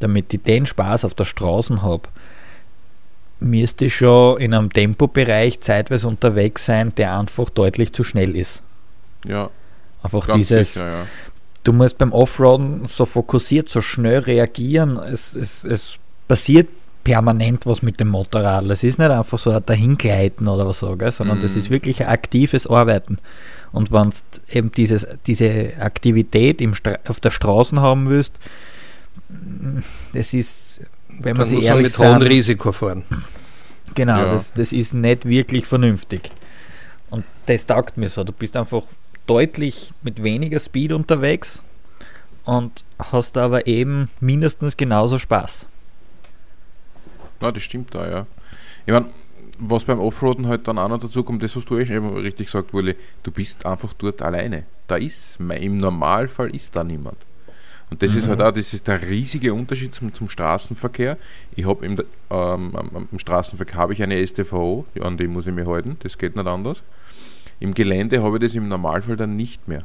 damit 0.00 0.32
ich 0.32 0.42
den 0.42 0.66
Spaß 0.66 1.04
auf 1.04 1.14
der 1.14 1.24
Straße 1.24 1.82
habe, 1.82 2.08
müsste 3.40 3.86
ich 3.86 3.96
schon 3.96 4.40
in 4.40 4.54
einem 4.54 4.72
Tempobereich 4.72 5.60
zeitweise 5.60 6.08
unterwegs 6.08 6.64
sein, 6.64 6.94
der 6.96 7.18
einfach 7.18 7.50
deutlich 7.50 7.92
zu 7.92 8.02
schnell 8.02 8.34
ist. 8.34 8.62
Ja. 9.26 9.50
Einfach 10.02 10.26
dieses, 10.34 10.74
sicher, 10.74 10.86
ja. 10.86 11.06
du 11.64 11.72
musst 11.72 11.98
beim 11.98 12.12
Offroaden 12.12 12.86
so 12.86 13.04
fokussiert, 13.04 13.68
so 13.68 13.80
schnell 13.80 14.20
reagieren. 14.20 14.96
Es, 14.96 15.34
es, 15.34 15.64
es 15.64 15.96
passiert 16.26 16.68
permanent 17.04 17.66
was 17.66 17.82
mit 17.82 18.00
dem 18.00 18.08
Motorrad. 18.08 18.64
Es 18.64 18.84
ist 18.84 18.98
nicht 18.98 19.10
einfach 19.10 19.38
so 19.38 19.50
ein 19.50 19.64
Dahingleiten 19.64 20.48
oder 20.48 20.66
was 20.66 20.80
so, 20.80 20.96
gell, 20.96 21.12
sondern 21.12 21.38
mm. 21.38 21.42
das 21.42 21.52
mhm. 21.52 21.58
ist 21.58 21.70
wirklich 21.70 22.02
ein 22.02 22.08
aktives 22.08 22.66
Arbeiten. 22.66 23.18
Und 23.72 23.92
wenn 23.92 24.10
du 24.10 24.16
eben 24.50 24.72
dieses, 24.72 25.06
diese 25.26 25.72
Aktivität 25.80 26.60
im 26.60 26.72
auf 27.06 27.20
der 27.20 27.30
Straße 27.30 27.80
haben 27.80 28.08
willst, 28.08 28.38
das 30.12 30.32
ist, 30.34 30.80
wenn 31.20 31.36
man 31.36 31.46
sich 31.46 31.64
ehrlich 31.64 31.98
mit 31.98 31.98
hohem 31.98 32.22
Risiko 32.22 32.72
fahren. 32.72 33.04
Genau, 33.94 34.18
ja. 34.18 34.30
das, 34.32 34.52
das 34.52 34.72
ist 34.72 34.94
nicht 34.94 35.26
wirklich 35.26 35.66
vernünftig. 35.66 36.30
Und 37.10 37.24
das 37.46 37.66
taugt 37.66 37.96
mir 37.96 38.08
so. 38.08 38.24
Du 38.24 38.32
bist 38.32 38.56
einfach 38.56 38.82
deutlich 39.26 39.92
mit 40.02 40.22
weniger 40.22 40.60
Speed 40.60 40.92
unterwegs 40.92 41.62
und 42.44 42.84
hast 42.98 43.36
aber 43.36 43.66
eben 43.66 44.10
mindestens 44.20 44.76
genauso 44.76 45.18
Spaß. 45.18 45.66
Ja, 47.40 47.52
das 47.52 47.62
stimmt 47.62 47.94
da, 47.94 48.08
ja. 48.08 48.26
Ich 48.86 48.92
meine, 48.92 49.10
was 49.58 49.84
beim 49.84 50.00
Offroaden 50.00 50.46
halt 50.46 50.66
dann 50.68 50.78
auch 50.78 50.88
noch 50.88 50.98
dazu 50.98 51.22
kommt, 51.22 51.42
das 51.42 51.54
hast 51.56 51.68
du 51.68 51.78
eh 51.78 51.86
schon 51.86 52.16
richtig 52.16 52.46
gesagt, 52.46 52.72
Wulli, 52.72 52.94
du 53.22 53.30
bist 53.30 53.66
einfach 53.66 53.92
dort 53.94 54.22
alleine. 54.22 54.64
Da 54.86 54.96
ist, 54.96 55.38
im 55.38 55.76
Normalfall 55.76 56.54
ist 56.54 56.74
da 56.74 56.84
niemand. 56.84 57.18
Und 57.90 58.02
das 58.02 58.12
mhm. 58.12 58.18
ist 58.18 58.28
halt 58.28 58.42
auch, 58.42 58.52
das 58.52 58.72
ist 58.74 58.86
der 58.86 59.08
riesige 59.08 59.54
Unterschied 59.54 59.94
zum, 59.94 60.12
zum 60.12 60.28
Straßenverkehr. 60.28 61.16
Ich 61.54 61.66
habe 61.66 61.84
im, 61.84 61.98
ähm, 62.30 62.76
am, 62.76 63.08
Straßenverkehr 63.16 63.78
habe 63.78 63.92
ich 63.92 64.02
eine 64.02 64.24
STVO, 64.26 64.86
an 65.00 65.16
die 65.16 65.26
muss 65.26 65.46
ich 65.46 65.54
mich 65.54 65.66
halten, 65.66 65.96
das 66.00 66.18
geht 66.18 66.36
nicht 66.36 66.46
anders. 66.46 66.82
Im 67.60 67.74
Gelände 67.74 68.22
habe 68.22 68.36
ich 68.36 68.42
das 68.42 68.54
im 68.54 68.68
Normalfall 68.68 69.16
dann 69.16 69.36
nicht 69.36 69.66
mehr. 69.66 69.84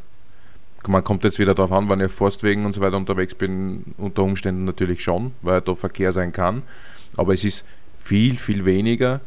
Man 0.85 1.03
kommt 1.03 1.23
jetzt 1.23 1.39
wieder 1.39 1.53
darauf 1.53 1.71
an, 1.71 1.89
wenn 1.89 2.01
ich 2.01 2.07
auf 2.07 2.11
Forstwegen 2.11 2.65
und 2.65 2.73
so 2.73 2.81
weiter 2.81 2.97
unterwegs 2.97 3.35
bin, 3.35 3.95
unter 3.97 4.23
Umständen 4.23 4.65
natürlich 4.65 5.01
schon, 5.01 5.31
weil 5.41 5.61
da 5.61 5.75
Verkehr 5.75 6.11
sein 6.11 6.33
kann. 6.33 6.61
Aber 7.17 7.33
es 7.33 7.43
ist 7.43 7.65
viel, 7.99 8.37
viel 8.37 8.65
weniger 8.65 9.21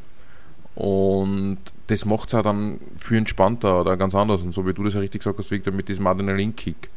und 0.75 1.59
das 1.87 2.05
macht 2.05 2.29
es 2.29 2.35
auch 2.35 2.43
dann 2.43 2.79
viel 2.99 3.19
entspannter 3.19 3.81
oder 3.81 3.97
ganz 3.97 4.15
anders. 4.15 4.43
Und 4.43 4.53
so 4.53 4.67
wie 4.67 4.75
du 4.75 4.85
das 4.85 4.95
ja 4.95 5.01
richtig 5.01 5.23
gesagt 5.23 5.39
hast, 5.39 5.51
Victor, 5.51 5.73
mit 5.73 5.89
diesem 5.89 6.07
Adrenalinkick. 6.07 6.91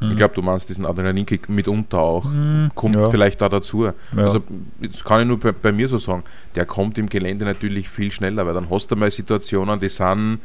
Mhm. 0.00 0.10
Ich 0.10 0.16
glaube, 0.16 0.34
du 0.34 0.42
meinst 0.42 0.68
diesen 0.68 0.84
Adrenalinkick 0.84 1.48
mitunter 1.48 1.98
auch. 1.98 2.24
Mhm, 2.24 2.70
kommt 2.74 2.96
ja. 2.96 3.08
vielleicht 3.08 3.40
da 3.40 3.48
dazu. 3.48 3.86
Ja. 3.86 3.94
Also, 4.16 4.42
das 4.80 5.04
kann 5.04 5.22
ich 5.22 5.26
nur 5.26 5.38
bei, 5.38 5.52
bei, 5.52 5.72
mir 5.72 5.88
so 5.88 5.98
sagen. 5.98 6.24
Der 6.54 6.66
kommt 6.66 6.98
im 6.98 7.08
Gelände 7.08 7.44
natürlich 7.44 7.88
viel 7.88 8.10
schneller, 8.10 8.46
weil 8.46 8.54
dann 8.54 8.68
hast 8.68 8.90
du 8.90 8.96
mal 8.96 9.10
Situationen, 9.10 9.80
die 9.80 9.88
sind 9.88 10.40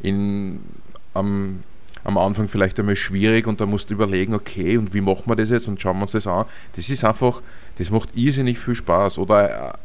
in, 0.00 0.60
am, 1.12 1.62
am 2.04 2.18
Anfang 2.18 2.48
vielleicht 2.48 2.78
einmal 2.78 2.96
schwierig 2.96 3.46
und 3.46 3.60
da 3.60 3.66
musst 3.66 3.90
du 3.90 3.94
überlegen, 3.94 4.34
okay, 4.34 4.76
und 4.76 4.92
wie 4.94 5.00
machen 5.00 5.24
wir 5.26 5.36
das 5.36 5.50
jetzt 5.50 5.68
und 5.68 5.80
schauen 5.80 5.96
wir 5.96 6.02
uns 6.02 6.12
das 6.12 6.26
an. 6.26 6.44
Das 6.76 6.88
ist 6.88 7.04
einfach, 7.04 7.40
das 7.78 7.90
macht 7.90 8.10
irrsinnig 8.14 8.58
viel 8.58 8.74
Spaß. 8.74 9.18
Oder 9.18 9.78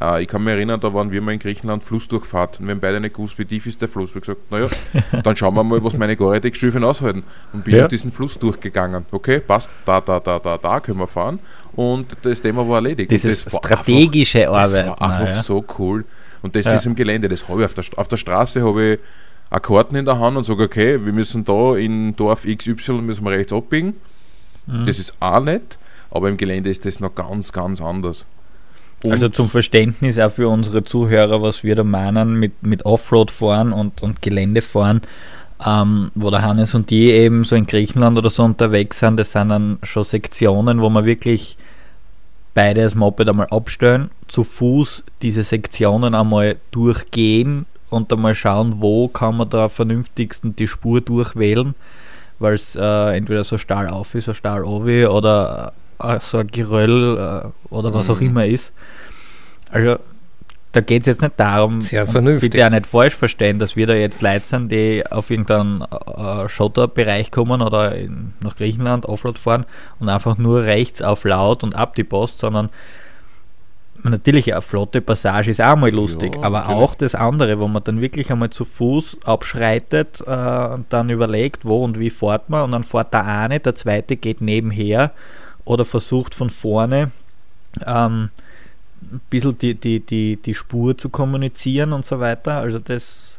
äh, 0.00 0.22
ich 0.22 0.28
kann 0.28 0.42
mich 0.42 0.54
erinnern, 0.54 0.80
da 0.80 0.92
waren 0.94 1.12
wir 1.12 1.20
mal 1.20 1.32
in 1.32 1.38
Griechenland 1.38 1.84
Flussdurchfahrt 1.84 2.58
und 2.58 2.66
wir 2.66 2.72
haben 2.74 2.80
beide 2.80 3.00
nicht 3.00 3.14
gewusst, 3.14 3.38
wie 3.38 3.44
tief 3.44 3.66
ist 3.66 3.80
der 3.82 3.88
Fluss. 3.88 4.14
Wir 4.14 4.22
haben 4.22 4.38
gesagt, 4.48 4.50
naja, 4.50 4.68
dann 5.22 5.36
schauen 5.36 5.54
wir 5.54 5.62
mal, 5.62 5.84
was 5.84 5.96
meine 5.96 6.16
Gore-Tex-Stiefeln 6.16 6.84
aushalten. 6.84 7.22
Und 7.52 7.64
bin 7.64 7.74
ja. 7.74 7.80
durch 7.80 7.90
diesen 7.90 8.12
Fluss 8.12 8.38
durchgegangen. 8.38 9.04
Okay, 9.10 9.40
passt, 9.40 9.70
da, 9.84 10.00
da, 10.00 10.20
da, 10.20 10.38
da, 10.38 10.56
da 10.56 10.80
können 10.80 10.98
wir 10.98 11.06
fahren. 11.06 11.38
Und 11.76 12.16
das 12.22 12.40
Thema 12.40 12.66
war 12.66 12.76
erledigt. 12.76 13.12
Das 13.12 13.42
strategische 13.42 14.48
einfach, 14.48 14.62
Arbeit. 14.62 14.86
Das 14.86 14.86
war 14.86 15.02
einfach 15.02 15.36
ja. 15.36 15.42
so 15.42 15.64
cool. 15.78 16.04
Und 16.40 16.56
das 16.56 16.64
ja. 16.64 16.74
ist 16.74 16.86
im 16.86 16.94
Gelände. 16.94 17.28
Das 17.28 17.46
habe 17.46 17.60
ich 17.60 17.66
auf 17.66 17.74
der, 17.74 17.84
auf 17.96 18.08
der 18.08 18.16
Straße 18.16 18.64
habe 18.64 18.92
ich 18.94 18.98
Karten 19.50 19.96
in 19.96 20.04
der 20.04 20.18
Hand 20.18 20.36
und 20.36 20.44
sage, 20.44 20.64
okay, 20.64 21.04
wir 21.04 21.12
müssen 21.12 21.44
da 21.44 21.74
in 21.74 22.14
Dorf 22.16 22.44
XY 22.44 23.00
müssen 23.02 23.24
wir 23.24 23.32
rechts 23.32 23.52
abbiegen. 23.52 23.94
Mhm. 24.66 24.84
Das 24.84 24.98
ist 24.98 25.14
auch 25.20 25.40
nett, 25.40 25.78
aber 26.10 26.28
im 26.28 26.36
Gelände 26.36 26.70
ist 26.70 26.84
das 26.84 27.00
noch 27.00 27.14
ganz, 27.14 27.52
ganz 27.52 27.80
anders. 27.80 28.26
Und 29.04 29.12
also 29.12 29.28
zum 29.28 29.48
Verständnis 29.48 30.18
auch 30.18 30.32
für 30.32 30.48
unsere 30.48 30.82
Zuhörer, 30.82 31.40
was 31.40 31.62
wir 31.62 31.76
da 31.76 31.84
meinen 31.84 32.34
mit, 32.34 32.62
mit 32.62 32.84
Offroad 32.84 33.30
fahren 33.30 33.72
und, 33.72 34.02
und 34.02 34.20
Gelände 34.22 34.60
fahren, 34.60 35.02
ähm, 35.64 36.10
wo 36.14 36.30
der 36.30 36.42
Hannes 36.42 36.74
und 36.74 36.90
die 36.90 37.10
eben 37.10 37.44
so 37.44 37.56
in 37.56 37.66
Griechenland 37.66 38.18
oder 38.18 38.30
so 38.30 38.42
unterwegs 38.42 38.98
sind, 38.98 39.16
das 39.16 39.32
sind 39.32 39.50
dann 39.50 39.78
schon 39.82 40.04
Sektionen, 40.04 40.80
wo 40.80 40.90
man 40.90 41.04
wirklich 41.04 41.56
beide 42.54 42.82
das 42.82 42.96
Moped 42.96 43.28
einmal 43.28 43.46
abstellen, 43.50 44.10
zu 44.26 44.42
Fuß 44.42 45.04
diese 45.22 45.44
Sektionen 45.44 46.14
einmal 46.14 46.56
durchgehen 46.72 47.66
und 47.90 48.12
einmal 48.12 48.34
schauen, 48.34 48.76
wo 48.78 49.08
kann 49.08 49.36
man 49.36 49.48
da 49.48 49.64
am 49.64 49.70
vernünftigsten 49.70 50.56
die 50.56 50.68
Spur 50.68 51.00
durchwählen, 51.00 51.74
weil 52.38 52.54
es 52.54 52.76
äh, 52.76 53.16
entweder 53.16 53.44
so 53.44 53.58
Stahl 53.58 53.88
auf 53.88 54.14
ist, 54.14 54.26
so 54.26 54.34
Stahl 54.34 54.64
obi 54.64 55.06
oder 55.06 55.72
äh, 55.98 56.18
so 56.20 56.38
ein 56.38 56.48
Geröll 56.48 57.16
äh, 57.16 57.74
oder 57.74 57.92
was 57.94 58.08
mhm. 58.08 58.14
auch 58.14 58.20
immer 58.20 58.46
ist. 58.46 58.72
Also 59.70 59.98
da 60.72 60.82
geht 60.82 61.02
es 61.02 61.06
jetzt 61.06 61.22
nicht 61.22 61.34
darum, 61.38 61.80
Sehr 61.80 62.06
vernünftig. 62.06 62.50
bitte 62.50 62.66
auch 62.66 62.70
nicht 62.70 62.86
falsch 62.86 63.16
verstehen, 63.16 63.58
dass 63.58 63.74
wir 63.74 63.86
da 63.86 63.94
jetzt 63.94 64.20
Leute 64.20 64.46
sind, 64.46 64.70
die 64.70 65.02
auf 65.10 65.30
irgendeinen 65.30 65.82
äh, 65.82 66.48
Schotterbereich 66.48 67.30
kommen 67.30 67.62
oder 67.62 67.94
in, 67.94 68.34
nach 68.40 68.56
Griechenland 68.56 69.06
Offroad 69.06 69.38
fahren 69.38 69.64
und 69.98 70.08
einfach 70.08 70.36
nur 70.36 70.64
rechts 70.64 71.00
auf 71.00 71.24
laut 71.24 71.62
und 71.62 71.74
ab 71.74 71.94
die 71.94 72.04
Post, 72.04 72.40
sondern 72.40 72.68
natürlich 74.02 74.52
eine 74.52 74.62
flotte 74.62 75.00
Passage 75.00 75.50
ist 75.50 75.60
auch 75.60 75.76
mal 75.76 75.90
lustig, 75.90 76.34
ja, 76.36 76.42
aber 76.42 76.60
natürlich. 76.60 76.78
auch 76.78 76.94
das 76.94 77.14
andere, 77.14 77.58
wo 77.58 77.68
man 77.68 77.84
dann 77.84 78.00
wirklich 78.00 78.30
einmal 78.30 78.50
zu 78.50 78.64
Fuß 78.64 79.18
abschreitet 79.24 80.22
äh, 80.26 80.66
und 80.74 80.86
dann 80.90 81.10
überlegt, 81.10 81.64
wo 81.64 81.84
und 81.84 81.98
wie 81.98 82.10
fährt 82.10 82.48
man 82.48 82.64
und 82.64 82.72
dann 82.72 82.84
fährt 82.84 83.12
der 83.12 83.24
eine, 83.24 83.60
der 83.60 83.74
zweite 83.74 84.16
geht 84.16 84.40
nebenher 84.40 85.12
oder 85.64 85.84
versucht 85.84 86.34
von 86.34 86.50
vorne 86.50 87.10
ähm, 87.84 88.30
ein 89.02 89.20
bisschen 89.30 89.56
die, 89.58 89.74
die, 89.74 90.00
die, 90.00 90.36
die 90.36 90.54
Spur 90.54 90.96
zu 90.96 91.08
kommunizieren 91.08 91.92
und 91.92 92.04
so 92.04 92.20
weiter. 92.20 92.58
Also 92.58 92.78
das, 92.78 93.38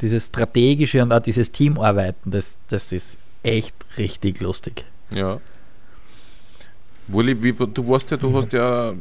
dieses 0.00 0.26
strategische 0.26 1.02
und 1.02 1.12
auch 1.12 1.20
dieses 1.20 1.50
Teamarbeiten, 1.52 2.30
das, 2.30 2.56
das 2.68 2.92
ist 2.92 3.18
echt 3.42 3.74
richtig 3.98 4.40
lustig. 4.40 4.84
Ja. 5.10 5.40
Wie, 7.08 7.52
du 7.52 7.88
warst 7.88 8.10
ja, 8.12 8.16
du 8.16 8.36
hast 8.36 8.52
ja 8.52 8.92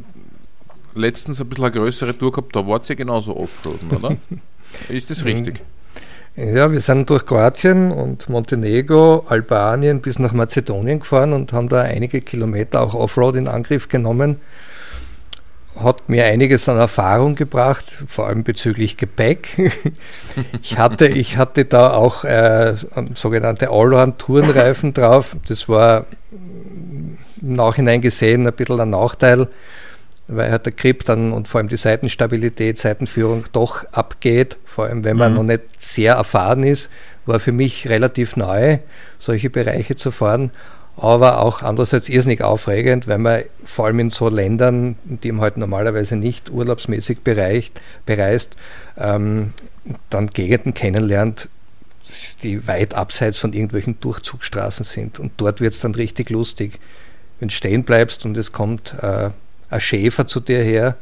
letztens 0.95 1.39
ein 1.41 1.47
bisschen 1.47 1.65
eine 1.65 1.73
größere 1.73 2.17
Tour 2.17 2.31
gehabt, 2.31 2.55
da 2.55 2.65
wart 2.65 2.89
ihr 2.89 2.95
genauso 2.95 3.35
Offroaden, 3.35 3.91
oder? 3.91 4.17
ist 4.89 5.09
das 5.09 5.25
richtig? 5.25 5.61
Ja, 6.35 6.71
wir 6.71 6.79
sind 6.79 7.09
durch 7.09 7.25
Kroatien 7.25 7.91
und 7.91 8.29
Montenegro, 8.29 9.25
Albanien 9.27 9.99
bis 9.99 10.19
nach 10.19 10.31
Mazedonien 10.31 10.99
gefahren 10.99 11.33
und 11.33 11.51
haben 11.51 11.67
da 11.67 11.81
einige 11.81 12.21
Kilometer 12.21 12.81
auch 12.81 12.93
Offroad 12.93 13.35
in 13.35 13.47
Angriff 13.47 13.89
genommen. 13.89 14.37
Hat 15.77 16.07
mir 16.07 16.25
einiges 16.25 16.69
an 16.69 16.77
Erfahrung 16.77 17.35
gebracht, 17.35 17.85
vor 18.07 18.27
allem 18.27 18.43
bezüglich 18.43 18.97
Gepäck. 18.97 19.57
Ich 20.61 20.77
hatte, 20.77 21.07
ich 21.07 21.35
hatte 21.35 21.65
da 21.65 21.91
auch 21.91 22.23
äh, 22.23 22.75
sogenannte 23.15 23.69
Allround-Tourenreifen 23.69 24.93
drauf. 24.93 25.35
Das 25.47 25.67
war 25.67 26.05
im 26.31 27.17
Nachhinein 27.41 27.99
gesehen 28.01 28.47
ein 28.47 28.53
bisschen 28.53 28.79
ein 28.79 28.91
Nachteil 28.91 29.47
weil 30.29 30.51
halt 30.51 30.65
der 30.65 30.73
Grip 30.73 31.05
dann 31.05 31.33
und 31.33 31.47
vor 31.47 31.59
allem 31.59 31.67
die 31.67 31.77
Seitenstabilität, 31.77 32.77
Seitenführung 32.77 33.45
doch 33.51 33.85
abgeht, 33.91 34.57
vor 34.65 34.85
allem 34.85 35.03
wenn 35.03 35.17
man 35.17 35.31
mhm. 35.31 35.37
noch 35.37 35.43
nicht 35.43 35.63
sehr 35.79 36.13
erfahren 36.15 36.63
ist, 36.63 36.89
war 37.25 37.39
für 37.39 37.51
mich 37.51 37.89
relativ 37.89 38.35
neu, 38.35 38.79
solche 39.17 39.49
Bereiche 39.49 39.95
zu 39.95 40.11
fahren, 40.11 40.51
aber 40.97 41.41
auch 41.41 41.61
andererseits 41.61 42.09
irrsinnig 42.09 42.43
aufregend, 42.43 43.07
weil 43.07 43.17
man 43.17 43.43
vor 43.65 43.85
allem 43.87 43.99
in 43.99 44.09
so 44.09 44.29
Ländern, 44.29 44.95
die 45.03 45.31
man 45.31 45.41
halt 45.41 45.57
normalerweise 45.57 46.15
nicht 46.15 46.49
urlaubsmäßig 46.49 47.21
bereicht, 47.21 47.81
bereist, 48.05 48.55
ähm, 48.97 49.53
dann 50.09 50.27
Gegenden 50.27 50.73
kennenlernt, 50.73 51.49
die 52.43 52.67
weit 52.67 52.93
abseits 52.93 53.37
von 53.37 53.53
irgendwelchen 53.53 53.99
Durchzugsstraßen 53.99 54.85
sind. 54.85 55.19
Und 55.19 55.33
dort 55.37 55.61
wird 55.61 55.73
es 55.73 55.79
dann 55.79 55.95
richtig 55.95 56.29
lustig. 56.29 56.79
Wenn 57.39 57.47
du 57.47 57.53
stehen 57.53 57.83
bleibst 57.83 58.25
und 58.25 58.35
es 58.35 58.51
kommt 58.51 58.95
äh, 59.01 59.29
ein 59.69 59.81
Schäfer 59.81 60.27
zu 60.27 60.39
dir 60.39 60.63
her 60.63 60.97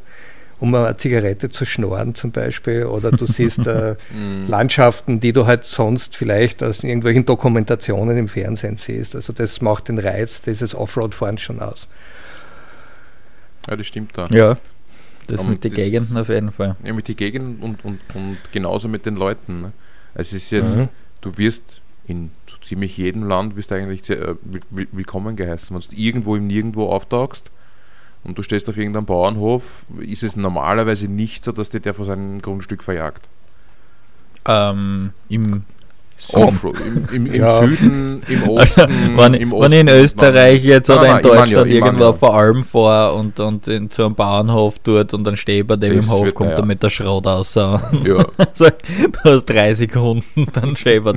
um 0.60 0.73
eine 0.73 0.97
Zigarette 0.97 1.49
zu 1.49 1.67
schnorren 1.67 2.15
zum 2.15 2.32
Beispiel. 2.32 2.86
Oder 2.86 3.12
du 3.12 3.27
siehst 3.27 3.67
äh, 3.67 3.95
Landschaften, 4.47 5.19
die 5.19 5.32
du 5.32 5.45
halt 5.45 5.65
sonst 5.65 6.15
vielleicht 6.15 6.63
aus 6.63 6.84
irgendwelchen 6.84 7.25
Dokumentationen 7.25 8.17
im 8.17 8.27
Fernsehen 8.27 8.75
siehst. 8.77 9.15
Also 9.15 9.34
das 9.34 9.62
macht 9.62 9.88
den 9.88 9.99
Reiz 9.99 10.41
dieses 10.41 10.73
Offroad-Fahrens 10.73 11.41
schon 11.41 11.60
aus. 11.60 11.88
Ja, 13.69 13.75
das 13.75 13.86
stimmt 13.86 14.17
da. 14.17 14.27
Ja, 14.32 14.58
das 15.27 15.41
Und 15.41 15.49
mit 15.49 15.63
den 15.63 15.73
Gegenden 15.73 16.17
auf 16.17 16.30
jeden 16.30 16.51
Fall. 16.51 16.75
Ja, 16.84 16.93
mit 16.93 17.08
den 17.08 17.17
Gegenden 17.17 17.60
und, 17.62 17.86
und, 17.86 17.99
und 18.15 18.38
genauso 18.51 18.88
mit 18.88 19.06
den 19.06 19.15
Leuten. 19.15 19.62
Ne? 19.62 19.71
Es 20.15 20.34
ist 20.34 20.49
jetzt, 20.51 20.75
Mhm. 20.77 20.88
du 21.21 21.38
wirst 21.38 21.82
in 22.08 22.32
so 22.47 22.58
ziemlich 22.60 22.97
jedem 22.97 23.23
Land 23.27 23.56
wirst 23.58 23.69
du 23.69 23.75
eigentlich 23.75 24.03
sehr, 24.06 24.17
äh, 24.21 24.36
will- 24.41 24.62
will- 24.71 24.88
willkommen 24.91 25.36
geheißen. 25.36 25.75
Wenn 25.75 25.84
du 25.88 26.01
irgendwo 26.01 26.36
im 26.36 26.47
Nirgendwo 26.47 26.88
auftauchst 26.89 27.51
und 28.28 28.38
du 28.38 28.44
stehst 28.44 28.70
auf 28.70 28.78
irgendeinem 28.78 29.06
Bauernhof, 29.06 29.63
ist 30.00 30.22
es 30.22 30.36
normalerweise 30.36 31.08
nicht 31.08 31.46
so, 31.46 31.52
dass 31.52 31.70
dir 31.70 31.80
der 31.80 31.94
vor 31.94 32.06
seinem 32.06 32.40
Grundstück 32.42 32.84
verjagt. 32.84 33.28
Ähm, 34.46 35.13
Im 35.30 35.63
Offroad, 36.34 36.75
im, 36.86 37.08
im, 37.13 37.25
im 37.27 37.41
Ja. 37.41 37.63
Süden, 37.63 38.21
im 38.27 38.43
Osten, 38.49 38.89
wenn, 39.15 39.34
im 39.34 39.51
wenn 39.51 39.71
ich 39.71 39.80
in 39.80 39.88
Österreich 39.88 40.63
jetzt 40.63 40.89
Nein, 40.89 40.97
oder 40.97 41.08
nein, 41.08 41.17
in 41.17 41.23
Deutschland 41.23 41.51
ja, 41.51 41.75
irgendwo 41.75 42.03
ja. 42.03 42.12
der 42.12 42.30
Alm 42.30 42.63
fahre 42.63 43.13
und, 43.13 43.39
und 43.39 43.67
in, 43.67 43.89
zu 43.89 44.06
einem 44.06 44.15
Bauernhof 44.15 44.80
dort 44.84 45.13
und 45.13 45.23
dann 45.23 45.36
stehe 45.36 45.62
ich 45.62 45.67
bei 45.67 45.75
dem 45.75 45.95
Das 45.95 46.06
im 46.06 46.12
Hof, 46.12 46.34
kommt 46.34 46.51
ja. 46.51 46.65
mit 46.65 46.84
der 46.84 46.89
Schrot 46.89 47.25
raus. 47.25 47.56
Ja, 47.56 47.82
du 48.03 48.69
hast 49.23 49.45
drei 49.45 49.73
Sekunden, 49.73 50.47
dann 50.53 50.75
nein, 50.86 51.08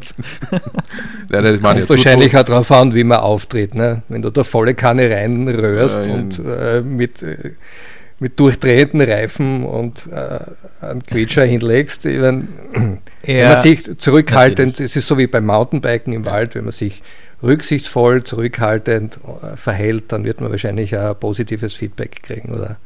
nein, 1.31 1.43
das. 1.43 1.61
Kommt 1.61 1.91
wahrscheinlich 1.91 2.37
auch 2.37 2.45
darauf 2.45 2.71
an, 2.71 2.95
wie 2.95 3.05
man 3.05 3.19
auftritt. 3.19 3.75
Ne? 3.75 4.03
Wenn 4.09 4.23
du 4.23 4.31
da 4.31 4.45
volle 4.45 4.75
Kanne 4.75 5.11
reinrührst 5.11 5.97
Ja, 5.97 6.03
ja. 6.03 6.15
und 6.15 6.39
äh, 6.39 6.81
mit, 6.83 7.23
äh, 7.23 7.53
mit 8.19 8.39
durchdrehenden 8.39 9.01
Reifen 9.01 9.65
und 9.65 10.07
äh, 10.13 10.85
einen 10.85 11.03
Quetscher 11.03 11.45
hinlegst, 11.45 12.05
ich 12.05 12.19
mein, 12.19 12.49
wenn 13.37 13.49
man 13.49 13.63
sich 13.63 13.99
zurückhaltend, 13.99 14.81
es 14.81 14.97
ist 14.97 15.07
so 15.07 15.19
wie 15.19 15.27
beim 15.27 15.47
Mountainbiken 15.47 16.13
im 16.13 16.25
Wald, 16.25 16.55
wenn 16.55 16.65
man 16.65 16.73
sich 16.73 17.03
rücksichtsvoll, 17.43 18.25
zurückhaltend 18.25 19.19
äh, 19.43 19.57
verhält, 19.57 20.13
dann 20.13 20.25
wird 20.25 20.41
man 20.41 20.51
wahrscheinlich 20.51 20.97
auch 20.97 21.19
positives 21.19 21.75
Feedback 21.75 22.23
kriegen 22.23 22.53
oder 22.53 22.77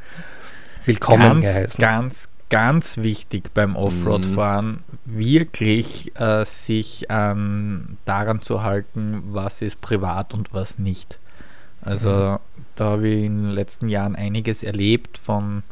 willkommen 0.85 1.23
ganz, 1.23 1.45
geheißen. 1.45 1.81
ganz, 1.81 2.29
ganz 2.51 2.97
wichtig 2.99 3.53
beim 3.55 3.77
Offroad-Fahren, 3.77 4.85
wirklich 5.05 6.13
äh, 6.19 6.45
sich 6.45 7.11
an, 7.11 7.99
daran 8.05 8.41
zu 8.41 8.63
halten, 8.63 9.23
was 9.27 9.63
ist 9.63 9.81
privat 9.81 10.35
und 10.35 10.53
was 10.53 10.79
nicht. 10.79 11.19
Also 11.83 12.39
da 12.77 12.85
habe 12.85 13.09
ich 13.09 13.25
in 13.25 13.45
den 13.45 13.53
letzten 13.53 13.89
Jahren 13.89 14.17
einiges 14.17 14.63
erlebt 14.63 15.19
von 15.19 15.63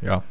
ja, 0.00 0.22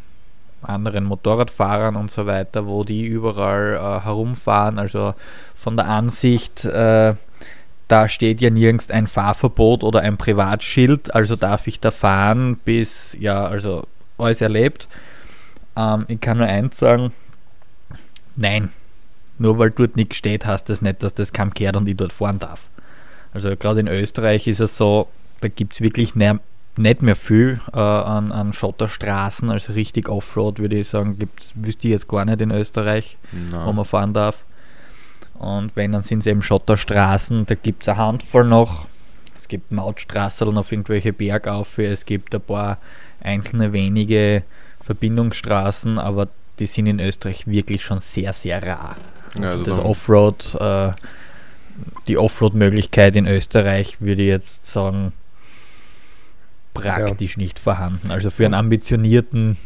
anderen 0.61 1.05
Motorradfahrern 1.05 1.95
und 1.95 2.11
so 2.11 2.25
weiter, 2.25 2.65
wo 2.65 2.83
die 2.83 3.05
überall 3.05 3.75
äh, 3.75 4.03
herumfahren. 4.05 4.79
Also 4.79 5.13
von 5.55 5.77
der 5.77 5.87
Ansicht, 5.87 6.65
äh, 6.65 7.15
da 7.87 8.07
steht 8.07 8.41
ja 8.41 8.49
nirgends 8.49 8.91
ein 8.91 9.07
Fahrverbot 9.07 9.83
oder 9.83 10.01
ein 10.01 10.17
Privatschild, 10.17 11.13
also 11.15 11.35
darf 11.35 11.67
ich 11.67 11.79
da 11.79 11.91
fahren, 11.91 12.57
bis, 12.65 13.15
ja, 13.19 13.45
also 13.45 13.87
alles 14.17 14.41
erlebt. 14.41 14.87
Ähm, 15.75 16.05
ich 16.07 16.19
kann 16.19 16.37
nur 16.37 16.47
eins 16.47 16.77
sagen, 16.77 17.13
nein, 18.35 18.69
nur 19.37 19.57
weil 19.59 19.71
dort 19.71 19.95
nichts 19.95 20.17
steht, 20.17 20.45
heißt 20.45 20.69
das 20.69 20.81
nicht, 20.81 21.03
dass 21.03 21.13
das 21.13 21.31
keinem 21.31 21.53
kehrt 21.53 21.75
und 21.75 21.87
ich 21.87 21.95
dort 21.95 22.13
fahren 22.13 22.39
darf. 22.39 22.67
Also 23.33 23.55
gerade 23.55 23.79
in 23.79 23.87
Österreich 23.87 24.47
ist 24.47 24.59
es 24.59 24.77
so, 24.77 25.07
da 25.41 25.47
gibt 25.47 25.73
es 25.73 25.81
wirklich 25.81 26.15
nicht 26.77 27.01
mehr 27.01 27.15
viel 27.15 27.59
äh, 27.73 27.79
an, 27.79 28.31
an 28.31 28.53
Schotterstraßen, 28.53 29.49
also 29.49 29.73
richtig 29.73 30.09
Offroad 30.09 30.59
würde 30.59 30.77
ich 30.77 30.89
sagen, 30.89 31.17
gibt's, 31.17 31.53
wüsste 31.55 31.87
ich 31.87 31.93
jetzt 31.93 32.07
gar 32.07 32.25
nicht 32.25 32.41
in 32.41 32.51
Österreich, 32.51 33.17
wo 33.65 33.73
man 33.73 33.85
fahren 33.85 34.13
darf. 34.13 34.43
Und 35.39 35.75
wenn, 35.75 35.91
dann 35.91 36.03
sind 36.03 36.19
es 36.19 36.27
eben 36.27 36.41
Schotterstraßen, 36.41 37.45
da 37.45 37.55
gibt 37.55 37.83
es 37.83 37.89
eine 37.89 37.97
Handvoll 37.97 38.45
noch. 38.45 38.87
Es 39.35 39.47
gibt 39.47 39.71
Mautstraßen 39.71 40.57
auf 40.57 40.71
irgendwelche 40.71 41.13
Bergaufe, 41.13 41.85
es 41.85 42.05
gibt 42.05 42.33
ein 42.33 42.41
paar 42.41 42.79
einzelne 43.21 43.71
wenige 43.71 44.43
Verbindungsstraßen, 44.81 45.99
aber 45.99 46.27
die 46.59 46.65
sind 46.65 46.87
in 46.87 46.99
Österreich 46.99 47.47
wirklich 47.47 47.83
schon 47.83 47.99
sehr, 47.99 48.33
sehr 48.33 48.65
rar. 48.65 48.97
Ja, 49.39 49.51
also 49.51 49.63
das 49.63 49.79
Offroad, 49.79 50.55
äh, 50.59 50.91
die 52.07 52.17
Offroad-Möglichkeit 52.17 53.15
in 53.15 53.27
Österreich 53.27 54.01
würde 54.01 54.23
ich 54.23 54.29
jetzt 54.29 54.65
sagen, 54.65 55.13
praktisch 56.81 57.37
nicht 57.37 57.59
vorhanden. 57.59 58.11
Also 58.11 58.29
für 58.29 58.45
einen 58.45 58.53
ambitionierten 58.53 59.57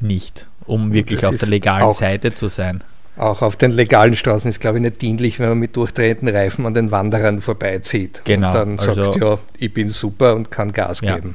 nicht, 0.00 0.46
um 0.66 0.92
wirklich 0.92 1.20
das 1.20 1.30
auf 1.30 1.36
der 1.36 1.44
ist 1.44 1.50
legalen 1.50 1.92
Seite 1.92 2.34
zu 2.34 2.48
sein. 2.48 2.82
Auch 3.16 3.40
auf 3.40 3.56
den 3.56 3.70
legalen 3.70 4.14
Straßen 4.14 4.50
ist, 4.50 4.60
glaube 4.60 4.76
ich, 4.78 4.82
nicht 4.82 5.00
dienlich, 5.00 5.38
wenn 5.38 5.48
man 5.48 5.58
mit 5.58 5.74
durchdrehenden 5.74 6.28
Reifen 6.28 6.66
an 6.66 6.74
den 6.74 6.90
Wanderern 6.90 7.40
vorbeizieht. 7.40 8.20
Genau, 8.24 8.48
Und 8.48 8.54
dann 8.54 8.78
also- 8.78 9.04
sagt, 9.04 9.16
ja, 9.16 9.38
ich 9.56 9.72
bin 9.72 9.88
super 9.88 10.34
und 10.34 10.50
kann 10.50 10.70
Gas 10.72 11.00
Ja. 11.00 11.14
geben. 11.16 11.34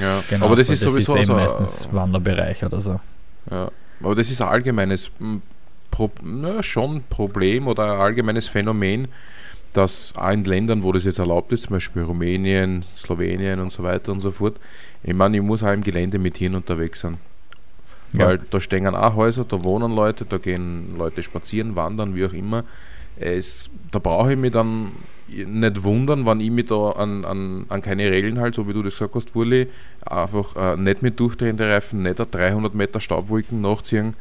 Ja, 0.00 0.22
Genau, 0.28 0.46
aber 0.46 0.56
das 0.56 0.68
weil 0.68 0.74
ist 0.74 0.80
sowieso 0.82 1.16
eben 1.16 1.24
so, 1.26 1.32
meistens 1.34 1.88
Wanderbereich 1.90 2.64
oder 2.64 2.80
so. 2.80 3.00
Ja, 3.50 3.70
aber 4.02 4.14
das 4.14 4.30
ist 4.30 4.40
ein 4.42 4.48
allgemeines 4.48 5.10
m, 5.20 5.40
Pro, 5.90 6.10
na, 6.22 6.62
schon 6.62 7.02
Problem 7.10 7.66
oder 7.66 7.84
ein 7.94 8.00
allgemeines 8.00 8.48
Phänomen, 8.48 9.08
dass 9.72 10.14
auch 10.16 10.30
in 10.30 10.44
Ländern, 10.44 10.82
wo 10.82 10.92
das 10.92 11.04
jetzt 11.04 11.18
erlaubt 11.18 11.52
ist, 11.52 11.64
zum 11.64 11.74
Beispiel 11.74 12.02
Rumänien, 12.02 12.84
Slowenien 12.96 13.60
und 13.60 13.72
so 13.72 13.82
weiter 13.82 14.12
und 14.12 14.20
so 14.20 14.30
fort, 14.30 14.56
ich 15.02 15.14
meine, 15.14 15.38
ich 15.38 15.42
muss 15.42 15.62
auch 15.62 15.72
im 15.72 15.82
Gelände 15.82 16.18
mit 16.18 16.36
Hirn 16.36 16.54
unterwegs 16.54 17.00
sein. 17.00 17.18
Ja. 18.12 18.26
Weil 18.26 18.38
da 18.50 18.60
stehen 18.60 18.86
auch 18.86 19.16
Häuser, 19.16 19.44
da 19.44 19.62
wohnen 19.62 19.94
Leute, 19.94 20.24
da 20.26 20.36
gehen 20.38 20.96
Leute 20.98 21.22
spazieren, 21.22 21.76
wandern, 21.76 22.14
wie 22.14 22.26
auch 22.26 22.32
immer. 22.32 22.64
Es, 23.16 23.70
da 23.90 23.98
brauche 23.98 24.32
ich 24.32 24.38
mich 24.38 24.52
dann 24.52 24.92
nicht 25.28 25.82
wundern, 25.82 26.26
wenn 26.26 26.40
ich 26.40 26.50
mich 26.50 26.66
da 26.66 26.90
an, 26.90 27.24
an, 27.24 27.64
an 27.68 27.80
keine 27.82 28.10
Regeln 28.10 28.38
halt, 28.38 28.54
so 28.54 28.68
wie 28.68 28.74
du 28.74 28.82
das 28.82 28.94
gesagt 28.94 29.14
hast, 29.14 29.34
Wurli, 29.34 29.68
einfach 30.04 30.56
äh, 30.56 30.76
nicht 30.76 31.00
mit 31.00 31.18
durchdrehenden 31.18 31.70
Reifen, 31.70 32.02
nicht 32.02 32.20
eine 32.20 32.28
300 32.28 32.74
Meter 32.74 33.00
Staubwolken 33.00 33.62
nachziehen, 33.62 34.14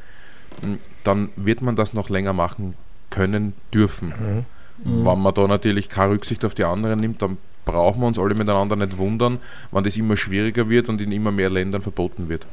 m, 0.61 0.77
dann 1.03 1.29
wird 1.35 1.61
man 1.61 1.75
das 1.75 1.93
noch 1.93 2.09
länger 2.09 2.31
machen 2.31 2.75
können 3.09 3.53
dürfen. 3.73 4.09
Mhm. 4.09 4.45
Wenn 4.83 5.19
man 5.19 5.33
da 5.33 5.47
natürlich 5.47 5.89
keine 5.89 6.13
Rücksicht 6.13 6.43
auf 6.45 6.53
die 6.55 6.63
anderen 6.63 6.99
nimmt, 6.99 7.21
dann 7.21 7.37
brauchen 7.65 8.01
wir 8.01 8.07
uns 8.07 8.17
alle 8.17 8.33
miteinander 8.33 8.75
nicht 8.75 8.97
wundern, 8.97 9.37
wenn 9.71 9.83
das 9.83 9.95
immer 9.95 10.17
schwieriger 10.17 10.67
wird 10.69 10.89
und 10.89 10.99
in 11.01 11.11
immer 11.11 11.31
mehr 11.31 11.49
Ländern 11.51 11.81
verboten 11.81 12.29
wird. 12.29 12.45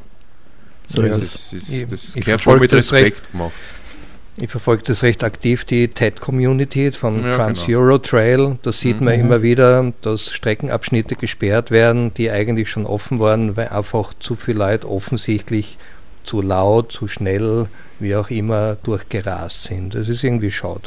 So 0.95 1.03
Ja. 1.03 1.17
Das, 1.19 1.53
ist, 1.53 1.71
Ich- 1.73 1.87
das 1.87 2.15
ich 2.17 2.25
gehört 2.25 2.41
verfolge 2.43 2.61
mit 2.63 2.73
das 2.73 2.93
recht. 2.93 3.05
Respekt 3.15 3.33
gemacht. 3.33 3.53
Ich 4.41 4.51
verfolge 4.51 4.85
das 4.85 5.03
recht 5.03 5.25
aktiv, 5.25 5.65
die 5.65 5.89
TED-Community 5.89 6.93
von 6.93 7.21
Ja, 7.25 7.35
Trans-Euro 7.35 7.99
Trail. 7.99 8.57
Da 8.63 8.71
sieht 8.73 9.01
man 9.01 9.15
Mhm. 9.15 9.21
immer 9.21 9.43
wieder, 9.43 9.93
dass 10.03 10.31
Streckenabschnitte 10.31 11.17
gesperrt 11.17 11.71
werden, 11.73 12.15
die 12.15 12.31
eigentlich 12.31 12.71
schon 12.71 12.87
offen 12.87 13.19
waren, 13.19 13.57
weil 13.57 13.69
einfach 13.69 14.15
zu 14.21 14.37
viele 14.37 14.59
Leute 14.59 14.89
offensichtlich 14.89 15.77
zu 16.23 16.41
laut, 16.41 16.93
zu 16.93 17.09
schnell, 17.09 17.67
wie 17.99 18.15
auch 18.15 18.31
immer, 18.31 18.77
durchgerast 18.85 19.65
sind. 19.65 19.95
Das 19.97 20.09
ist 20.09 20.23
irgendwie 20.23 20.53
schade. 20.53 20.83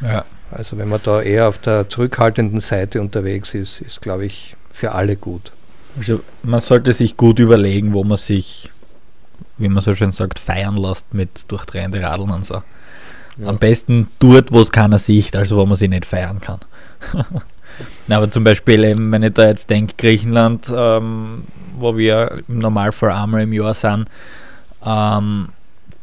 Ja. 0.00 0.24
Also 0.50 0.78
wenn 0.78 0.88
man 0.88 1.00
da 1.02 1.22
eher 1.22 1.48
auf 1.48 1.58
der 1.58 1.88
zurückhaltenden 1.88 2.60
Seite 2.60 3.00
unterwegs 3.00 3.54
ist, 3.54 3.80
ist, 3.80 4.02
glaube 4.02 4.26
ich, 4.26 4.56
für 4.72 4.92
alle 4.92 5.16
gut. 5.16 5.52
Also 5.96 6.20
man 6.42 6.60
sollte 6.60 6.92
sich 6.92 7.16
gut 7.16 7.38
überlegen, 7.38 7.94
wo 7.94 8.04
man 8.04 8.16
sich, 8.16 8.70
wie 9.58 9.68
man 9.68 9.82
so 9.82 9.94
schön 9.94 10.12
sagt, 10.12 10.38
feiern 10.38 10.76
lässt 10.76 11.12
mit 11.12 11.30
durchdrehende 11.48 12.02
Radeln 12.02 12.30
und 12.30 12.44
so. 12.44 12.62
Am 13.44 13.58
besten 13.58 14.08
dort, 14.18 14.52
wo 14.52 14.60
es 14.60 14.72
keiner 14.72 14.98
sieht, 14.98 15.34
also 15.34 15.56
wo 15.56 15.66
man 15.66 15.76
sich 15.76 15.88
nicht 15.88 16.04
feiern 16.04 16.40
kann. 16.40 16.60
Na, 18.06 18.16
aber 18.16 18.30
zum 18.30 18.44
Beispiel, 18.44 18.84
eben, 18.84 19.10
wenn 19.12 19.22
ich 19.22 19.32
da 19.32 19.46
jetzt 19.46 19.70
denke, 19.70 19.94
Griechenland, 19.96 20.72
ähm, 20.74 21.44
wo 21.78 21.96
wir 21.96 22.42
im 22.48 22.58
Normalfall 22.58 23.12
einmal 23.12 23.42
im 23.42 23.52
Jahr 23.52 23.74
sind, 23.74 24.08
ähm, 24.84 25.48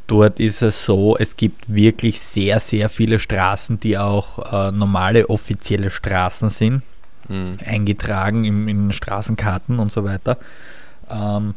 dort 0.07 0.39
ist 0.39 0.61
es 0.61 0.85
so, 0.85 1.17
es 1.17 1.35
gibt 1.37 1.73
wirklich 1.73 2.19
sehr, 2.21 2.59
sehr 2.59 2.89
viele 2.89 3.19
Straßen, 3.19 3.79
die 3.79 3.97
auch 3.97 4.51
äh, 4.51 4.71
normale 4.71 5.29
offizielle 5.29 5.89
Straßen 5.91 6.49
sind 6.49 6.81
Mhm. 7.29 7.59
eingetragen 7.65 8.45
im, 8.45 8.69
in 8.69 8.93
Straßenkarten 8.93 9.79
und 9.79 9.91
so 9.91 10.05
weiter, 10.05 10.37
ähm, 11.09 11.55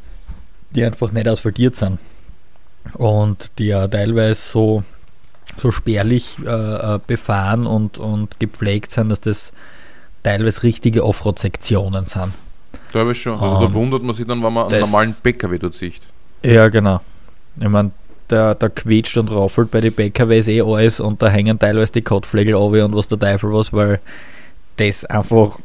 die 0.71 0.85
einfach 0.85 1.13
nicht 1.13 1.29
asphaltiert 1.29 1.77
sind. 1.77 2.01
Und 2.95 3.53
die 3.59 3.67
ja 3.67 3.87
teilweise 3.87 4.41
so, 4.41 4.83
so 5.57 5.71
spärlich 5.71 6.39
äh, 6.45 6.49
äh, 6.49 6.99
befahren 7.07 7.67
und, 7.69 7.99
und 7.99 8.41
gepflegt 8.41 8.91
sind, 8.91 9.11
dass 9.11 9.21
das 9.21 9.53
teilweise 10.25 10.65
richtige 10.65 11.05
Offroad-Sektionen 11.05 12.07
sind. 12.07 12.33
Da 12.93 12.99
habe 13.01 13.13
ich 13.13 13.23
schon. 13.23 13.39
Also 13.39 13.61
da 13.61 13.67
Ähm, 13.67 13.75
wundert 13.75 14.03
man 14.03 14.15
sich 14.17 14.27
dann, 14.27 14.43
wenn 14.43 14.53
man 14.53 14.73
einen 14.73 14.81
normalen 14.81 15.15
PKW 15.23 15.59
dort 15.59 15.75
sieht. 15.75 16.01
Ja, 16.43 16.69
genau. 16.69 17.01
Ich 17.61 17.69
meine, 17.69 17.93
der, 18.31 18.55
der 18.55 18.71
quietscht 18.71 19.17
und 19.17 19.31
raufelt 19.31 19.71
bei 19.71 19.81
den 19.81 19.93
PKWs 19.93 20.49
eh 20.49 20.63
alles 20.63 21.01
und 21.01 21.23
da 21.23 21.29
hängen 21.29 21.59
teilweise 21.59 21.93
die 21.93 22.03
Kotflegel 22.03 22.55
runter 22.55 22.85
und 22.85 22.97
was 22.97 23.09
der 23.09 23.19
Teufel 23.19 23.53
was, 23.53 23.73
weil 23.73 24.01
das 24.77 25.05
einfach 25.05 25.59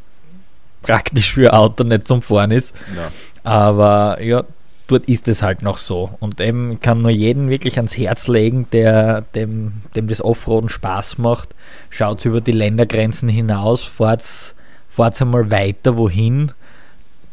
praktisch 0.81 1.33
für 1.33 1.53
ein 1.53 1.59
Auto 1.59 1.83
nicht 1.83 2.07
zum 2.07 2.21
Fahren 2.21 2.51
ist. 2.51 2.75
Ja. 2.95 3.11
Aber 3.43 4.21
ja, 4.21 4.43
dort 4.87 5.05
ist 5.05 5.27
es 5.27 5.41
halt 5.41 5.61
noch 5.61 5.77
so. 5.77 6.11
Und 6.19 6.39
eben 6.39 6.79
kann 6.79 7.01
nur 7.01 7.11
jeden 7.11 7.49
wirklich 7.49 7.77
ans 7.77 7.97
Herz 7.97 8.27
legen, 8.27 8.67
der 8.71 9.21
dem, 9.33 9.73
dem 9.95 10.07
das 10.07 10.23
Offroaden 10.23 10.69
Spaß 10.69 11.17
macht. 11.17 11.49
Schaut 11.89 12.23
über 12.25 12.41
die 12.41 12.51
Ländergrenzen 12.51 13.29
hinaus, 13.29 13.83
fahrt, 13.83 14.23
fahrt 14.89 15.21
einmal 15.21 15.49
weiter 15.49 15.97
wohin, 15.97 16.51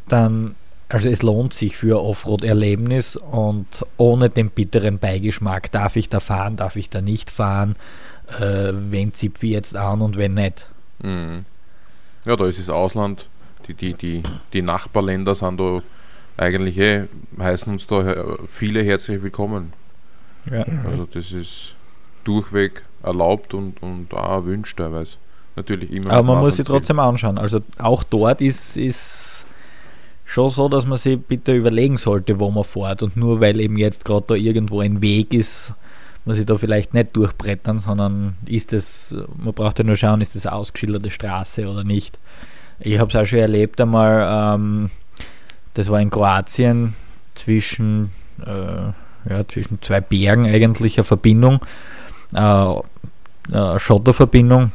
dann 0.09 0.55
also 0.93 1.09
es 1.09 1.23
lohnt 1.23 1.55
sich 1.55 1.79
für 1.79 2.03
Offroad-Erlebnis 2.03 3.17
und 3.17 3.67
ohne 3.97 4.29
den 4.29 4.51
bitteren 4.51 4.99
Beigeschmack, 4.99 5.73
darf 5.73 5.97
ich 5.97 6.11
da 6.11 6.21
fahren, 6.21 6.57
darf 6.57 6.77
ich 6.77 6.91
da 6.91 7.01
nicht 7.01 7.31
fahren, 7.31 7.77
äh, 8.39 8.73
wen 8.75 9.15
zipfe 9.15 9.47
ich 9.47 9.53
jetzt 9.53 9.75
an 9.75 10.03
und 10.03 10.19
wenn 10.19 10.35
nicht. 10.35 10.69
Mhm. 11.03 11.47
Ja, 12.27 12.37
da 12.37 12.47
ist 12.47 12.59
das 12.59 12.69
Ausland, 12.69 13.29
die, 13.67 13.75
die, 13.75 13.95
die, 13.95 14.23
die 14.53 14.61
Nachbarländer 14.61 15.35
sind 15.35 15.59
da 15.59 15.83
eigentlich 16.37 16.77
eh, 16.79 17.05
heißen 17.39 17.73
uns 17.73 17.87
da 17.87 18.37
viele 18.47 18.83
herzlich 18.83 19.23
willkommen. 19.23 19.73
Ja. 20.51 20.65
Also 20.85 21.07
das 21.11 21.33
ist 21.33 21.75
durchweg 22.25 22.83
erlaubt 23.03 23.55
und, 23.55 23.83
und 23.83 24.13
auch 24.13 24.31
erwünscht 24.31 24.79
teilweise. 24.79 25.17
Natürlich 25.57 25.91
immer. 25.91 26.11
Aber 26.11 26.35
man 26.35 26.39
muss 26.39 26.57
sich 26.57 26.67
trotzdem 26.67 26.99
anschauen. 26.99 27.39
Also 27.39 27.61
auch 27.79 28.03
dort 28.05 28.41
ist, 28.41 28.77
ist 28.77 29.22
schon 30.33 30.51
so, 30.51 30.68
dass 30.68 30.87
man 30.87 30.97
sich 30.97 31.21
bitte 31.21 31.55
überlegen 31.55 31.99
sollte, 31.99 32.40
wo 32.40 32.51
man 32.51 32.64
fährt. 32.64 33.03
Und 33.03 33.16
nur 33.16 33.40
weil 33.40 33.61
eben 33.61 33.77
jetzt 33.77 34.05
gerade 34.05 34.25
da 34.29 34.35
irgendwo 34.35 34.81
ein 34.81 35.03
Weg 35.03 35.35
ist, 35.35 35.75
muss 36.25 36.38
ich 36.38 36.47
da 36.47 36.57
vielleicht 36.57 36.95
nicht 36.95 37.14
durchbrettern, 37.14 37.81
sondern 37.81 38.37
ist 38.47 38.73
es, 38.73 39.14
man 39.37 39.53
braucht 39.53 39.79
ja 39.79 39.85
nur 39.85 39.97
schauen, 39.97 40.21
ist 40.21 40.35
das 40.35 40.47
ausgeschilderte 40.47 41.11
Straße 41.11 41.68
oder 41.68 41.85
nicht. 41.85 42.18
Ich 42.81 42.99
habe 42.99 43.11
es 43.11 43.16
auch 43.16 43.27
schon 43.27 43.40
erlebt 43.40 43.81
einmal, 43.81 44.55
ähm, 44.55 44.90
das 45.75 45.90
war 45.90 46.01
in 46.01 46.11
Kroatien 46.11 46.95
zwischen, 47.35 48.11
äh, 48.45 49.31
ja, 49.31 49.49
zwischen 49.49 49.83
zwei 49.83 50.01
Bergen 50.01 50.47
eigentlich 50.47 50.97
eine 50.97 51.05
Verbindung, 51.05 51.61
äh, 52.33 52.38
eine 52.38 53.81
Schotterverbindung. 53.81 54.73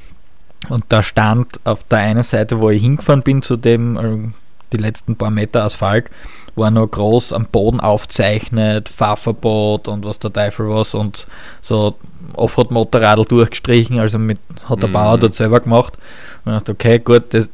Und 0.69 0.85
da 0.89 1.01
stand 1.01 1.59
auf 1.63 1.83
der 1.83 1.99
einen 1.99 2.23
Seite, 2.23 2.59
wo 2.61 2.69
ich 2.69 2.81
hingefahren 2.81 3.23
bin, 3.23 3.41
zu 3.41 3.57
dem 3.57 3.97
äh, 3.97 4.31
die 4.71 4.77
letzten 4.77 5.15
paar 5.15 5.31
Meter 5.31 5.63
Asphalt, 5.63 6.09
war 6.55 6.71
noch 6.71 6.87
groß 6.87 7.33
am 7.33 7.45
Boden 7.45 7.79
aufzeichnet, 7.79 8.89
Fahrverbot 8.89 9.87
und 9.87 10.05
was 10.05 10.19
der 10.19 10.33
Teufel 10.33 10.69
was 10.69 10.93
und 10.93 11.27
so 11.61 11.95
Offroad-Motorradl 12.33 13.25
durchgestrichen, 13.25 13.99
also 13.99 14.17
mit, 14.17 14.39
hat 14.67 14.81
der 14.81 14.89
mhm. 14.89 14.93
Bauer 14.93 15.17
dort 15.17 15.35
selber 15.35 15.59
gemacht. 15.59 15.97
Und 16.43 16.53
ich 16.53 16.57
dachte, 16.59 16.71
okay, 16.71 16.99
gut, 16.99 17.33
das, 17.33 17.47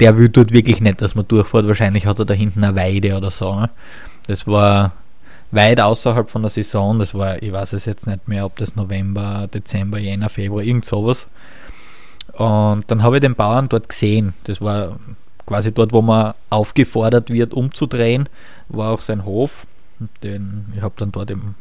der 0.00 0.16
will 0.18 0.28
dort 0.28 0.52
wirklich 0.52 0.80
nicht, 0.80 1.00
dass 1.00 1.14
man 1.14 1.28
durchfährt. 1.28 1.66
Wahrscheinlich 1.66 2.06
hat 2.06 2.18
er 2.18 2.24
da 2.24 2.34
hinten 2.34 2.64
eine 2.64 2.76
Weide 2.76 3.16
oder 3.16 3.30
so. 3.30 3.54
Ne? 3.54 3.70
Das 4.26 4.46
war 4.46 4.92
weit 5.50 5.80
außerhalb 5.80 6.28
von 6.28 6.42
der 6.42 6.50
Saison. 6.50 6.98
Das 6.98 7.14
war, 7.14 7.42
ich 7.42 7.52
weiß 7.52 7.72
es 7.74 7.84
jetzt 7.84 8.06
nicht 8.06 8.26
mehr, 8.28 8.44
ob 8.44 8.56
das 8.56 8.76
November, 8.76 9.48
Dezember, 9.52 9.98
Jänner, 9.98 10.28
Februar, 10.28 10.62
irgend 10.62 10.84
sowas. 10.84 11.28
Und 12.32 12.84
dann 12.88 13.02
habe 13.02 13.16
ich 13.16 13.20
den 13.20 13.34
Bauern 13.34 13.68
dort 13.68 13.88
gesehen. 13.88 14.34
Das 14.44 14.60
war 14.60 14.96
quasi 15.46 15.72
dort, 15.72 15.92
wo 15.92 16.02
man 16.02 16.34
aufgefordert 16.50 17.30
wird, 17.30 17.54
umzudrehen, 17.54 18.28
war 18.68 18.92
auch 18.92 19.00
sein 19.00 19.24
Hof. 19.24 19.66
Den, 20.22 20.72
ich 20.76 20.82
habe 20.82 20.94
dann 20.98 21.12
dort 21.12 21.30
eben, 21.30 21.54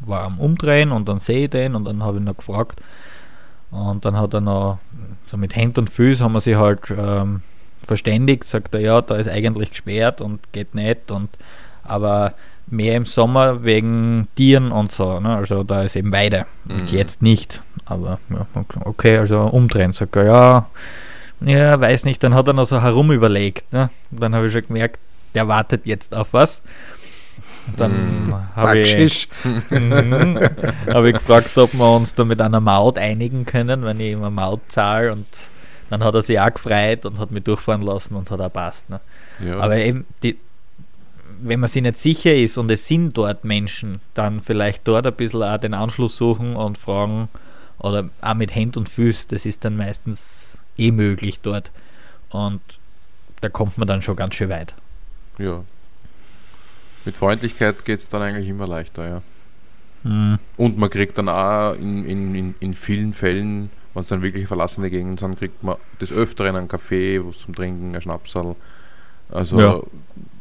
war 0.00 0.22
am 0.22 0.38
Umdrehen 0.38 0.92
und 0.92 1.08
dann 1.08 1.20
sehe 1.20 1.44
ich 1.44 1.50
den 1.50 1.74
und 1.74 1.84
dann 1.84 2.02
habe 2.02 2.18
ich 2.18 2.24
noch 2.24 2.36
gefragt. 2.36 2.80
Und 3.70 4.04
dann 4.04 4.16
hat 4.16 4.34
er 4.34 4.40
noch, 4.40 4.78
so 5.26 5.36
mit 5.36 5.56
Händen 5.56 5.80
und 5.80 5.90
Füßen 5.90 6.24
haben 6.24 6.32
wir 6.32 6.40
sich 6.40 6.56
halt 6.56 6.80
ähm, 6.96 7.42
verständigt, 7.86 8.44
sagt 8.44 8.74
er, 8.74 8.80
ja, 8.80 9.00
da 9.02 9.16
ist 9.16 9.28
eigentlich 9.28 9.70
gesperrt 9.70 10.20
und 10.20 10.40
geht 10.52 10.74
nicht. 10.74 11.10
Und, 11.10 11.30
aber 11.82 12.34
mehr 12.66 12.96
im 12.96 13.06
Sommer 13.06 13.64
wegen 13.64 14.28
Tieren 14.36 14.72
und 14.72 14.92
so. 14.92 15.20
Ne? 15.20 15.36
Also 15.36 15.64
da 15.64 15.82
ist 15.82 15.96
eben 15.96 16.12
Weide. 16.12 16.46
Mhm. 16.64 16.80
Und 16.80 16.92
jetzt 16.92 17.22
nicht. 17.22 17.62
Aber 17.86 18.18
ja, 18.30 18.46
okay, 18.84 19.18
also 19.18 19.40
umdrehen, 19.40 19.92
sagt 19.92 20.16
er, 20.16 20.24
ja 20.24 20.66
ja, 21.44 21.80
weiß 21.80 22.04
nicht, 22.04 22.22
dann 22.22 22.34
hat 22.34 22.46
er 22.46 22.52
noch 22.52 22.66
so 22.66 22.80
herumüberlegt. 22.80 23.72
Ne? 23.72 23.90
dann 24.10 24.34
habe 24.34 24.46
ich 24.46 24.52
schon 24.52 24.66
gemerkt, 24.66 25.00
der 25.34 25.48
wartet 25.48 25.86
jetzt 25.86 26.14
auf 26.14 26.28
was. 26.32 26.62
dann 27.76 28.24
mm, 28.24 28.34
habe 28.56 28.78
ich, 28.80 29.28
hab 29.70 31.04
ich 31.04 31.12
gefragt, 31.14 31.56
ob 31.56 31.72
wir 31.74 31.96
uns 31.96 32.14
da 32.14 32.24
mit 32.24 32.40
einer 32.40 32.60
Maut 32.60 32.98
einigen 32.98 33.46
können, 33.46 33.84
wenn 33.84 34.00
ich 34.00 34.12
immer 34.12 34.30
Maut 34.30 34.60
zahle. 34.68 35.12
Und 35.12 35.26
dann 35.90 36.02
hat 36.02 36.14
er 36.14 36.22
sich 36.22 36.40
auch 36.40 36.52
gefreut 36.52 37.06
und 37.06 37.18
hat 37.18 37.30
mich 37.30 37.44
durchfahren 37.44 37.82
lassen 37.82 38.16
und 38.16 38.30
hat 38.30 38.40
auch 38.40 38.52
passt. 38.52 38.88
Ne? 38.90 39.00
Ja. 39.44 39.60
Aber 39.60 39.76
eben, 39.76 40.06
die, 40.22 40.38
wenn 41.42 41.60
man 41.60 41.68
sich 41.68 41.82
nicht 41.82 41.98
sicher 41.98 42.34
ist 42.34 42.56
und 42.58 42.70
es 42.70 42.86
sind 42.86 43.16
dort 43.16 43.44
Menschen, 43.44 44.00
dann 44.14 44.40
vielleicht 44.42 44.86
dort 44.86 45.06
ein 45.06 45.14
bisschen 45.14 45.42
auch 45.42 45.58
den 45.58 45.74
Anschluss 45.74 46.16
suchen 46.16 46.56
und 46.56 46.78
fragen 46.78 47.28
oder 47.78 48.08
auch 48.20 48.34
mit 48.34 48.54
Hand 48.54 48.76
und 48.76 48.88
Füß. 48.88 49.26
Das 49.26 49.44
ist 49.44 49.64
dann 49.64 49.76
meistens 49.76 50.41
eh 50.76 50.90
möglich 50.90 51.40
dort. 51.40 51.70
Und 52.30 52.60
da 53.40 53.48
kommt 53.48 53.78
man 53.78 53.88
dann 53.88 54.02
schon 54.02 54.16
ganz 54.16 54.34
schön 54.34 54.48
weit. 54.48 54.74
Ja. 55.38 55.64
Mit 57.04 57.16
Freundlichkeit 57.16 57.84
geht 57.84 58.00
es 58.00 58.08
dann 58.08 58.22
eigentlich 58.22 58.48
immer 58.48 58.66
leichter, 58.66 59.08
ja. 59.08 59.22
Mhm. 60.04 60.38
Und 60.56 60.78
man 60.78 60.90
kriegt 60.90 61.18
dann 61.18 61.28
auch 61.28 61.74
in, 61.74 62.04
in, 62.04 62.34
in, 62.34 62.54
in 62.60 62.74
vielen 62.74 63.12
Fällen, 63.12 63.70
wenn 63.94 64.02
es 64.02 64.08
dann 64.08 64.22
wirklich 64.22 64.46
verlassene 64.46 64.90
Gegenden 64.90 65.18
sind, 65.18 65.38
kriegt 65.38 65.62
man 65.62 65.76
des 66.00 66.12
Öfteren 66.12 66.56
einen 66.56 66.68
Kaffee, 66.68 67.20
was 67.24 67.38
zum 67.38 67.54
Trinken, 67.54 67.94
ein 67.94 68.02
Schnapsal. 68.02 68.56
Also 69.30 69.60
ja. 69.60 69.80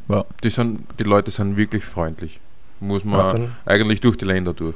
Ja. 0.10 0.26
Die, 0.44 0.50
sind, 0.50 0.82
die 1.00 1.04
Leute 1.04 1.32
sind 1.32 1.58
wirklich 1.58 1.86
freundlich. 1.86 2.40
Muss 2.80 3.06
man 3.06 3.42
ja, 3.44 3.48
eigentlich 3.66 4.02
durch 4.02 4.18
die 4.18 4.26
Länder 4.26 4.54
durch. 4.54 4.76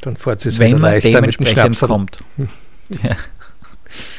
Dann 0.00 0.16
fährt 0.16 0.44
es 0.44 0.58
Wenn 0.58 0.80
man 0.80 1.00
dementsprechend 1.00 1.78
kommt. 1.78 2.18
ja. 2.88 3.16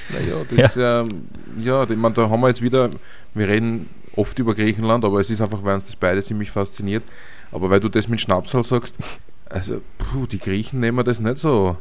Naja, 0.09 0.35
das, 0.49 0.75
ja. 0.75 1.01
Ähm, 1.01 1.27
ja, 1.59 1.83
ich 1.83 1.97
meine, 1.97 2.15
da 2.15 2.29
haben 2.29 2.41
wir 2.41 2.47
jetzt 2.49 2.61
wieder, 2.61 2.89
wir 3.33 3.47
reden 3.47 3.89
oft 4.15 4.37
über 4.39 4.55
Griechenland, 4.55 5.05
aber 5.05 5.19
es 5.19 5.29
ist 5.29 5.41
einfach, 5.41 5.63
weil 5.63 5.75
uns 5.75 5.85
das 5.85 5.95
beide 5.95 6.23
ziemlich 6.23 6.51
fasziniert. 6.51 7.03
Aber 7.51 7.69
weil 7.69 7.79
du 7.79 7.89
das 7.89 8.07
mit 8.07 8.19
Schnapsal 8.19 8.63
sagst, 8.63 8.97
also, 9.49 9.81
puh, 9.97 10.25
die 10.25 10.39
Griechen 10.39 10.79
nehmen 10.79 11.05
das 11.05 11.19
nicht 11.19 11.37
so. 11.37 11.77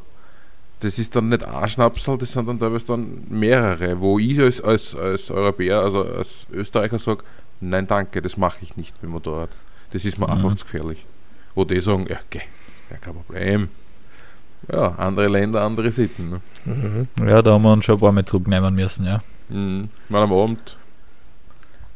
Das 0.80 0.98
ist 0.98 1.16
dann 1.16 1.30
nicht 1.30 1.44
ein 1.44 1.68
Schnapsal, 1.68 2.18
das 2.18 2.32
sind 2.32 2.46
dann 2.48 2.60
teilweise 2.60 2.86
dann 2.86 3.24
mehrere, 3.28 3.98
wo 4.00 4.18
ich 4.18 4.38
als, 4.38 4.60
als, 4.60 4.94
als 4.94 5.30
Europäer, 5.30 5.80
also 5.80 6.04
als 6.04 6.46
Österreicher 6.52 6.98
sage, 6.98 7.24
nein 7.60 7.86
danke, 7.86 8.20
das 8.20 8.36
mache 8.36 8.58
ich 8.60 8.76
nicht 8.76 9.02
mit 9.02 9.10
Motorrad. 9.10 9.50
Das 9.92 10.04
ist 10.04 10.18
mir 10.18 10.26
mhm. 10.26 10.32
einfach 10.32 10.54
zu 10.54 10.66
gefährlich. 10.66 11.06
Wo 11.54 11.64
die 11.64 11.80
sagen, 11.80 12.06
ja, 12.08 12.18
okay, 12.26 12.42
ja, 12.90 12.98
kein 12.98 13.14
Problem, 13.14 13.68
ja, 14.72 14.94
andere 14.98 15.28
Länder, 15.28 15.62
andere 15.62 15.90
Sitten. 15.90 16.30
Ne? 16.30 16.40
Mhm. 16.64 17.26
Ja, 17.26 17.42
da 17.42 17.52
haben 17.52 17.62
wir 17.62 17.72
uns 17.72 17.84
schon 17.84 17.96
ein 17.96 18.00
paar 18.00 18.12
Mal 18.12 18.24
zurücknehmen 18.24 18.74
müssen, 18.74 19.06
ja. 19.06 19.22
Mhm. 19.48 19.88
Mal 20.08 20.22
am 20.22 20.32
Abend 20.32 20.76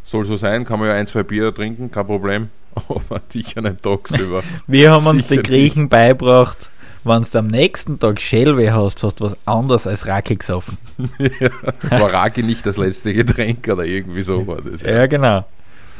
soll 0.04 0.24
so 0.24 0.36
sein, 0.36 0.64
kann 0.64 0.78
man 0.78 0.88
ja 0.88 0.94
ein, 0.94 1.06
zwei 1.06 1.22
Bier 1.22 1.54
trinken, 1.54 1.90
kein 1.90 2.06
Problem. 2.06 2.48
Aber 2.88 3.20
sicher 3.28 3.60
nicht 3.62 3.82
tagsüber. 3.82 4.42
Wir 4.66 4.92
haben 4.92 5.06
uns 5.06 5.26
den 5.26 5.42
Griechen 5.42 5.82
nicht. 5.82 5.90
beigebracht, 5.90 6.70
wenn 7.04 7.24
du 7.30 7.38
am 7.38 7.46
nächsten 7.46 7.98
Tag 7.98 8.20
Schellweh 8.20 8.70
hast, 8.70 9.02
hast 9.02 9.20
du 9.20 9.24
was 9.24 9.36
anderes 9.46 9.86
als 9.86 10.06
Raki 10.06 10.36
gesoffen. 10.36 10.78
ja, 11.18 11.50
war 11.90 12.12
Raki 12.12 12.42
nicht 12.42 12.66
das 12.66 12.76
letzte 12.76 13.14
Getränk 13.14 13.66
oder 13.68 13.84
irgendwie 13.84 14.22
so 14.22 14.46
war 14.46 14.60
das. 14.60 14.82
Ja, 14.82 14.90
ja 14.90 15.06
genau. 15.06 15.46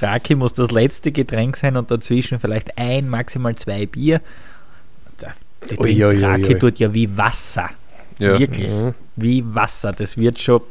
Raki 0.01 0.35
muss 0.35 0.55
das 0.55 0.71
letzte 0.71 1.13
Getränk 1.13 1.57
sein 1.57 1.77
und 1.77 1.91
dazwischen 1.91 2.39
vielleicht 2.39 2.77
ein, 2.79 3.09
maximal 3.09 3.55
zwei 3.57 3.87
Bier. 3.87 4.21
Die 5.69 5.79
ui, 5.79 6.59
tut 6.59 6.79
ja 6.79 6.93
wie 6.93 7.17
Wasser. 7.17 7.71
Ja. 8.19 8.39
Wirklich. 8.39 8.71
Mhm. 8.71 8.95
Wie 9.17 9.45
Wasser. 9.55 9.93
Das 9.93 10.17
wird 10.17 10.39
schon. 10.39 10.63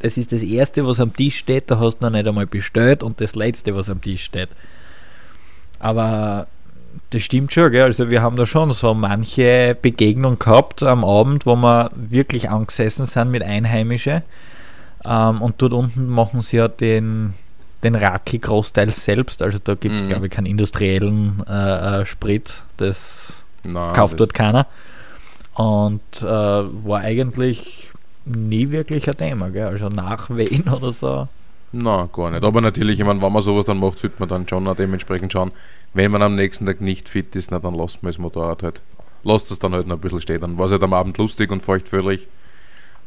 Das 0.00 0.18
ist 0.18 0.32
das 0.32 0.42
erste, 0.42 0.84
was 0.84 1.00
am 1.00 1.14
Tisch 1.14 1.38
steht. 1.38 1.70
Da 1.70 1.78
hast 1.78 1.98
du 1.98 2.04
noch 2.04 2.10
nicht 2.10 2.26
einmal 2.26 2.46
bestellt 2.46 3.02
und 3.02 3.20
das 3.20 3.34
letzte, 3.34 3.74
was 3.74 3.88
am 3.88 4.00
Tisch 4.00 4.24
steht. 4.24 4.48
Aber 5.78 6.46
das 7.10 7.22
stimmt 7.22 7.52
schon, 7.52 7.70
gell? 7.70 7.84
Also 7.84 8.10
wir 8.10 8.22
haben 8.22 8.36
da 8.36 8.46
schon 8.46 8.72
so 8.72 8.94
manche 8.94 9.76
Begegnungen 9.80 10.38
gehabt 10.38 10.82
am 10.82 11.04
Abend, 11.04 11.46
wo 11.46 11.56
wir 11.56 11.90
wirklich 11.94 12.50
angesessen 12.50 13.06
sind 13.06 13.30
mit 13.30 13.42
Einheimischen. 13.42 14.22
Ähm, 15.04 15.42
und 15.42 15.60
dort 15.60 15.72
unten 15.72 16.06
machen 16.06 16.40
sie 16.42 16.58
ja 16.58 16.68
den, 16.68 17.34
den 17.82 17.94
Raki 17.94 18.38
großteils 18.38 19.04
selbst. 19.04 19.42
Also 19.42 19.58
da 19.62 19.74
gibt 19.74 19.96
es, 19.96 20.04
mhm. 20.04 20.08
glaube 20.08 20.26
ich, 20.26 20.32
keinen 20.32 20.46
industriellen 20.46 21.42
äh, 21.48 22.02
äh, 22.02 22.06
Sprit. 22.06 22.62
Das 22.76 23.41
Nein, 23.66 23.92
kauft 23.94 24.18
dort 24.20 24.34
keiner. 24.34 24.66
Und 25.54 26.00
äh, 26.22 26.24
war 26.24 27.00
eigentlich 27.00 27.90
nie 28.24 28.70
wirklich 28.70 29.08
ein 29.08 29.16
Thema, 29.16 29.50
gell? 29.50 29.66
also 29.66 29.88
Nachwehen 29.88 30.68
oder 30.68 30.92
so. 30.92 31.28
Na, 31.72 32.08
gar 32.12 32.30
nicht. 32.30 32.44
Aber 32.44 32.60
natürlich, 32.60 33.00
ich 33.00 33.06
meine, 33.06 33.22
wenn 33.22 33.32
man 33.32 33.42
sowas 33.42 33.66
dann 33.66 33.78
macht, 33.78 33.98
sollte 33.98 34.16
man 34.18 34.28
dann 34.28 34.48
schon 34.48 34.64
dementsprechend 34.76 35.32
schauen, 35.32 35.52
wenn 35.94 36.10
man 36.10 36.22
am 36.22 36.34
nächsten 36.34 36.66
Tag 36.66 36.80
nicht 36.80 37.08
fit 37.08 37.34
ist, 37.36 37.50
na, 37.50 37.58
dann 37.58 37.74
lasst 37.74 38.02
man 38.02 38.12
das 38.12 38.18
Motorrad 38.18 38.62
halt. 38.62 38.82
Lasst 39.24 39.50
es 39.50 39.58
dann 39.58 39.72
halt 39.72 39.86
noch 39.86 39.96
ein 39.96 40.00
bisschen 40.00 40.20
stehen. 40.20 40.40
Dann 40.40 40.58
war 40.58 40.66
es 40.66 40.72
halt 40.72 40.82
am 40.82 40.92
Abend 40.92 41.16
lustig 41.18 41.50
und 41.50 41.62
feuchtfröhlich. 41.62 42.28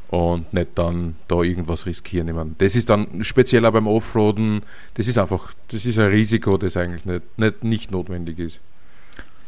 und 0.10 0.54
nicht 0.54 0.70
dann 0.76 1.16
da 1.28 1.42
irgendwas 1.42 1.86
riskieren. 1.86 2.28
Ich 2.28 2.36
meine, 2.36 2.56
das 2.58 2.76
ist 2.76 2.90
dann 2.90 3.24
speziell 3.24 3.66
auch 3.66 3.72
beim 3.72 3.88
Offroaden, 3.88 4.62
das 4.94 5.08
ist 5.08 5.18
einfach, 5.18 5.54
das 5.70 5.86
ist 5.86 5.98
ein 6.00 6.10
Risiko, 6.10 6.58
das 6.58 6.78
eigentlich 6.78 7.06
nicht, 7.06 7.24
nicht, 7.38 7.64
nicht 7.64 7.92
notwendig 7.92 8.40
ist. 8.40 8.60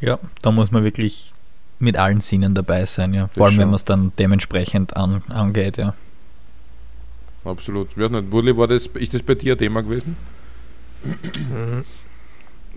Ja, 0.02 0.20
da 0.42 0.52
muss 0.52 0.72
man 0.72 0.84
wirklich 0.84 1.34
mit 1.80 1.98
allen 1.98 2.22
Sinnen 2.22 2.54
dabei 2.56 2.86
sein, 2.86 3.14
ja. 3.14 3.28
Vor 3.28 3.46
Das 3.48 3.54
allem, 3.54 3.58
wenn 3.58 3.62
schon. 3.64 3.70
man 3.70 3.76
es 3.76 3.86
dann 3.86 4.12
dementsprechend 4.20 4.96
an, 4.98 5.22
angeht, 5.30 5.78
ja. 5.78 5.94
Absolut. 7.46 7.90
Ich 7.92 7.98
weiß 7.98 8.10
nicht, 8.12 8.32
Wurli, 8.32 8.56
war 8.58 8.68
das, 8.68 8.88
ist 8.88 9.14
das 9.14 9.22
bei 9.24 9.36
dir 9.36 9.54
ein 9.54 9.58
Thema 9.58 9.82
gewesen? 9.82 10.18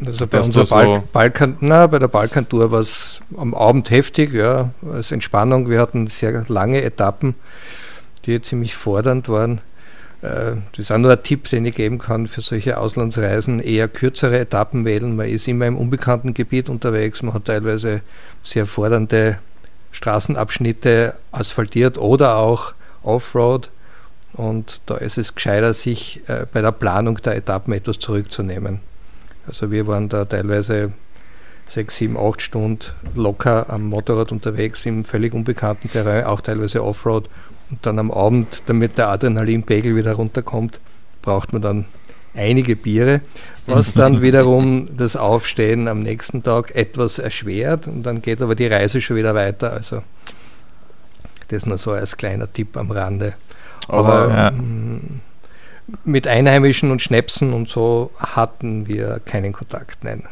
Also 0.04 0.26
bei 0.26 0.38
Dass 0.38 0.46
unserer 0.46 0.66
Balk 0.66 1.02
so- 1.02 1.08
Balkan, 1.12 1.56
na, 1.60 1.86
bei 1.86 1.98
der 1.98 2.08
Balkantour 2.08 2.70
war 2.70 2.80
es 2.80 3.20
am 3.36 3.54
Abend 3.54 3.90
heftig, 3.90 4.32
ja, 4.32 4.70
als 4.90 5.12
Entspannung. 5.12 5.68
Wir 5.68 5.80
hatten 5.80 6.06
sehr 6.06 6.44
lange 6.48 6.82
Etappen, 6.82 7.34
die 8.26 8.40
ziemlich 8.40 8.74
fordernd 8.76 9.28
waren. 9.28 9.60
Äh, 10.22 10.56
Das 10.72 10.78
ist 10.78 10.92
auch 10.92 10.98
nur 10.98 11.12
ein 11.12 11.22
Tipp, 11.22 11.48
den 11.48 11.64
ich 11.66 11.74
geben 11.74 11.98
kann 11.98 12.26
für 12.26 12.40
solche 12.40 12.78
Auslandsreisen. 12.78 13.60
Eher 13.60 13.88
kürzere 13.88 14.38
Etappen 14.38 14.84
wählen. 14.84 15.16
Man 15.16 15.28
ist 15.28 15.48
immer 15.48 15.66
im 15.66 15.76
unbekannten 15.76 16.34
Gebiet 16.34 16.68
unterwegs. 16.68 17.22
Man 17.22 17.34
hat 17.34 17.46
teilweise 17.46 18.02
sehr 18.42 18.66
fordernde 18.66 19.38
Straßenabschnitte 19.92 21.14
asphaltiert 21.32 21.98
oder 21.98 22.36
auch 22.36 22.74
Offroad. 23.02 23.70
Und 24.32 24.82
da 24.86 24.96
ist 24.96 25.18
es 25.18 25.34
gescheiter, 25.34 25.74
sich 25.74 26.22
äh, 26.28 26.46
bei 26.52 26.62
der 26.62 26.72
Planung 26.72 27.16
der 27.22 27.36
Etappen 27.36 27.72
etwas 27.74 27.98
zurückzunehmen. 27.98 28.80
Also 29.46 29.70
wir 29.70 29.86
waren 29.86 30.08
da 30.08 30.24
teilweise 30.24 30.92
sechs, 31.66 31.96
sieben, 31.96 32.16
acht 32.16 32.42
Stunden 32.42 32.92
locker 33.14 33.66
am 33.68 33.88
Motorrad 33.88 34.32
unterwegs 34.32 34.86
im 34.86 35.04
völlig 35.04 35.34
unbekannten 35.34 35.90
Terrain, 35.90 36.24
auch 36.24 36.40
teilweise 36.40 36.84
Offroad. 36.84 37.28
Und 37.70 37.78
dann 37.86 37.98
am 37.98 38.10
Abend, 38.10 38.62
damit 38.66 38.98
der 38.98 39.08
Adrenalinpegel 39.08 39.94
wieder 39.96 40.12
runterkommt, 40.14 40.80
braucht 41.22 41.52
man 41.52 41.62
dann 41.62 41.84
einige 42.34 42.76
Biere, 42.76 43.20
was 43.66 43.92
dann 43.92 44.22
wiederum 44.22 44.88
das 44.96 45.16
Aufstehen 45.16 45.88
am 45.88 46.02
nächsten 46.02 46.42
Tag 46.42 46.74
etwas 46.74 47.18
erschwert 47.18 47.86
und 47.86 48.02
dann 48.04 48.22
geht 48.22 48.40
aber 48.42 48.54
die 48.54 48.66
Reise 48.66 49.00
schon 49.00 49.16
wieder 49.16 49.34
weiter. 49.34 49.72
Also 49.72 50.02
das 51.48 51.66
nur 51.66 51.78
so 51.78 51.92
als 51.92 52.16
kleiner 52.16 52.52
Tipp 52.52 52.76
am 52.76 52.90
Rande. 52.90 53.34
Aber, 53.88 54.14
Aber- 54.24 54.28
Ja. 54.34 54.50
mm, 54.52 55.20
mit 56.04 56.28
Einheimischen 56.28 56.92
und 56.92 57.02
Schnäpsen 57.02 57.52
und 57.52 57.68
so 57.68 58.12
hatten 58.16 58.86
wir 58.86 59.20
keinen 59.24 59.52
Kontakt, 59.52 60.04
nein. 60.04 60.22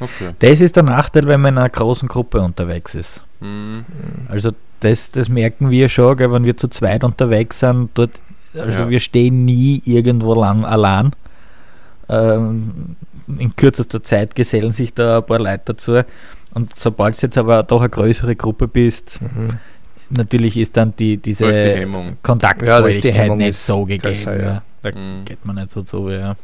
Okay. 0.00 0.30
Das 0.38 0.60
ist 0.62 0.76
der 0.76 0.82
Nachteil, 0.82 1.26
wenn 1.26 1.40
man 1.42 1.54
in 1.54 1.58
einer 1.58 1.68
großen 1.68 2.08
Gruppe 2.08 2.40
unterwegs 2.40 2.94
ist. 2.94 3.20
Mhm. 3.40 3.84
Also 4.28 4.52
das, 4.80 5.10
das 5.10 5.28
merken 5.28 5.70
wir 5.70 5.88
schon, 5.88 6.16
gell, 6.16 6.32
wenn 6.32 6.44
wir 6.44 6.56
zu 6.56 6.68
zweit 6.68 7.04
unterwegs 7.04 7.60
sind. 7.60 7.90
Dort, 7.94 8.12
also 8.54 8.82
Ja. 8.82 8.88
wir 8.90 9.00
stehen 9.00 9.44
nie 9.44 9.82
irgendwo 9.84 10.34
lang 10.34 10.64
allein. 10.64 11.12
Ähm, 12.08 12.96
in 13.38 13.54
kürzester 13.56 14.02
Zeit 14.02 14.34
gesellen 14.34 14.70
sich 14.70 14.94
da 14.94 15.18
ein 15.18 15.26
paar 15.26 15.40
Leute 15.40 15.62
dazu. 15.66 16.00
Und 16.54 16.76
sobald 16.76 17.16
du 17.20 17.26
jetzt 17.26 17.36
aber 17.36 17.62
doch 17.64 17.80
eine 17.80 17.90
größere 17.90 18.36
Gruppe 18.36 18.68
bist, 18.68 19.18
natürlich 20.10 20.56
ist 20.56 20.76
dann 20.76 20.94
die, 20.96 21.14
ist 21.14 21.24
die 21.24 21.30
diese 21.30 21.46
Hemmung. 21.52 22.16
Kontaktfreudigkeit 22.22 23.14
Hemmung 23.14 23.38
nicht 23.38 23.58
so 23.58 23.84
gegeben. 23.84 24.02
größer, 24.14 24.36
ja. 24.40 24.46
ja. 24.46 24.62
Da 24.82 24.90
Mhm. 24.92 25.24
geht 25.24 25.44
man 25.44 25.56
nicht 25.56 25.70
so 25.70 25.82
zu. 25.82 26.08
Ja. 26.10 26.36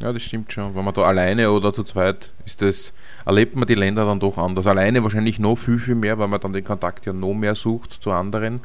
Ja, 0.00 0.12
das 0.12 0.22
stimmt 0.22 0.52
schon. 0.52 0.74
Wenn 0.74 0.84
man 0.84 0.94
da 0.94 1.02
alleine 1.02 1.50
oder 1.50 1.72
zu 1.72 1.82
zweit 1.82 2.32
ist 2.46 2.62
das, 2.62 2.92
erlebt 3.24 3.56
man 3.56 3.66
die 3.66 3.74
Länder 3.74 4.04
dann 4.06 4.20
doch 4.20 4.38
anders. 4.38 4.66
Alleine 4.66 5.02
wahrscheinlich 5.02 5.38
noch 5.38 5.56
viel, 5.56 5.78
viel 5.78 5.94
mehr, 5.94 6.18
weil 6.18 6.28
man 6.28 6.40
dann 6.40 6.52
den 6.52 6.64
Kontakt 6.64 7.06
ja 7.06 7.12
noch 7.12 7.34
mehr 7.34 7.54
sucht 7.54 7.92
zu 8.02 8.10
anderen. 8.12 8.60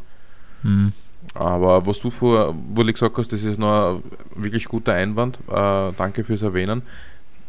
Hm. 0.62 0.94
Aber 1.34 1.86
was 1.86 2.00
du 2.00 2.12
vor 2.12 2.56
Wurli 2.74 2.94
gesagt 2.94 3.18
hast, 3.18 3.32
das 3.32 3.44
ist 3.44 3.60
noch 3.60 3.96
ein 4.36 4.44
wirklich 4.44 4.66
guter 4.66 4.94
Einwand. 4.94 5.40
Äh, 5.50 5.92
danke 5.98 6.24
fürs 6.24 6.42
Erwähnen. 6.44 6.84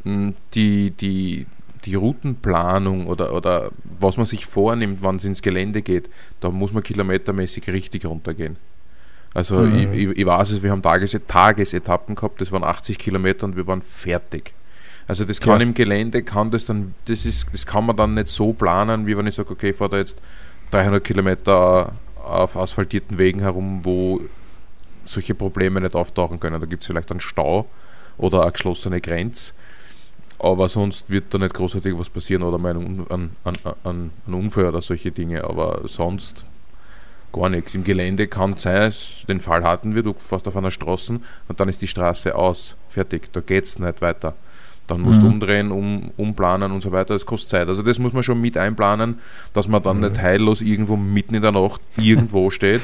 Mm, 0.05 0.31
Die, 0.55 0.91
die, 0.93 1.47
die 1.85 1.95
Routenplanung 1.95 3.07
oder, 3.07 3.33
oder 3.35 3.71
was 4.01 4.17
man 4.17 4.27
sich 4.27 4.47
vornimmt, 4.47 5.03
wann 5.03 5.17
es 5.17 5.25
ins 5.25 5.43
Gelände 5.43 5.83
geht, 5.83 6.09
da 6.41 6.51
muss 6.51 6.73
man 6.73 6.83
kilometermäßig 6.83 7.69
richtig 7.69 8.07
runtergehen. 8.07 8.57
Also 9.35 9.61
Mhm. 9.61 9.75
ich, 9.93 10.11
ich, 10.11 10.19
ich 10.19 10.27
weiß 10.27 10.51
es, 10.53 10.63
wir 10.63 10.71
haben 10.71 10.83
Tages 10.83 11.17
Tagesetappen 11.27 12.15
gehabt, 12.15 12.41
das 12.41 12.53
waren 12.53 12.65
80 12.65 12.99
Kilometer 12.99 13.47
und 13.47 13.57
wir 13.57 13.67
waren 13.67 13.83
fertig. 13.83 14.55
Also 15.09 15.25
das 15.25 15.41
kann 15.41 15.61
Ja. 15.61 15.67
im 15.67 15.75
Gelände, 15.75 16.23
kann 16.23 16.51
das 16.51 16.67
dann, 16.67 16.95
das 17.05 17.25
ist, 17.25 17.47
das 17.53 17.65
kann 17.65 17.87
man 17.87 17.97
dann 17.97 18.15
nicht 18.15 18.29
so 18.29 18.53
planen, 18.53 19.07
wie 19.07 19.17
wenn 19.17 19.27
ich 19.27 19.37
sage, 19.37 19.51
okay, 19.53 19.71
ich 19.71 19.77
fahre 19.77 19.91
da 19.91 19.97
jetzt 19.99 20.17
300 20.73 21.03
Kilometer 21.03 21.93
auf 22.17 22.57
asphaltierten 22.57 23.19
Wegen 23.19 23.41
herum, 23.41 23.81
wo 23.85 24.21
solche 25.05 25.35
Probleme 25.35 25.81
nicht 25.81 25.95
auftauchen 25.95 26.41
können. 26.41 26.61
Da 26.61 26.67
gibt 26.67 26.83
es 26.83 26.89
vielleicht 26.89 27.11
einen 27.11 27.21
Stau 27.21 27.67
oder 28.19 28.43
eine 28.43 28.53
geschlossene 28.53 29.01
Grenze. 29.01 29.53
Aber 30.39 30.69
sonst 30.69 31.09
wird 31.09 31.33
da 31.33 31.39
nicht 31.39 31.55
großartig 31.55 31.97
was 31.97 32.11
passieren 32.11 32.43
oder 32.43 32.59
mal 32.59 32.77
ein, 32.77 33.07
ein, 33.09 33.31
ein, 33.45 34.11
ein, 34.27 34.35
Unfall 34.35 34.67
oder 34.67 34.83
solche 34.83 35.11
Dinge. 35.11 35.45
Aber 35.45 35.81
sonst 35.85 36.45
gar 37.33 37.49
nichts. 37.49 37.75
Im 37.75 37.85
Gelände 37.85 38.27
kann 38.27 38.53
es 38.53 38.63
sein, 38.63 38.93
den 39.29 39.41
Fall 39.41 39.65
hatten 39.65 39.95
wir, 39.95 40.03
du 40.03 40.15
fährst 40.15 40.47
auf 40.49 40.57
einer 40.57 40.71
Straße 40.71 41.21
und 41.49 41.61
dann 41.61 41.69
ist 41.69 41.81
die 41.81 41.89
Straße 41.89 42.35
aus. 42.35 42.77
Fertig. 42.89 43.33
Da 43.33 43.41
geht 43.41 43.65
es 43.65 43.79
nicht 43.79 44.03
weiter. 44.03 44.35
Dann 44.89 45.01
musst 45.01 45.20
du 45.20 45.26
Mhm. 45.26 45.32
umdrehen, 45.32 45.72
um, 45.72 46.11
umplanen 46.16 46.70
und 46.70 46.80
so 46.80 46.93
weiter. 46.93 47.14
Das 47.14 47.26
kostet 47.26 47.51
Zeit. 47.51 47.68
Also 47.68 47.82
das 47.82 47.99
muss 47.99 48.12
man 48.12 48.22
schon 48.22 48.41
mit 48.41 48.57
einplanen, 48.57 49.18
dass 49.53 49.66
man 49.66 49.80
Mhm. 49.80 49.84
dann 49.84 50.01
nicht 50.01 50.22
heillos 50.22 50.61
irgendwo 50.61 50.97
mitten 50.97 51.34
in 51.34 51.43
der 51.43 51.53
Nacht 51.53 51.80
irgendwo 51.97 52.51
steht. 52.51 52.82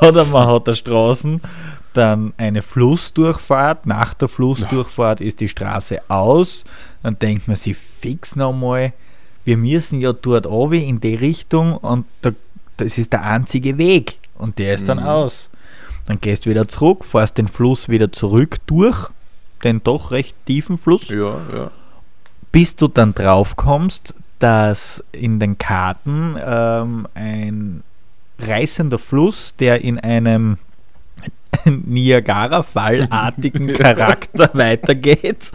Oder 0.00 0.24
man 0.26 0.46
hat 0.48 0.66
der 0.66 0.74
Straßen 0.74 1.40
dann 1.94 2.32
eine 2.36 2.62
Flussdurchfahrt. 2.62 3.86
Nach 3.86 4.14
der 4.14 4.28
Flussdurchfahrt 4.28 5.20
ist 5.20 5.40
die 5.40 5.48
Straße 5.48 6.00
aus. 6.08 6.64
Dann 7.02 7.18
denkt 7.18 7.48
man 7.48 7.56
sich 7.56 7.76
fix 7.76 8.36
nochmal, 8.36 8.92
wir 9.44 9.56
müssen 9.56 10.00
ja 10.00 10.12
dort 10.12 10.46
oben 10.46 10.80
in 10.82 11.00
die 11.00 11.14
Richtung 11.14 11.76
und 11.76 12.04
da, 12.22 12.30
das 12.76 12.98
ist 12.98 13.12
der 13.12 13.22
einzige 13.22 13.78
Weg. 13.78 14.18
Und 14.36 14.58
der 14.58 14.74
ist 14.74 14.88
dann 14.88 14.98
Mhm. 15.00 15.06
aus. 15.06 15.50
Dann 16.06 16.20
gehst 16.20 16.46
du 16.46 16.50
wieder 16.50 16.68
zurück, 16.68 17.04
fährst 17.04 17.36
den 17.38 17.48
Fluss 17.48 17.88
wieder 17.88 18.12
zurück 18.12 18.56
durch, 18.66 19.08
den 19.64 19.82
doch 19.82 20.10
recht 20.10 20.34
tiefen 20.46 20.78
Fluss 20.78 21.08
Ja, 21.08 21.36
ja. 21.52 21.70
bis 22.52 22.76
du 22.76 22.88
dann 22.88 23.14
drauf 23.14 23.56
kommst, 23.56 24.14
dass 24.38 25.02
in 25.12 25.40
den 25.40 25.58
Karten 25.58 26.36
ähm, 26.40 27.08
ein 27.14 27.82
reißender 28.38 28.98
Fluss, 28.98 29.54
der 29.58 29.82
in 29.82 29.98
einem 29.98 30.58
Niagara-Fallartigen 31.64 33.68
Charakter 33.74 34.50
weitergeht, 34.52 35.52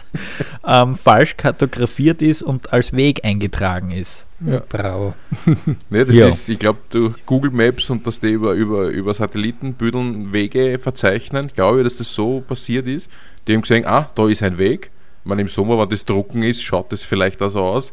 ähm, 0.66 0.94
falsch 0.94 1.36
kartografiert 1.36 2.20
ist 2.20 2.42
und 2.42 2.72
als 2.72 2.92
Weg 2.92 3.24
eingetragen 3.24 3.90
ist. 3.90 4.26
Ja. 4.46 4.62
Brau. 4.68 5.14
Ne, 5.90 6.04
das 6.04 6.14
Ja. 6.14 6.28
ist, 6.28 6.48
ich 6.48 6.58
glaube, 6.58 6.78
durch 6.90 7.14
Google 7.26 7.50
Maps 7.50 7.88
und 7.90 8.06
dass 8.06 8.20
die 8.20 8.28
über, 8.30 8.52
über, 8.52 8.88
über 8.88 9.14
Satellitenbüdeln 9.14 10.32
Wege 10.32 10.78
verzeichnen, 10.78 11.48
glaube 11.54 11.78
ich, 11.80 11.84
dass 11.84 11.96
das 11.98 12.12
so 12.12 12.40
passiert 12.40 12.86
ist. 12.86 13.08
Die 13.46 13.54
haben 13.54 13.62
gesehen, 13.62 13.84
ah, 13.86 14.08
da 14.14 14.28
ist 14.28 14.42
ein 14.42 14.58
Weg. 14.58 14.90
Meine, 15.24 15.42
im 15.42 15.48
Sommer, 15.48 15.78
wenn 15.78 15.88
das 15.88 16.04
trocken 16.04 16.42
ist, 16.42 16.62
schaut 16.62 16.92
das 16.92 17.02
vielleicht 17.04 17.42
auch 17.42 17.48
so 17.50 17.60
aus. 17.60 17.92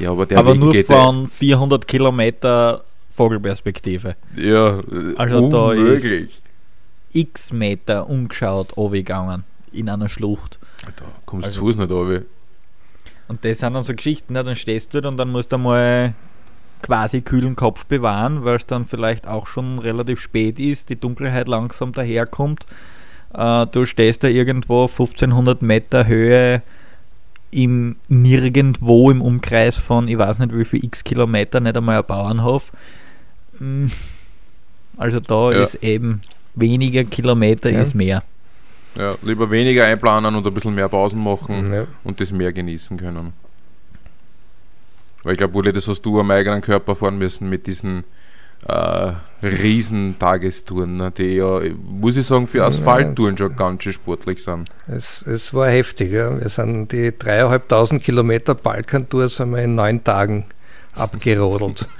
Ja, 0.00 0.10
aber 0.12 0.24
der 0.26 0.38
Aber 0.38 0.52
Weg 0.54 0.60
nur 0.60 0.72
geht 0.72 0.86
von 0.86 1.28
400 1.28 1.86
Kilometer 1.86 2.84
Vogelperspektive. 3.10 4.16
ja, 4.36 4.78
äh, 4.80 4.82
Also 5.16 5.48
da 5.50 5.66
unmöglich. 5.70 6.40
X 7.12 7.52
Meter 7.52 8.08
umgeschaut 8.08 8.68
gegangen 8.90 9.44
in 9.70 9.88
einer 9.90 10.08
Schlucht. 10.08 10.58
Da 10.96 11.04
kommst 11.26 11.44
du 11.44 11.48
Also- 11.48 11.60
zu 11.60 11.66
Fuß 11.66 11.76
nicht 11.76 11.90
runter. 11.90 12.22
Und 13.32 13.42
das 13.46 13.60
sind 13.60 13.72
dann 13.72 13.82
so 13.82 13.94
Geschichten, 13.94 14.34
ja, 14.34 14.42
dann 14.42 14.56
stehst 14.56 14.92
du 14.92 14.98
und 15.08 15.16
dann 15.16 15.30
musst 15.30 15.52
du 15.52 15.56
mal 15.56 16.12
quasi 16.82 17.22
kühlen 17.22 17.56
Kopf 17.56 17.86
bewahren, 17.86 18.44
weil 18.44 18.56
es 18.56 18.66
dann 18.66 18.84
vielleicht 18.84 19.26
auch 19.26 19.46
schon 19.46 19.78
relativ 19.78 20.20
spät 20.20 20.58
ist, 20.60 20.90
die 20.90 20.96
Dunkelheit 21.00 21.48
langsam 21.48 21.92
daherkommt. 21.92 22.66
Äh, 23.32 23.66
du 23.68 23.86
stehst 23.86 24.22
da 24.22 24.28
irgendwo 24.28 24.82
1500 24.82 25.62
Meter 25.62 26.06
Höhe 26.06 26.60
im 27.50 27.96
Nirgendwo 28.08 29.10
im 29.10 29.22
Umkreis 29.22 29.78
von, 29.78 30.08
ich 30.08 30.18
weiß 30.18 30.38
nicht 30.40 30.54
wie 30.54 30.66
viel 30.66 30.84
x 30.84 31.02
Kilometer, 31.02 31.60
nicht 31.60 31.74
einmal 31.74 32.00
ein 32.00 32.06
Bauernhof. 32.06 32.70
Mm, 33.58 33.86
Also 34.98 35.20
da 35.20 35.52
Ja. 35.52 35.62
ist 35.62 35.76
eben 35.76 36.20
weniger 36.54 37.04
Kilometer 37.04 37.70
Ja. 37.70 37.80
ist 37.80 37.94
mehr. 37.94 38.22
Ja, 38.96 39.16
lieber 39.22 39.50
weniger 39.50 39.84
einplanen 39.86 40.34
und 40.34 40.46
ein 40.46 40.52
bisschen 40.54 40.74
mehr 40.74 40.88
Pausen 40.88 41.22
machen 41.22 41.72
Ja. 41.72 41.86
und 42.04 42.20
das 42.20 42.30
mehr 42.32 42.52
genießen 42.52 42.96
können. 42.98 43.32
Weil 45.22 45.32
ich 45.32 45.38
glaube, 45.38 45.56
Uli, 45.56 45.72
das 45.72 45.86
hast 45.88 46.02
du 46.02 46.18
am 46.20 46.30
eigenen 46.30 46.60
Körper 46.60 46.94
fahren 46.94 47.16
müssen 47.16 47.48
mit 47.48 47.66
diesen 47.66 48.04
äh, 48.68 49.12
riesen 49.42 50.18
Tagestouren, 50.18 50.96
ne, 50.96 51.10
die 51.10 51.34
ja, 51.36 51.60
muss 51.84 52.16
ich 52.16 52.26
sagen, 52.26 52.46
für 52.46 52.58
Ja, 52.58 52.66
Asphalttouren 52.66 53.36
schon 53.38 53.56
ganz 53.56 53.82
schön 53.82 53.92
sportlich 53.92 54.42
sind. 54.42 54.68
Es, 54.86 55.22
es 55.26 55.52
war 55.54 55.68
heftig. 55.68 56.12
Ja. 56.12 56.38
Wir 56.40 56.48
sind 56.48 56.92
die 56.92 57.16
dreieinhalbtausend 57.16 58.02
Kilometer 58.02 58.54
Balkantour 58.54 59.28
sind 59.28 59.50
wir 59.52 59.62
in 59.62 59.74
neun 59.74 60.02
Tagen 60.04 60.44
abgerodelt. 60.94 61.88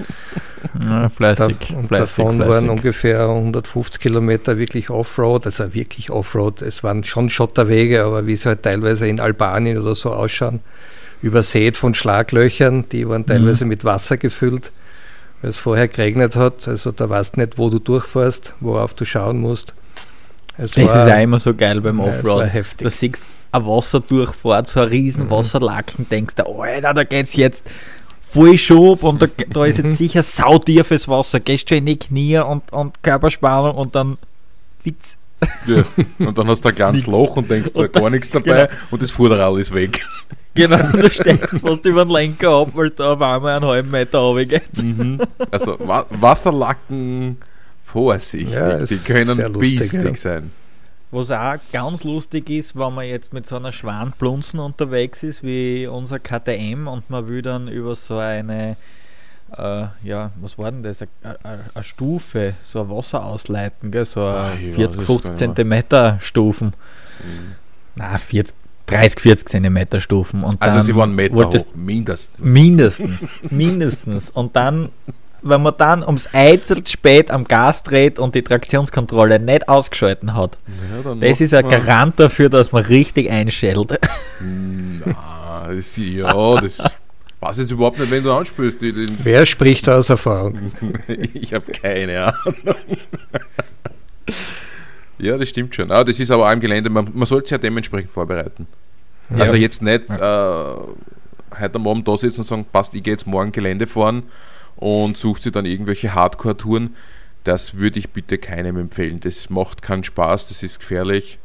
Ja, 0.84 1.08
fleißig. 1.08 1.56
Da, 1.70 1.76
und 1.76 1.88
fleißig, 1.88 2.16
davon 2.16 2.36
fleißig. 2.36 2.54
waren 2.54 2.70
ungefähr 2.70 3.28
150 3.28 4.00
Kilometer 4.00 4.58
wirklich 4.58 4.90
Offroad, 4.90 5.46
also 5.46 5.74
wirklich 5.74 6.10
Offroad. 6.10 6.62
Es 6.62 6.82
waren 6.84 7.04
schon 7.04 7.28
Schotterwege, 7.30 8.04
aber 8.04 8.26
wie 8.26 8.36
sie 8.36 8.48
halt 8.48 8.62
teilweise 8.62 9.06
in 9.08 9.20
Albanien 9.20 9.78
oder 9.78 9.94
so 9.94 10.12
ausschauen, 10.12 10.60
übersät 11.20 11.76
von 11.76 11.94
Schlaglöchern, 11.94 12.86
die 12.90 13.08
waren 13.08 13.26
teilweise 13.26 13.64
Mhm. 13.64 13.68
mit 13.70 13.84
Wasser 13.84 14.16
gefüllt, 14.16 14.72
weil 15.40 15.50
es 15.50 15.58
vorher 15.58 15.88
geregnet 15.88 16.36
hat. 16.36 16.66
Also 16.68 16.90
da 16.92 17.08
weißt 17.08 17.36
du 17.36 17.40
nicht, 17.40 17.58
wo 17.58 17.70
du 17.70 17.78
durchfährst, 17.78 18.54
worauf 18.60 18.94
du 18.94 19.04
schauen 19.04 19.38
musst. 19.38 19.74
Es 20.58 20.72
Das 20.72 20.84
war- 20.86 21.06
ist 21.06 21.12
auch 21.14 21.20
immer 21.20 21.38
so 21.40 21.54
geil 21.54 21.80
beim 21.80 21.98
Ja, 22.00 22.06
es 22.08 22.18
Offroad. 22.18 22.52
heftig. 22.52 22.84
Du 22.84 22.90
siehst 22.90 23.22
ein 23.52 23.66
Wasser 23.66 24.00
durchfahrt, 24.00 24.66
so 24.66 24.80
ein 24.80 24.88
riesen 24.88 25.24
Mhm. 25.26 25.30
Wasserlaken, 25.30 26.08
denkst 26.10 26.34
du, 26.36 26.44
Alter, 26.46 26.94
da 26.94 27.04
geht's 27.04 27.34
jetzt 27.34 27.64
voll 28.32 28.56
Schub 28.56 29.02
und 29.02 29.22
da, 29.22 29.26
da 29.50 29.66
ist 29.66 29.78
jetzt 29.78 29.98
sicher 29.98 30.22
sautiefes 30.22 31.08
Wasser, 31.08 31.40
gehst 31.40 31.68
schon 31.68 31.78
in 31.78 31.86
die 31.86 31.98
Knie 31.98 32.38
und, 32.38 32.72
und 32.72 33.02
Körperspannung 33.02 33.76
und 33.76 33.94
dann 33.94 34.18
Witz. 34.82 35.16
Ja. 35.66 35.84
Und 36.24 36.38
dann 36.38 36.46
hast 36.46 36.64
du 36.64 36.68
ein 36.68 36.74
kleines 36.74 37.06
Loch 37.06 37.36
und 37.36 37.50
denkst, 37.50 37.72
da 37.74 37.88
gar 37.88 38.10
nichts 38.10 38.30
dabei 38.30 38.68
und 38.90 39.02
das 39.02 39.10
Vorderrad 39.10 39.58
ist 39.58 39.74
weg. 39.74 40.04
Genau, 40.54 40.76
da 40.76 41.08
steckst 41.08 41.54
du 41.54 41.58
fast 41.60 41.82
über 41.86 42.04
den 42.04 42.12
Lenker 42.12 42.50
ab, 42.50 42.72
weil 42.74 42.90
da 42.90 43.14
auf 43.14 43.22
einmal 43.22 43.56
einen 43.56 43.64
halben 43.64 43.90
Meter 43.90 44.18
runtergeht. 44.18 44.82
Mhm. 44.82 45.18
Also 45.50 45.78
Wa 45.80 46.04
Wasserlacken, 46.10 47.38
vorsichtig, 47.80 48.52
Ja, 48.52 48.84
die 48.84 48.98
können 48.98 49.50
biestig 49.54 50.04
ja. 50.04 50.14
sein. 50.14 50.50
Was 51.12 51.30
auch 51.30 51.56
ganz 51.72 52.04
lustig 52.04 52.48
ist, 52.48 52.74
wenn 52.74 52.94
man 52.94 53.04
jetzt 53.04 53.34
mit 53.34 53.46
so 53.46 53.56
einer 53.56 53.70
Schwanblunzen 53.70 54.58
unterwegs 54.58 55.22
ist, 55.22 55.42
wie 55.42 55.86
unser 55.86 56.18
KTM, 56.18 56.88
und 56.88 57.10
man 57.10 57.28
will 57.28 57.42
dann 57.42 57.68
über 57.68 57.94
so 57.94 58.16
eine, 58.16 58.76
äh, 59.56 59.84
ja, 60.02 60.30
was 60.40 60.56
war 60.56 60.72
denn 60.72 60.82
das, 60.82 61.04
eine, 61.22 61.84
Stufe, 61.84 62.54
so 62.64 62.80
ein 62.80 62.88
Wasser 62.88 63.24
ausleiten, 63.24 63.90
gell? 63.90 64.06
so 64.06 64.22
Ah, 64.22 64.54
ja, 64.54 64.74
40, 64.74 64.96
das 64.96 65.06
50 65.06 65.22
kann 65.22 65.32
ich 65.34 65.38
Zentimeter 65.38 66.18
Stufen. 66.22 66.68
Mhm. 66.68 67.52
Na, 67.94 68.16
40, 68.16 68.54
30, 68.86 69.20
40 69.20 69.48
Zentimeter 69.48 70.00
Stufen. 70.00 70.42
Und 70.44 70.62
Also 70.62 70.78
dann 70.78 70.86
sie 70.86 70.96
waren 70.96 71.14
Meter 71.14 71.46
hoch, 71.46 71.64
mindestens. 71.74 72.38
Mindestens, 72.42 73.50
mindestens. 73.50 74.30
Und 74.30 74.56
dann, 74.56 74.88
wenn 75.42 75.62
man 75.62 75.74
dann 75.76 76.02
ums 76.02 76.28
Eizel 76.32 76.86
spät 76.86 77.30
am 77.30 77.44
Gas 77.44 77.82
dreht 77.82 78.18
und 78.18 78.34
die 78.34 78.42
Traktionskontrolle 78.42 79.38
nicht 79.38 79.68
ausgeschalten 79.68 80.34
hat, 80.34 80.56
Ja, 81.04 81.14
das 81.14 81.40
ist 81.40 81.54
ein 81.54 81.68
Garant 81.68 82.18
dafür, 82.18 82.48
dass 82.48 82.72
man 82.72 82.84
richtig 82.84 83.30
einschält. 83.30 83.98
Na, 84.40 85.68
das, 85.68 85.96
ja, 85.96 86.60
das 86.60 86.82
weiß 87.40 87.58
jetzt 87.58 87.70
überhaupt 87.70 87.98
nicht, 87.98 88.10
wenn 88.10 88.22
du 88.22 88.32
anspielst. 88.32 88.80
Die, 88.80 88.92
den, 88.92 89.18
Wer 89.22 89.44
spricht 89.46 89.86
da 89.88 89.98
aus 89.98 90.08
Erfahrung? 90.08 90.72
ich 91.34 91.52
habe 91.52 91.70
keine 91.72 92.24
Ahnung. 92.26 92.76
ja, 95.18 95.36
das 95.36 95.48
stimmt 95.48 95.74
schon. 95.74 95.90
Ah, 95.90 96.04
das 96.04 96.20
ist 96.20 96.30
aber 96.30 96.46
auch 96.48 96.52
im 96.52 96.60
Gelände, 96.60 96.88
man, 96.88 97.08
man 97.12 97.26
sollte 97.26 97.48
sich 97.48 97.52
ja 97.52 97.58
dementsprechend 97.58 98.10
vorbereiten. 98.10 98.66
Also 99.38 99.54
jetzt 99.54 99.80
nicht 99.80 100.10
äh, 100.10 100.14
heute 100.20 101.74
am 101.74 101.88
Abend 101.88 102.06
da 102.06 102.16
sitzen 102.16 102.40
und 102.40 102.46
sagen, 102.46 102.66
passt, 102.70 102.94
ich 102.94 103.02
gehe 103.02 103.14
jetzt 103.14 103.26
morgen 103.26 103.50
Gelände 103.50 103.86
fahren 103.86 104.24
und 104.76 105.16
sucht 105.16 105.42
sich 105.42 105.52
dann 105.52 105.66
irgendwelche 105.66 106.14
Hardcore-Touren. 106.14 106.96
Das 107.44 107.78
würde 107.78 107.98
ich 107.98 108.10
bitte 108.10 108.38
keinem 108.38 108.78
empfehlen. 108.78 109.20
Das 109.20 109.50
macht 109.50 109.82
keinen 109.82 110.04
Spaß, 110.04 110.48
das 110.48 110.62
ist 110.62 110.80
gefährlich. 110.80 111.38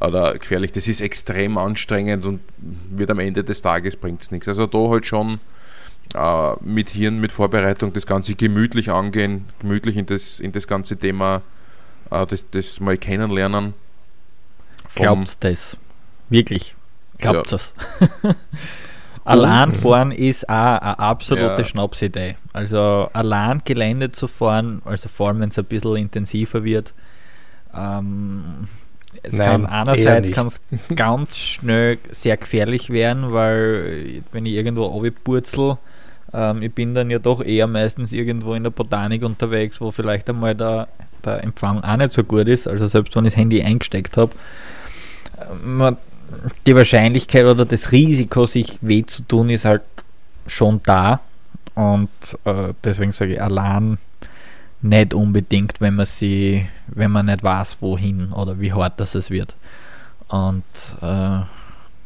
Oder 0.00 0.38
gefährlich, 0.38 0.72
das 0.72 0.88
ist 0.88 1.00
extrem 1.00 1.56
anstrengend 1.56 2.26
und 2.26 2.40
wird 2.58 3.10
am 3.10 3.18
Ende 3.18 3.42
des 3.44 3.62
Tages 3.62 3.96
bringt 3.96 4.22
es 4.22 4.30
nichts. 4.30 4.46
Also 4.46 4.66
da 4.66 4.90
halt 4.90 5.06
schon 5.06 5.40
äh, 6.14 6.52
mit 6.60 6.90
Hirn, 6.90 7.18
mit 7.18 7.32
Vorbereitung 7.32 7.94
das 7.94 8.06
Ganze 8.06 8.34
gemütlich 8.34 8.90
angehen, 8.90 9.46
gemütlich 9.58 9.96
in 9.96 10.04
das, 10.04 10.38
in 10.38 10.52
das 10.52 10.66
ganze 10.66 10.98
Thema, 10.98 11.40
äh, 12.10 12.26
das, 12.26 12.44
das 12.50 12.78
mal 12.80 12.98
kennenlernen. 12.98 13.72
Glaubt 14.94 15.42
das? 15.42 15.78
Wirklich? 16.28 16.76
Glaubt 17.18 17.50
Ja. 17.50 17.56
es? 17.56 17.72
Allein 19.26 19.72
fahren 19.72 20.12
ist 20.12 20.48
auch 20.48 20.54
eine 20.80 20.98
absolute 20.98 21.62
Ja. 21.62 21.64
Schnapsidee. 21.64 22.36
Also 22.52 23.08
allein 23.12 23.60
Gelände 23.64 24.10
zu 24.10 24.28
fahren, 24.28 24.82
also 24.84 25.08
vor 25.08 25.28
allem 25.28 25.40
wenn 25.40 25.48
es 25.48 25.58
ein 25.58 25.64
bisschen 25.64 25.96
intensiver 25.96 26.62
wird, 26.64 26.94
ähm, 27.76 28.68
es 29.22 29.34
Nein, 29.34 29.62
kann 29.62 29.66
einerseits 29.66 30.28
nicht. 30.28 30.34
kann 30.36 30.46
es 30.46 30.60
ganz 30.96 31.36
schnell 31.36 31.98
sehr 32.10 32.36
gefährlich 32.36 32.90
werden, 32.90 33.32
weil 33.32 34.22
wenn 34.32 34.46
ich 34.46 34.52
irgendwo 34.52 34.84
runterpurzel, 34.84 35.76
ähm, 36.32 36.62
ich 36.62 36.72
bin 36.72 36.94
dann 36.94 37.10
ja 37.10 37.18
doch 37.18 37.42
eher 37.42 37.66
meistens 37.66 38.12
irgendwo 38.12 38.54
in 38.54 38.62
der 38.62 38.70
Botanik 38.70 39.24
unterwegs, 39.24 39.80
wo 39.80 39.90
vielleicht 39.90 40.28
einmal 40.28 40.54
der, 40.54 40.88
der 41.24 41.42
Empfang 41.42 41.82
auch 41.82 41.96
nicht 41.96 42.12
so 42.12 42.22
gut 42.22 42.46
ist, 42.48 42.68
also 42.68 42.86
selbst 42.86 43.16
wenn 43.16 43.24
ich 43.24 43.32
das 43.32 43.38
Handy 43.38 43.62
eingesteckt 43.62 44.16
habe, 44.16 44.32
man, 45.64 45.96
die 46.66 46.74
Wahrscheinlichkeit 46.74 47.44
oder 47.44 47.64
das 47.64 47.92
Risiko, 47.92 48.46
sich 48.46 48.78
weh 48.80 49.04
zu 49.04 49.22
tun, 49.22 49.50
ist 49.50 49.64
halt 49.64 49.82
schon 50.46 50.80
da. 50.84 51.20
Und 51.74 52.08
äh, 52.44 52.72
deswegen 52.82 53.12
sage 53.12 53.34
ich 53.34 53.42
allein 53.42 53.98
nicht 54.82 55.14
unbedingt, 55.14 55.80
wenn 55.80 55.96
man 55.96 56.06
sie, 56.06 56.66
wenn 56.86 57.10
man 57.10 57.26
nicht 57.26 57.42
weiß, 57.42 57.78
wohin 57.80 58.32
oder 58.32 58.58
wie 58.60 58.72
hart 58.72 58.98
das 58.98 59.14
es 59.14 59.30
wird. 59.30 59.54
Und 60.28 60.64
äh, 61.00 61.40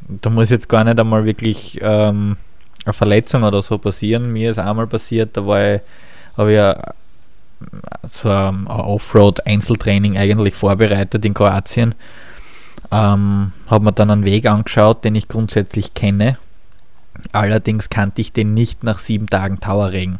da 0.08 0.30
muss 0.30 0.50
jetzt 0.50 0.68
gar 0.68 0.84
nicht 0.84 0.98
einmal 0.98 1.24
wirklich 1.24 1.78
ähm, 1.82 2.36
eine 2.84 2.92
Verletzung 2.92 3.42
oder 3.42 3.62
so 3.62 3.78
passieren. 3.78 4.32
Mir 4.32 4.50
ist 4.50 4.58
einmal 4.58 4.86
passiert, 4.86 5.36
da 5.36 5.46
war 5.46 5.74
ich, 5.74 5.80
habe 6.36 6.50
ich 6.50 6.56
ja 6.56 6.92
so 8.12 8.30
ein 8.30 8.66
Offroad-Einzeltraining 8.66 10.16
eigentlich 10.16 10.54
vorbereitet 10.54 11.24
in 11.24 11.34
Kroatien. 11.34 11.94
Ähm, 12.90 13.52
habe 13.68 13.84
mir 13.84 13.92
dann 13.92 14.10
einen 14.10 14.24
Weg 14.24 14.46
angeschaut, 14.46 15.04
den 15.04 15.14
ich 15.14 15.28
grundsätzlich 15.28 15.94
kenne. 15.94 16.38
Allerdings 17.32 17.90
kannte 17.90 18.20
ich 18.20 18.32
den 18.32 18.54
nicht 18.54 18.82
nach 18.82 18.98
sieben 18.98 19.26
Tagen 19.26 19.60
Tauerregen. 19.60 20.18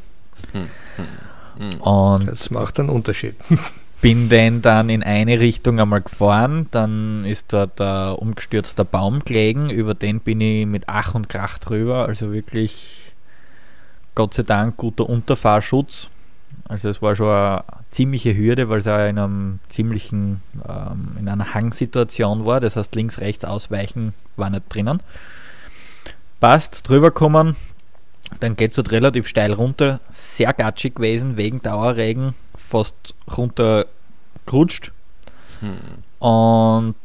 Mhm. 1.58 1.80
Und 1.80 2.28
Das 2.28 2.50
macht 2.50 2.78
einen 2.78 2.88
Unterschied. 2.88 3.36
bin 4.00 4.28
den 4.28 4.62
dann 4.62 4.88
in 4.88 5.02
eine 5.02 5.40
Richtung 5.40 5.78
einmal 5.78 6.00
gefahren, 6.00 6.68
dann 6.70 7.24
ist 7.24 7.52
dort 7.52 7.80
ein 7.80 8.14
umgestürzter 8.14 8.84
Baum 8.84 9.20
gelegen, 9.24 9.70
über 9.70 9.94
den 9.94 10.20
bin 10.20 10.40
ich 10.40 10.66
mit 10.66 10.84
Ach 10.86 11.14
und 11.14 11.28
Krach 11.28 11.58
drüber, 11.58 12.06
also 12.06 12.32
wirklich 12.32 13.12
Gott 14.14 14.34
sei 14.34 14.42
Dank 14.42 14.76
guter 14.76 15.08
Unterfahrschutz. 15.08 16.08
Also 16.68 16.88
es 16.88 17.02
war 17.02 17.14
schon 17.14 17.28
eine 17.28 17.62
ziemliche 17.90 18.36
Hürde, 18.36 18.68
weil 18.68 18.78
es 18.78 18.86
auch 18.86 19.06
in 19.06 19.18
einem 19.18 19.58
ziemlichen, 19.68 20.42
ähm, 20.68 21.16
in 21.18 21.28
einer 21.28 21.54
Hangsituation 21.54 22.46
war, 22.46 22.60
das 22.60 22.76
heißt 22.76 22.94
links, 22.94 23.20
rechts 23.20 23.44
ausweichen 23.44 24.14
war 24.36 24.50
nicht 24.50 24.64
drinnen. 24.68 25.00
Passt, 26.38 26.88
drüber 26.88 27.10
kommen, 27.10 27.56
dann 28.38 28.56
geht 28.56 28.70
es 28.70 28.76
dort 28.76 28.92
relativ 28.92 29.26
steil 29.26 29.52
runter, 29.52 30.00
sehr 30.12 30.52
gatschig 30.52 30.94
gewesen, 30.94 31.36
wegen 31.36 31.60
Dauerregen, 31.62 32.34
fast 32.56 33.14
runtergerutscht 33.36 34.92
Hm. 35.60 35.76
und 36.20 36.96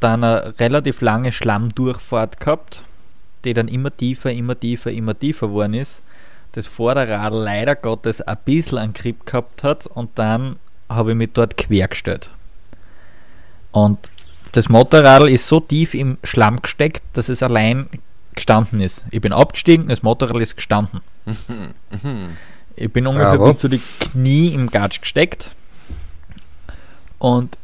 dann 0.00 0.24
eine 0.24 0.58
relativ 0.58 1.00
lange 1.00 1.32
Schlammdurchfahrt 1.32 2.40
gehabt, 2.40 2.82
die 3.44 3.54
dann 3.54 3.68
immer 3.68 3.96
tiefer, 3.96 4.32
immer 4.32 4.58
tiefer, 4.58 4.90
immer 4.90 5.18
tiefer 5.18 5.48
geworden 5.48 5.74
ist. 5.74 6.02
Das 6.52 6.66
Vorderrad 6.66 7.32
leider 7.32 7.74
Gottes 7.74 8.20
ein 8.20 8.36
bisschen 8.44 8.78
einen 8.78 8.92
Grip 8.92 9.24
gehabt 9.26 9.64
hat 9.64 9.86
und 9.86 10.10
dann 10.18 10.56
habe 10.88 11.12
ich 11.12 11.16
mich 11.16 11.30
dort 11.32 11.56
quergestellt. 11.56 12.30
Und 13.70 14.10
das 14.52 14.68
Motorrad 14.68 15.28
ist 15.28 15.48
so 15.48 15.60
tief 15.60 15.94
im 15.94 16.18
Schlamm 16.22 16.60
gesteckt, 16.60 17.02
dass 17.14 17.30
es 17.30 17.42
allein 17.42 17.88
gestanden 18.34 18.80
ist. 18.80 19.04
Ich 19.10 19.20
bin 19.20 19.32
abgestiegen, 19.32 19.88
das 19.88 20.02
Motorrad 20.02 20.40
ist 20.42 20.56
gestanden. 20.56 21.00
Mhm. 21.24 22.36
Ich 22.76 22.92
bin 22.92 23.06
ungefähr 23.06 23.36
Bravo. 23.36 23.52
bis 23.52 23.60
zu 23.60 23.68
die 23.68 23.80
Knie 24.00 24.48
im 24.48 24.70
Gatsch 24.70 25.00
gesteckt. 25.00 25.50
Und 27.18 27.56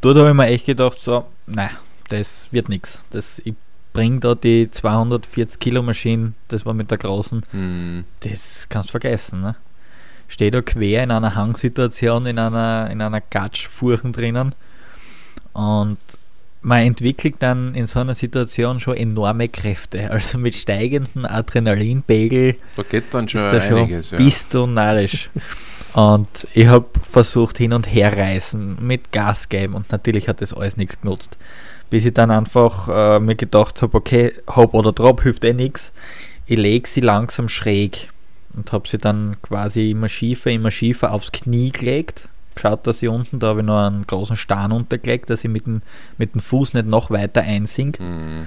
dort 0.00 0.18
habe 0.18 0.28
ich 0.28 0.34
mir 0.34 0.46
echt 0.46 0.66
gedacht, 0.66 1.00
so, 1.00 1.26
nein, 1.46 1.70
das 2.08 2.46
wird 2.50 2.68
nichts. 2.68 3.02
Ich 3.44 3.54
bringe 3.96 4.20
da 4.20 4.34
die 4.34 4.70
240 4.70 5.58
Kilo 5.58 5.82
Maschine, 5.82 6.32
das 6.48 6.66
war 6.66 6.74
mit 6.74 6.90
der 6.90 6.98
großen, 6.98 7.42
Mhm. 7.52 8.04
das 8.20 8.66
kannst 8.68 8.88
du 8.88 8.92
vergessen. 8.92 9.40
Ne? 9.40 9.56
Stehe 10.28 10.50
da 10.50 10.60
quer 10.60 11.02
in 11.04 11.10
einer 11.10 11.34
Hangsituation, 11.34 12.26
in 12.26 12.38
einer, 12.38 12.90
in 12.90 13.00
einer 13.00 13.20
Gatschfurchen 13.20 14.12
drinnen. 14.12 14.54
Und 15.52 15.98
man 16.62 16.82
entwickelt 16.82 17.36
dann 17.38 17.74
in 17.74 17.86
so 17.86 18.00
einer 18.00 18.14
Situation 18.14 18.80
schon 18.80 18.96
enorme 18.96 19.48
Kräfte. 19.48 20.10
Also 20.10 20.36
mit 20.38 20.54
steigendem 20.56 21.24
Adrenalinpegel 21.24 22.56
Da 22.76 22.82
geht 22.82 23.14
dann 23.14 23.28
schon 23.28 23.40
da 23.42 23.60
schon 23.60 23.78
einiges. 23.78 24.10
Ja. 24.10 24.18
bist 24.18 24.52
du 24.52 24.66
narrisch. 24.66 25.30
Und 25.94 26.28
ich 26.52 26.66
habe 26.66 26.84
versucht 27.10 27.56
hin 27.56 27.72
und 27.72 27.86
her 27.86 28.14
reißen, 28.18 28.76
mit 28.86 29.12
Gas 29.12 29.48
geben 29.48 29.72
und 29.72 29.90
natürlich 29.90 30.28
hat 30.28 30.42
das 30.42 30.52
alles 30.52 30.76
nichts 30.76 31.00
genutzt. 31.00 31.38
Bis 31.90 32.04
ich 32.04 32.14
dann 32.14 32.30
einfach 32.30 32.88
äh, 32.88 33.20
mir 33.20 33.36
gedacht 33.36 33.80
habe, 33.82 33.96
okay, 33.96 34.32
hopp 34.48 34.74
oder 34.74 34.92
drop 34.92 35.22
hilft 35.22 35.44
eh 35.44 35.52
nichts. 35.52 35.92
Ich 36.46 36.58
lege 36.58 36.88
sie 36.88 37.00
langsam 37.00 37.48
schräg. 37.48 38.08
und 38.56 38.72
habe 38.72 38.88
sie 38.88 38.98
dann 38.98 39.36
quasi 39.42 39.90
immer 39.90 40.08
schiefer, 40.08 40.50
immer 40.50 40.70
schiefer 40.70 41.12
aufs 41.12 41.32
Knie 41.32 41.70
gelegt. 41.70 42.28
Geschaut, 42.54 42.86
dass 42.86 43.02
ich 43.02 43.08
unten, 43.08 43.38
da 43.38 43.48
habe 43.48 43.60
ich 43.60 43.66
noch 43.66 43.84
einen 43.86 44.06
großen 44.06 44.36
Stein 44.36 44.72
untergelegt, 44.72 45.28
dass 45.28 45.44
ich 45.44 45.50
mit 45.50 45.66
dem, 45.66 45.82
mit 46.16 46.34
dem 46.34 46.40
Fuß 46.40 46.72
nicht 46.72 46.86
noch 46.86 47.10
weiter 47.10 47.42
einsink. 47.42 48.00
Mhm. 48.00 48.46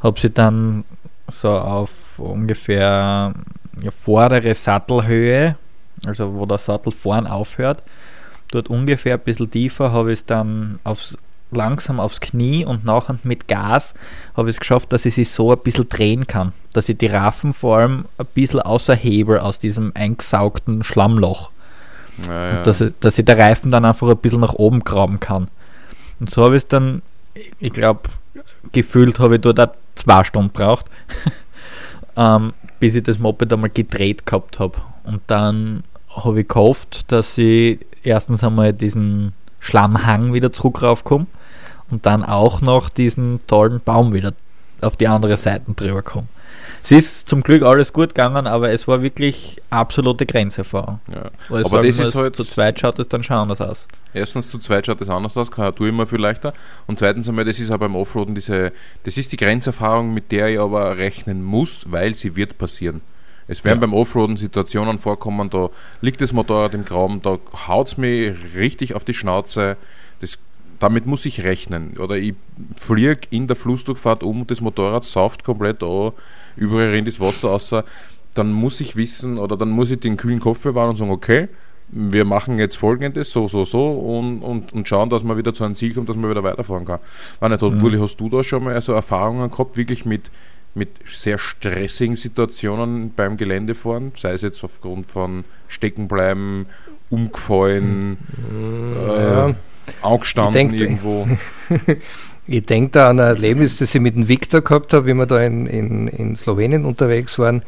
Habe 0.00 0.20
sie 0.20 0.30
dann 0.30 0.84
so 1.28 1.50
auf 1.50 1.90
ungefähr 2.18 3.34
ja, 3.82 3.90
vordere 3.90 4.54
Sattelhöhe, 4.54 5.56
also 6.06 6.34
wo 6.34 6.46
der 6.46 6.58
Sattel 6.58 6.92
vorn 6.92 7.26
aufhört, 7.26 7.82
dort 8.52 8.68
ungefähr 8.68 9.14
ein 9.14 9.20
bisschen 9.20 9.50
tiefer 9.50 9.90
habe 9.90 10.12
ich 10.12 10.20
es 10.20 10.26
dann 10.26 10.78
aufs, 10.84 11.18
langsam 11.54 12.00
aufs 12.00 12.20
Knie 12.20 12.64
und 12.64 12.84
nachher 12.84 13.16
mit 13.24 13.48
Gas 13.48 13.94
habe 14.36 14.48
ich 14.50 14.56
es 14.56 14.60
geschafft, 14.60 14.92
dass 14.92 15.04
ich 15.06 15.14
sie 15.14 15.24
so 15.24 15.52
ein 15.52 15.58
bisschen 15.58 15.88
drehen 15.88 16.26
kann, 16.26 16.52
dass 16.72 16.88
ich 16.88 16.98
die 16.98 17.06
Raffen 17.06 17.52
vor 17.52 17.78
allem 17.78 18.04
ein 18.18 18.26
bisschen 18.34 18.60
außer 18.60 18.94
Hebel 18.94 19.38
aus 19.38 19.58
diesem 19.58 19.92
eingesaugten 19.94 20.82
Schlammloch. 20.84 21.50
Ja, 22.26 22.50
ja. 22.50 22.58
Und 22.58 22.66
dass, 22.66 22.80
ich- 22.80 22.92
dass 23.00 23.18
ich 23.18 23.24
der 23.24 23.38
Reifen 23.38 23.70
dann 23.70 23.84
einfach 23.84 24.08
ein 24.08 24.16
bisschen 24.18 24.40
nach 24.40 24.54
oben 24.54 24.84
graben 24.84 25.18
kann. 25.20 25.48
Und 26.20 26.30
so 26.30 26.44
habe 26.44 26.56
ich 26.56 26.62
es 26.62 26.68
dann, 26.68 27.02
ich 27.58 27.72
glaube, 27.72 28.02
gefühlt 28.72 29.18
habe 29.18 29.36
ich 29.36 29.40
dort 29.40 29.58
auch 29.60 29.68
zwei 29.94 30.22
Stunden 30.24 30.50
braucht, 30.52 30.86
ähm, 32.16 32.52
bis 32.80 32.94
ich 32.94 33.02
das 33.02 33.18
Moped 33.18 33.52
einmal 33.52 33.70
gedreht 33.70 34.26
gehabt 34.26 34.58
habe. 34.58 34.78
Und 35.04 35.20
dann 35.26 35.82
habe 36.08 36.40
ich 36.40 36.48
gehofft, 36.48 37.10
dass 37.10 37.36
ich 37.38 37.80
erstens 38.02 38.44
einmal 38.44 38.72
diesen 38.72 39.32
Schlammhang 39.60 40.32
wieder 40.32 40.52
zurück 40.52 40.82
raufkomme 40.82 41.26
und 41.94 42.06
dann 42.06 42.24
auch 42.24 42.60
noch 42.60 42.88
diesen 42.88 43.38
tollen 43.46 43.80
Baum 43.80 44.12
wieder 44.12 44.32
auf 44.80 44.96
die 44.96 45.06
andere 45.06 45.36
Seite 45.36 45.72
drüber 45.74 46.02
komme. 46.02 46.26
Es 46.82 46.90
ist 46.90 47.28
zum 47.28 47.42
Glück 47.42 47.62
alles 47.62 47.92
gut 47.92 48.08
gegangen, 48.10 48.46
aber 48.48 48.72
es 48.72 48.86
war 48.88 49.00
wirklich 49.00 49.62
absolute 49.70 50.26
Grenzerfahrung. 50.26 50.98
ja. 51.10 51.30
Weil 51.48 51.64
Aber 51.64 51.80
das 51.82 51.98
ist 51.98 52.14
halt- 52.16 52.34
zu 52.36 52.44
zweit 52.44 52.80
schaut 52.80 52.98
es 52.98 53.08
dann 53.08 53.22
schon 53.22 53.36
anders 53.36 53.60
aus. 53.60 53.86
Erstens, 54.12 54.50
zu 54.50 54.58
zweit 54.58 54.84
schaut 54.86 55.00
das 55.00 55.08
anders 55.08 55.36
aus, 55.36 55.50
kann 55.50 55.72
du 55.76 55.86
immer 55.86 56.06
viel 56.06 56.18
leichter. 56.20 56.52
Und 56.88 56.98
zweitens 56.98 57.28
einmal, 57.28 57.44
das 57.44 57.58
ist 57.60 57.70
auch 57.70 57.78
beim 57.78 57.94
Offroaden 57.96 58.34
diese, 58.34 58.72
das 59.04 59.16
ist 59.16 59.30
die 59.32 59.36
Grenzerfahrung, 59.36 60.12
mit 60.12 60.32
der 60.32 60.48
ich 60.48 60.58
aber 60.58 60.98
rechnen 60.98 61.42
muss, 61.44 61.86
weil 61.90 62.14
sie 62.14 62.34
wird 62.36 62.58
passieren. 62.58 63.00
Es 63.46 63.64
werden 63.64 63.78
Ja. 63.80 63.86
beim 63.86 63.94
Offroaden 63.94 64.36
Situationen 64.36 64.98
vorkommen, 64.98 65.48
da 65.48 65.68
liegt 66.00 66.20
das 66.20 66.32
Motorrad 66.32 66.74
im 66.74 66.84
Graben, 66.84 67.22
da 67.22 67.38
haut 67.68 67.86
es 67.86 67.96
mir 67.96 68.34
richtig 68.56 68.94
auf 68.94 69.04
die 69.04 69.14
Schnauze. 69.14 69.76
Das, 70.20 70.38
damit 70.80 71.06
muss 71.06 71.24
ich 71.26 71.42
rechnen. 71.44 71.96
Oder 71.98 72.16
ich 72.16 72.34
fliege 72.76 73.20
in 73.30 73.46
der 73.46 73.56
Flussdurchfahrt 73.56 74.22
um 74.22 74.42
und 74.42 74.50
das 74.50 74.60
Motorrad 74.60 75.04
sauft 75.04 75.44
komplett 75.44 75.82
an, 75.82 76.12
überall 76.56 76.90
rennt 76.90 77.08
das 77.08 77.20
Wasser 77.20 77.48
raus. 77.48 77.74
Dann 78.34 78.52
muss 78.52 78.80
ich 78.80 78.96
wissen 78.96 79.38
oder 79.38 79.56
dann 79.56 79.70
muss 79.70 79.90
ich 79.90 80.00
den 80.00 80.16
kühlen 80.16 80.40
Kopf 80.40 80.62
bewahren 80.62 80.90
und 80.90 80.96
sagen, 80.96 81.10
okay, 81.10 81.48
wir 81.88 82.24
machen 82.24 82.58
jetzt 82.58 82.76
folgendes, 82.76 83.30
so, 83.30 83.46
so, 83.46 83.64
so 83.64 83.90
und, 83.90 84.40
und, 84.40 84.72
und 84.72 84.88
schauen, 84.88 85.10
dass 85.10 85.22
man 85.22 85.36
wieder 85.36 85.54
zu 85.54 85.64
einem 85.64 85.76
Ziel 85.76 85.94
kommt, 85.94 86.08
dass 86.08 86.16
man 86.16 86.30
wieder 86.30 86.42
weiterfahren 86.42 86.84
kann. 86.84 86.98
War 87.38 87.48
nicht, 87.48 87.62
Mhm. 87.62 87.80
Wulli, 87.80 87.98
hast 87.98 88.16
du 88.18 88.28
da 88.28 88.42
schon 88.42 88.64
mal 88.64 88.80
so 88.80 88.92
Erfahrungen 88.92 89.50
gehabt, 89.50 89.76
wirklich 89.76 90.04
mit, 90.04 90.30
mit 90.74 90.88
sehr 91.04 91.38
stressigen 91.38 92.16
Situationen 92.16 93.12
beim 93.14 93.36
Geländefahren, 93.36 94.12
sei 94.16 94.32
es 94.32 94.42
jetzt 94.42 94.64
aufgrund 94.64 95.06
von 95.10 95.44
Steckenbleiben, 95.68 96.66
umgefallen, 97.10 98.16
äh, 98.50 99.22
Ja. 99.22 99.54
Angestanden 100.02 100.54
Ich 100.72 100.78
denk- 100.78 100.80
irgendwo. 100.80 101.28
Ich 102.46 102.66
denke 102.66 102.90
da 102.90 103.08
an 103.08 103.20
ein 103.20 103.26
Erlebnis, 103.26 103.78
das 103.78 103.94
ich 103.94 104.02
mit 104.02 104.16
dem 104.16 104.28
Victor 104.28 104.60
gehabt 104.60 104.92
habe, 104.92 105.06
wie 105.06 105.14
wir 105.14 105.24
da 105.24 105.40
in, 105.40 105.66
in, 105.66 106.08
in 106.08 106.36
Slowenien 106.36 106.84
unterwegs 106.84 107.38
waren, 107.38 107.62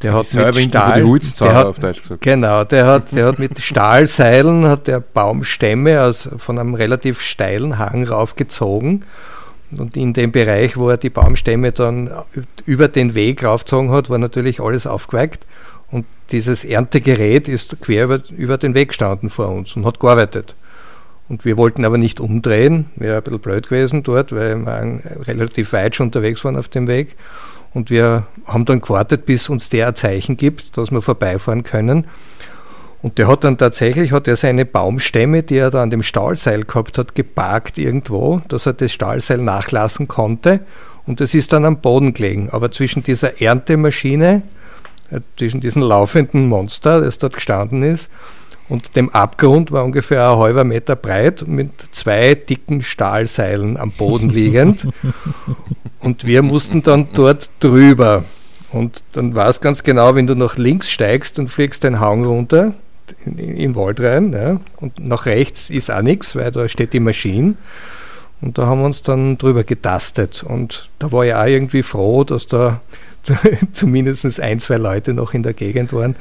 Der 0.02 0.12
hat 0.12 0.34
mit 0.34 0.56
Stahl, 0.64 1.02
der 1.40 1.54
hat, 1.54 1.66
auf 1.66 1.78
Deutsch 1.78 2.02
gesagt. 2.02 2.20
Genau, 2.20 2.64
der 2.64 2.84
hat, 2.86 3.12
der 3.12 3.26
hat 3.26 3.38
mit 3.38 3.58
Stahlseilen 3.60 4.66
hat 4.66 4.86
der 4.86 5.00
Baumstämme 5.00 6.02
aus, 6.02 6.28
von 6.36 6.58
einem 6.58 6.74
relativ 6.74 7.22
steilen 7.22 7.78
Hang 7.78 8.06
raufgezogen. 8.06 9.04
Und 9.78 9.96
in 9.96 10.12
dem 10.12 10.32
Bereich, 10.32 10.76
wo 10.76 10.90
er 10.90 10.96
die 10.96 11.10
Baumstämme 11.10 11.72
dann 11.72 12.10
über 12.64 12.88
den 12.88 13.14
Weg 13.14 13.44
raufgezogen 13.44 13.90
hat, 13.90 14.10
war 14.10 14.18
natürlich 14.18 14.60
alles 14.60 14.86
aufgeweicht. 14.86 15.46
Und 15.90 16.06
dieses 16.32 16.64
Erntegerät 16.64 17.48
ist 17.48 17.80
quer 17.80 18.04
über, 18.04 18.20
über 18.30 18.58
den 18.58 18.74
Weg 18.74 18.88
gestanden 18.88 19.30
vor 19.30 19.48
uns 19.48 19.76
und 19.76 19.84
hat 19.86 20.00
gearbeitet. 20.00 20.54
Und 21.28 21.44
wir 21.44 21.56
wollten 21.56 21.84
aber 21.84 21.98
nicht 21.98 22.20
umdrehen, 22.20 22.86
wäre 22.96 23.16
ein 23.16 23.22
bisschen 23.22 23.40
blöd 23.40 23.68
gewesen 23.68 24.02
dort, 24.02 24.32
weil 24.32 24.56
wir 24.56 25.00
relativ 25.26 25.72
weit 25.72 25.96
schon 25.96 26.08
unterwegs 26.08 26.44
waren 26.44 26.56
auf 26.56 26.68
dem 26.68 26.86
Weg. 26.86 27.16
Und 27.72 27.90
wir 27.90 28.26
haben 28.46 28.64
dann 28.66 28.80
gewartet, 28.80 29.26
bis 29.26 29.48
uns 29.48 29.68
der 29.68 29.88
ein 29.88 29.96
Zeichen 29.96 30.36
gibt, 30.36 30.76
dass 30.76 30.90
wir 30.90 31.02
vorbeifahren 31.02 31.64
können. 31.64 32.06
Und 33.04 33.18
der 33.18 33.28
hat 33.28 33.44
dann 33.44 33.58
tatsächlich, 33.58 34.12
hat 34.12 34.26
er 34.28 34.36
seine 34.36 34.64
Baumstämme, 34.64 35.42
die 35.42 35.58
er 35.58 35.70
da 35.70 35.82
an 35.82 35.90
dem 35.90 36.02
Stahlseil 36.02 36.64
gehabt 36.64 36.96
hat, 36.96 37.14
geparkt 37.14 37.76
irgendwo, 37.76 38.40
dass 38.48 38.64
er 38.64 38.72
das 38.72 38.92
Stahlseil 38.92 39.36
nachlassen 39.36 40.08
konnte. 40.08 40.60
Und 41.06 41.20
das 41.20 41.34
ist 41.34 41.52
dann 41.52 41.66
am 41.66 41.82
Boden 41.82 42.14
gelegen. 42.14 42.48
Aber 42.50 42.72
zwischen 42.72 43.02
dieser 43.02 43.42
Erntemaschine, 43.42 44.40
äh, 45.10 45.20
zwischen 45.36 45.60
diesem 45.60 45.82
laufenden 45.82 46.48
Monster, 46.48 47.02
das 47.02 47.18
dort 47.18 47.34
gestanden 47.34 47.82
ist, 47.82 48.08
und 48.70 48.96
dem 48.96 49.10
Abgrund 49.10 49.70
war 49.70 49.84
ungefähr 49.84 50.30
ein 50.30 50.38
halber 50.38 50.64
Meter 50.64 50.96
breit 50.96 51.46
mit 51.46 51.72
zwei 51.92 52.34
dicken 52.34 52.82
Stahlseilen 52.82 53.76
am 53.76 53.90
Boden 53.90 54.30
liegend. 54.30 54.88
und 56.00 56.24
wir 56.24 56.40
mussten 56.40 56.82
dann 56.82 57.08
dort 57.12 57.50
drüber. 57.60 58.24
Und 58.72 59.04
dann 59.12 59.34
war 59.34 59.50
es 59.50 59.60
ganz 59.60 59.82
genau, 59.82 60.14
wenn 60.14 60.26
du 60.26 60.34
nach 60.34 60.56
links 60.56 60.90
steigst 60.90 61.38
und 61.38 61.48
fliegst 61.48 61.84
den 61.84 62.00
Hang 62.00 62.24
runter, 62.24 62.72
in, 63.24 63.38
in 63.38 63.56
den 63.56 63.76
Wald 63.76 64.00
rein, 64.00 64.32
ja, 64.32 64.60
und 64.76 64.98
nach 64.98 65.26
rechts 65.26 65.70
ist 65.70 65.90
auch 65.90 66.02
nichts, 66.02 66.36
weil 66.36 66.50
da 66.50 66.68
steht 66.68 66.92
die 66.92 67.00
Maschine. 67.00 67.54
Und 68.40 68.58
da 68.58 68.66
haben 68.66 68.80
wir 68.80 68.86
uns 68.86 69.02
dann 69.02 69.38
drüber 69.38 69.64
getastet. 69.64 70.44
Und 70.46 70.90
da 70.98 71.10
war 71.12 71.24
ich 71.24 71.34
auch 71.34 71.46
irgendwie 71.46 71.82
froh, 71.82 72.24
dass 72.24 72.46
da 72.46 72.80
zumindest 73.72 74.38
ein, 74.40 74.60
zwei 74.60 74.76
Leute 74.76 75.14
noch 75.14 75.32
in 75.32 75.42
der 75.42 75.54
Gegend 75.54 75.92
waren 75.92 76.14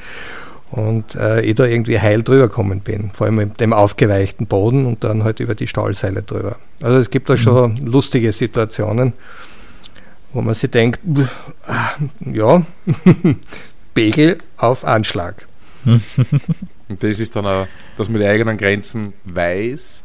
und 0.73 1.13
äh, 1.15 1.41
ich 1.41 1.55
da 1.55 1.65
irgendwie 1.65 1.99
heil 1.99 2.23
drüber 2.23 2.47
gekommen 2.47 2.79
bin. 2.79 3.11
Vor 3.11 3.27
allem 3.27 3.35
mit 3.35 3.59
dem 3.59 3.73
aufgeweichten 3.73 4.47
Boden 4.47 4.87
und 4.87 5.03
dann 5.03 5.23
halt 5.23 5.39
über 5.39 5.53
die 5.53 5.67
Stahlseile 5.67 6.23
drüber. 6.23 6.57
Also 6.81 6.97
es 6.97 7.11
gibt 7.11 7.29
da 7.29 7.37
schon 7.37 7.77
lustige 7.77 8.33
Situationen, 8.33 9.13
wo 10.31 10.41
man 10.41 10.55
sich 10.55 10.71
denkt, 10.71 10.99
ah, 11.67 11.91
ja, 12.21 12.63
Pegel 13.93 14.39
auf 14.57 14.83
Anschlag. 14.83 15.45
Und 15.85 17.03
das 17.03 17.19
ist 17.19 17.35
dann 17.35 17.45
auch, 17.45 17.67
dass 17.97 18.09
man 18.09 18.21
die 18.21 18.27
eigenen 18.27 18.57
Grenzen 18.57 19.13
weiß 19.25 20.03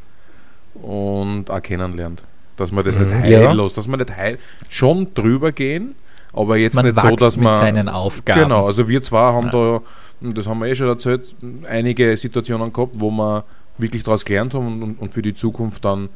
und 0.74 1.50
auch 1.50 1.62
kennenlernt. 1.62 2.22
Dass 2.56 2.72
man 2.72 2.84
das 2.84 2.98
nicht 2.98 3.10
Mhm. 3.14 3.24
Ja. 3.24 3.48
heillos, 3.48 3.74
dass 3.74 3.86
man 3.86 3.98
nicht 4.00 4.16
heil, 4.16 4.38
schon 4.68 5.12
drüber 5.14 5.52
gehen, 5.52 5.94
aber 6.32 6.56
jetzt 6.56 6.74
Man 6.76 6.86
nicht 6.86 7.00
so, 7.00 7.14
dass 7.16 7.36
mit 7.36 7.44
man. 7.44 7.54
seinen 7.58 7.88
Aufgaben. 7.88 8.40
Genau, 8.42 8.66
also 8.66 8.88
wir 8.88 9.00
zwei 9.02 9.32
haben 9.32 9.46
Ja. 9.46 9.52
da, 9.52 9.80
und 10.20 10.36
das 10.36 10.46
haben 10.46 10.58
wir 10.60 10.66
eh 10.66 10.74
schon 10.74 10.88
erzählt, 10.88 11.34
einige 11.68 12.16
Situationen 12.16 12.72
gehabt, 12.72 12.92
wo 12.94 13.10
wir 13.10 13.44
wirklich 13.78 14.02
daraus 14.02 14.24
gelernt 14.24 14.54
haben 14.54 14.82
und, 14.82 14.94
und 15.00 15.14
für 15.14 15.22
die 15.22 15.34
Zukunft 15.34 15.84
dann 15.84 16.08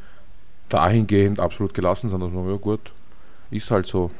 dahingehend 0.68 1.38
absolut 1.38 1.74
gelassen 1.74 2.10
sind. 2.10 2.20
Also, 2.22 2.48
ja 2.50 2.56
gut, 2.56 2.92
ist 3.52 3.70
halt 3.70 3.86
so. 3.86 4.10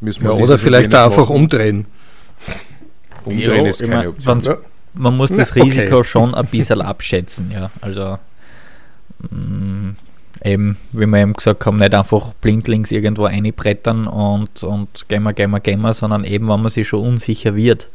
Müssen 0.00 0.22
wir 0.22 0.30
Ja, 0.36 0.36
oder 0.44 0.58
vielleicht 0.58 0.92
jenes 0.92 0.98
auch 1.00 1.06
einfach 1.10 1.30
umdrehen. 1.30 1.86
Umdrehen 3.24 3.64
Ja, 3.64 3.70
ist 3.70 3.80
keine 3.80 4.08
Option. 4.08 4.40
Ja. 4.40 4.56
Man 4.94 5.16
muss 5.16 5.30
das 5.30 5.52
Na, 5.54 5.62
okay. 5.62 5.70
Risiko 5.70 6.02
schon 6.02 6.34
ein 6.34 6.46
bisschen 6.46 6.80
abschätzen, 6.80 7.50
ja. 7.52 7.70
Also 7.80 8.18
mm, 9.30 9.90
eben, 10.42 10.76
wie 10.92 11.06
wir 11.06 11.18
eben 11.20 11.34
gesagt 11.34 11.66
haben, 11.66 11.76
nicht 11.76 11.94
einfach 11.94 12.32
blindlings 12.34 12.90
irgendwo 12.90 13.26
einbrettern 13.26 14.06
und, 14.06 14.62
und 14.62 15.08
gehen 15.08 15.22
wir, 15.22 15.32
gehen 15.32 15.50
wir, 15.50 15.60
gehen 15.60 15.80
wir, 15.82 15.92
sondern 15.92 16.24
eben, 16.24 16.48
wenn 16.48 16.62
man 16.62 16.70
sich 16.70 16.88
schon 16.88 17.06
unsicher 17.06 17.54
wird, 17.54 17.88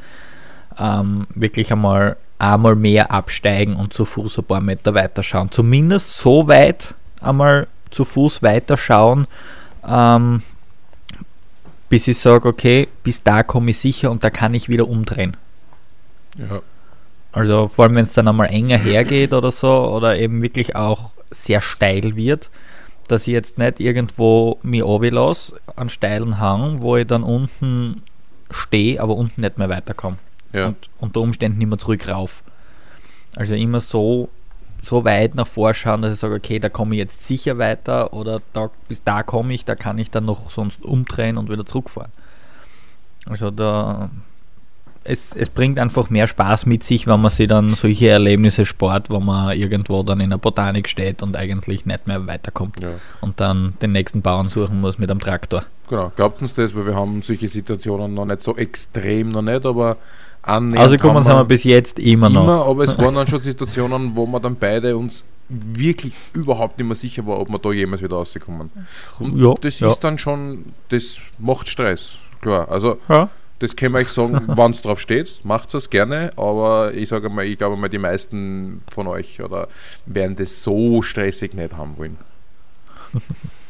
ähm, 0.80 1.28
wirklich 1.36 1.71
einmal 1.71 2.17
einmal 2.39 2.76
mehr 2.76 3.11
absteigen 3.11 3.76
und 3.76 3.93
zu 3.93 4.05
Fuß 4.05 4.39
ein 4.39 4.43
paar 4.43 4.61
Meter 4.61 4.93
weiterschauen. 4.93 5.51
Zumindest 5.51 6.17
so 6.17 6.47
weit 6.47 6.93
einmal 7.21 7.67
zu 7.89 8.05
Fuß 8.05 8.43
weiterschauen, 8.43 9.28
ähm, 9.88 10.43
bis 11.94 12.08
ich 12.08 12.18
sage, 12.18 12.50
okay, 12.50 12.88
bis 13.04 13.22
da 13.22 13.44
komme 13.44 13.70
ich 13.70 13.78
sicher 13.78 14.10
und 14.10 14.24
da 14.24 14.32
kann 14.32 14.56
ich 14.56 14.68
wieder 14.68 14.88
umdrehen. 14.88 15.38
Ja. 16.39 16.64
Also 17.32 17.68
vor 17.68 17.86
allem, 17.86 17.94
wenn 17.94 18.06
es 18.06 18.14
dann 18.14 18.28
einmal 18.28 18.48
enger 18.48 18.80
hergeht 18.80 19.32
oder 19.32 19.52
so, 19.52 19.72
oder 19.91 20.18
eben 20.18 20.41
wirklich 20.41 20.76
auch 20.76 21.12
sehr 21.30 21.62
steil 21.62 22.16
wird, 22.16 22.50
dass 23.08 23.28
ich 23.28 23.34
jetzt 23.34 23.60
nicht 23.60 23.80
irgendwo 23.80 24.58
mich 24.64 24.82
lasse, 25.12 25.62
an 25.76 25.89
steilen 25.89 26.39
Hang, 26.39 26.82
wo 26.82 26.98
ich 26.98 27.06
dann 27.06 27.22
unten 27.22 28.02
stehe, 28.50 29.00
aber 29.00 29.16
unten 29.16 29.41
nicht 29.41 29.60
mehr 29.60 29.70
weiterkomme. 29.70 30.18
Ja. 30.52 30.70
Und 30.70 30.89
unter 31.00 31.22
Umständen 31.22 31.60
nicht 31.60 31.70
mehr 31.70 31.78
zurück 31.78 32.08
rauf. 32.08 32.41
Also 33.36 33.54
immer 33.54 33.82
so 33.82 34.30
so 34.84 35.06
weit 35.06 35.34
nach 35.36 35.48
vorschauen, 35.48 36.02
dass 36.02 36.14
ich 36.14 36.20
sage, 36.20 36.36
okay, 36.36 36.60
da 36.60 36.70
komme 36.70 36.96
ich 36.96 37.00
jetzt 37.00 37.24
sicher 37.24 37.58
weiter 37.58 38.14
oder 38.14 38.42
da, 38.52 38.70
bis 38.88 39.04
da 39.04 39.24
komme 39.24 39.54
ich, 39.54 39.66
da 39.66 39.76
kann 39.76 39.98
ich 39.98 40.12
dann 40.12 40.26
noch 40.26 40.52
sonst 40.52 40.84
umdrehen 40.84 41.38
und 41.38 41.50
wieder 41.50 41.66
zurückfahren. 41.66 42.12
Also 43.26 43.50
da 43.50 44.10
es, 45.06 45.34
es 45.36 45.50
bringt 45.50 45.80
einfach 45.80 46.10
mehr 46.10 46.28
Spaß 46.28 46.66
mit 46.66 46.84
sich, 46.84 47.08
wenn 47.08 47.22
man 47.22 47.32
sich 47.32 47.48
dann 47.48 47.70
solche 47.70 48.10
Erlebnisse 48.10 48.66
spart, 48.66 49.10
wo 49.10 49.20
man 49.20 49.58
irgendwo 49.58 50.02
dann 50.04 50.20
in 50.22 50.30
der 50.30 50.38
Botanik 50.38 50.88
steht 50.88 51.22
und 51.22 51.36
eigentlich 51.36 51.86
nicht 51.86 52.08
mehr 52.08 52.26
weiterkommt 52.26 52.82
Ja. 52.82 52.92
und 53.22 53.40
dann 53.40 53.74
den 53.82 53.92
nächsten 53.92 54.22
Bauern 54.22 54.48
suchen 54.50 54.80
muss 54.80 54.98
mit 55.00 55.12
einem 55.12 55.20
Traktor. 55.20 55.64
Genau, 55.90 56.12
glaubt 56.16 56.42
uns 56.42 56.54
das, 56.54 56.74
weil 56.76 56.86
wir 56.86 56.96
haben 56.96 57.22
solche 57.22 57.50
Situationen 57.50 58.14
noch 58.14 58.26
nicht 58.26 58.42
so 58.42 58.56
extrem 58.56 59.30
noch 59.30 59.42
nicht, 59.42 59.66
aber 59.66 59.98
annähernd 60.44 60.84
Also 60.91 60.98
kommen 60.98 61.24
haben 61.26 61.38
wir 61.39 61.46
bis 61.46 61.64
jetzt 61.64 61.98
immer 62.00 62.30
noch. 62.30 62.44
immer, 62.44 62.66
aber 62.66 62.84
es 62.84 62.98
waren 62.98 63.16
dann 63.16 63.28
schon 63.28 63.39
Situationen, 63.39 64.16
wo 64.16 64.26
wir 64.28 64.39
dann 64.39 64.56
beide 64.56 64.96
uns 64.96 65.26
wirklich 65.50 66.14
überhaupt 66.34 66.78
nicht 66.78 66.88
mehr 66.88 66.96
sicher 66.96 67.26
war, 67.28 67.39
ob 67.39 67.50
wir 67.50 67.60
da 67.60 67.72
jemals 67.72 68.02
wieder 68.02 68.16
rauskommen. 68.16 68.70
Und 69.20 69.39
Ja, 69.41 69.54
das 69.60 69.80
ja. 69.80 69.89
ist 69.89 70.00
dann 70.00 70.18
schon, 70.18 70.66
das 70.89 71.18
macht 71.39 71.68
Stress, 71.68 72.20
klar. 72.41 72.70
Also 72.72 72.98
Ja. 73.10 73.30
das 73.60 73.76
kann 73.76 73.91
man 73.91 74.02
euch 74.04 74.10
sagen, 74.10 74.41
wenn 74.58 74.72
es 74.72 74.82
drauf 74.82 75.00
steht, 75.00 75.39
macht 75.44 75.74
es 75.74 75.89
gerne, 75.89 76.32
aber 76.38 76.94
ich 76.94 77.10
sage 77.10 77.30
mal, 77.30 77.46
ich 77.46 77.58
glaube 77.58 77.76
mal, 77.78 77.89
die 77.89 77.98
meisten 77.98 78.82
von 78.91 79.08
euch 79.08 79.41
oder 79.41 79.68
werden 80.06 80.36
das 80.36 80.64
so 80.64 81.02
stressig 81.02 81.54
nicht 81.54 81.74
haben 81.78 81.98
wollen. 81.98 82.18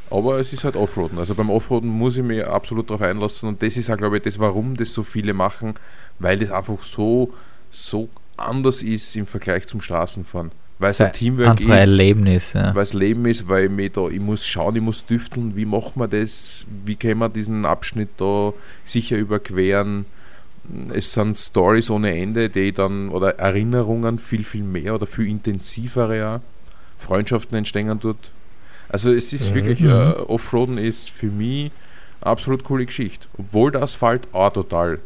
Aber 0.09 0.37
es 0.37 0.53
ist 0.53 0.63
halt 0.63 0.75
Offroaden. 0.75 1.17
Also 1.17 1.33
beim 1.33 1.49
Offroaden 1.49 1.89
muss 1.89 2.17
ich 2.17 2.23
mich 2.23 2.45
absolut 2.45 2.87
darauf 2.87 3.01
einlassen 3.01 3.49
und 3.49 3.63
das 3.63 3.77
ist 3.77 3.89
auch, 3.89 3.97
glaube 3.97 4.17
ich, 4.17 4.23
das, 4.23 4.37
warum 4.37 4.75
das 4.77 4.93
so 4.93 5.01
viele 5.01 5.33
machen, 5.33 5.73
weil 6.23 6.39
das 6.39 6.49
einfach 6.49 6.79
so, 6.79 7.31
so 7.69 8.09
anders 8.37 8.81
ist 8.81 9.15
im 9.15 9.25
Vergleich 9.25 9.67
zum 9.67 9.81
Straßenfahren. 9.81 10.51
Weil 10.79 10.91
es 10.91 10.99
ein 10.99 11.13
Teamwork 11.13 11.61
ist 11.61 11.69
Erlebnis, 11.69 12.53
ja. 12.53 12.73
weil 12.73 12.83
es 12.83 12.93
Leben 12.93 13.25
ist, 13.25 13.47
weil 13.47 13.65
ich, 13.65 13.71
mich 13.71 13.91
da, 13.91 14.07
ich 14.09 14.19
muss 14.19 14.45
schauen, 14.45 14.75
ich 14.75 14.81
muss 14.81 15.05
düfteln, 15.05 15.55
wie 15.55 15.65
machen 15.65 15.93
wir 15.95 16.07
das, 16.07 16.65
wie 16.83 16.95
können 16.95 17.19
wir 17.19 17.29
diesen 17.29 17.65
Abschnitt 17.65 18.09
da 18.17 18.53
sicher 18.83 19.17
überqueren. 19.17 20.05
Es 20.93 21.13
sind 21.13 21.37
Stories 21.37 21.89
ohne 21.89 22.17
Ende, 22.17 22.49
die 22.49 22.71
dann, 22.71 23.09
oder 23.09 23.37
Erinnerungen 23.37 24.17
viel, 24.17 24.43
viel 24.43 24.63
mehr 24.63 24.95
oder 24.95 25.05
viel 25.05 25.27
intensivere 25.27 26.27
auch. 26.35 26.39
Freundschaften 26.97 27.57
entstehen 27.57 27.99
dort. 28.01 28.31
Also 28.89 29.11
es 29.11 29.31
ist 29.31 29.51
Mhm. 29.51 29.55
wirklich, 29.55 29.81
äh, 29.81 29.87
Offroaden 29.87 30.77
ist 30.77 31.09
für 31.09 31.27
mich 31.27 31.71
eine 32.21 32.31
absolut 32.31 32.63
coole 32.63 32.85
Geschichte. 32.85 33.27
Obwohl 33.37 33.71
der 33.71 33.83
Asphalt 33.83 34.27
auch 34.33 34.51
total, 34.53 34.99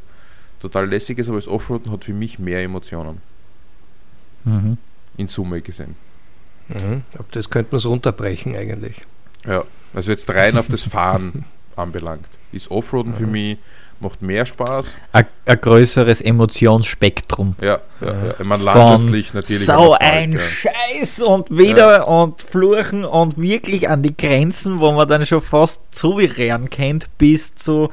total 0.60 0.88
lässig 0.90 1.18
ist, 1.20 1.28
aber 1.28 1.38
das 1.38 1.48
Offroaden 1.48 1.92
hat 1.92 2.06
für 2.06 2.14
mich 2.14 2.40
mehr 2.40 2.64
Emotionen, 2.64 3.22
Mhm. 4.46 4.78
in 5.18 5.28
Summe 5.28 5.62
gesehen. 5.62 5.96
Mhm. 6.70 7.04
Auf 7.18 7.26
das 7.32 7.50
könnte 7.50 7.72
man 7.72 7.78
es 7.78 7.86
runterbrechen 7.86 8.56
eigentlich. 8.56 9.02
Ja, 9.46 9.64
also 9.94 10.12
jetzt 10.12 10.30
rein 10.30 10.58
auf 10.58 10.68
das 10.68 10.84
Fahren 10.84 11.46
anbelangt. 11.76 12.28
Ist 12.52 12.72
Offroaden 12.72 13.14
für 13.14 13.28
mich, 13.28 13.58
macht 14.00 14.22
mehr 14.22 14.46
Spaß. 14.46 14.98
Ein, 15.12 15.26
ein 15.46 15.62
größeres 15.62 16.22
Emotionsspektrum. 16.22 17.56
Ja, 17.62 17.80
ja, 18.02 18.08
ja. 18.08 18.14
ich 18.40 18.46
meine, 18.46 18.64
Von 18.64 18.74
landschaftlich 18.74 19.34
natürlich. 19.34 19.66
So 19.66 19.96
ein 20.00 20.34
ja. 20.34 20.40
Scheiß 20.40 21.20
und 21.22 21.50
wieder 21.50 22.08
und 22.08 22.42
Fluchen 22.42 23.06
und 23.06 23.38
wirklich 23.38 23.90
an 23.90 24.04
die 24.04 24.16
Grenzen, 24.16 24.80
wo 24.80 24.92
man 24.92 25.08
dann 25.08 25.26
schon 25.26 25.42
fast 25.42 25.80
zurennen 25.92 26.70
kennt, 26.70 27.08
bis 27.18 27.56
zu 27.56 27.90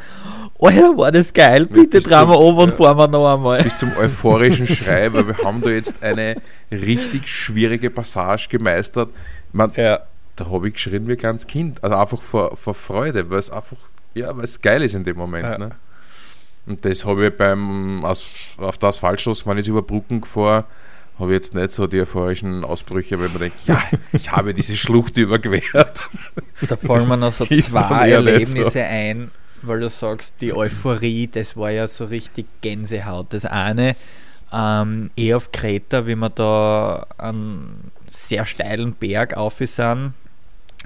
Alter, 0.61 0.97
war 0.97 1.13
das 1.13 1.33
geil, 1.33 1.67
bitte 1.67 2.01
drehen 2.01 2.29
wir 2.29 2.39
oben 2.39 2.59
und 2.59 2.71
ja. 2.71 2.77
fahren 2.77 2.97
wir 2.97 3.09
noch 3.09 3.35
einmal. 3.35 3.63
Bis 3.63 3.77
zum 3.77 3.95
euphorischen 3.99 4.67
Schrei, 4.69 5.13
weil 5.13 5.27
wir 5.27 5.39
haben 5.39 5.61
da 5.61 5.69
jetzt 5.69 6.03
eine 6.03 6.37
richtig 6.71 7.29
schwierige 7.29 7.91
Passage 7.91 8.49
gemeistert. 8.49 9.11
Man, 9.53 9.73
Ja. 9.77 10.01
Da 10.37 10.51
habe 10.51 10.69
ich 10.69 10.75
geschrien 10.75 11.07
wie 11.07 11.13
ein 11.13 11.19
kleines 11.19 11.47
Kind. 11.47 11.83
Also 11.83 11.97
einfach 11.97 12.21
vor, 12.21 12.57
vor 12.57 12.75
Freude, 12.75 13.31
weil 13.31 13.39
es 13.39 13.51
einfach, 13.51 13.77
ja, 14.15 14.37
weil 14.37 14.45
es 14.45 14.61
geil 14.61 14.83
ist 14.83 14.95
in 14.95 15.05
dem 15.05 15.17
Moment. 15.17 15.47
Ja. 15.47 15.59
Ne? 15.59 15.71
Und 16.67 16.85
das 16.85 17.05
habe 17.05 17.27
ich 17.27 17.37
beim, 17.37 18.05
As- 18.05 18.55
auf 18.59 18.79
das 18.79 18.99
Fallstoß, 18.99 19.47
wenn 19.47 19.59
ich 19.59 19.69
über 19.69 19.83
Brücken 19.83 20.21
gefahren, 20.23 20.65
habe 21.19 21.31
ich 21.33 21.35
jetzt 21.37 21.55
nicht 21.55 21.73
so 21.73 21.87
die 21.87 22.01
euphorischen 22.01 22.65
Ausbrüche, 22.65 23.21
weil 23.21 23.29
man 23.29 23.39
denkt, 23.39 23.59
ja, 23.67 23.81
ich 24.13 24.33
habe 24.33 24.53
diese 24.55 24.77
Schlucht 24.77 25.17
überquert. 25.19 26.09
Da 26.69 26.77
fallen 26.77 27.09
mir 27.09 27.17
noch 27.17 27.33
so 27.33 27.45
zwei 27.61 28.11
Erlebnisse 28.11 28.71
so. 28.71 28.79
ein, 28.81 29.31
weil 29.63 29.81
du 29.81 29.91
sagst, 29.91 30.35
die 30.41 30.53
Euphorie, 30.55 31.29
das 31.29 31.57
war 31.57 31.71
ja 31.71 31.87
so 31.87 32.07
richtig 32.07 32.47
Gänsehaut. 32.63 33.27
Das 33.31 33.45
eine, 33.45 33.95
ähm, 34.53 35.11
eh 35.17 35.35
auf 35.35 35.53
Kreta, 35.53 36.07
wie 36.07 36.17
wir 36.17 36.31
da 36.31 37.07
einen 37.19 37.91
sehr 38.11 38.47
steilen 38.47 38.93
Berg 38.95 39.37
auf 39.37 39.59
sind, 39.59 40.15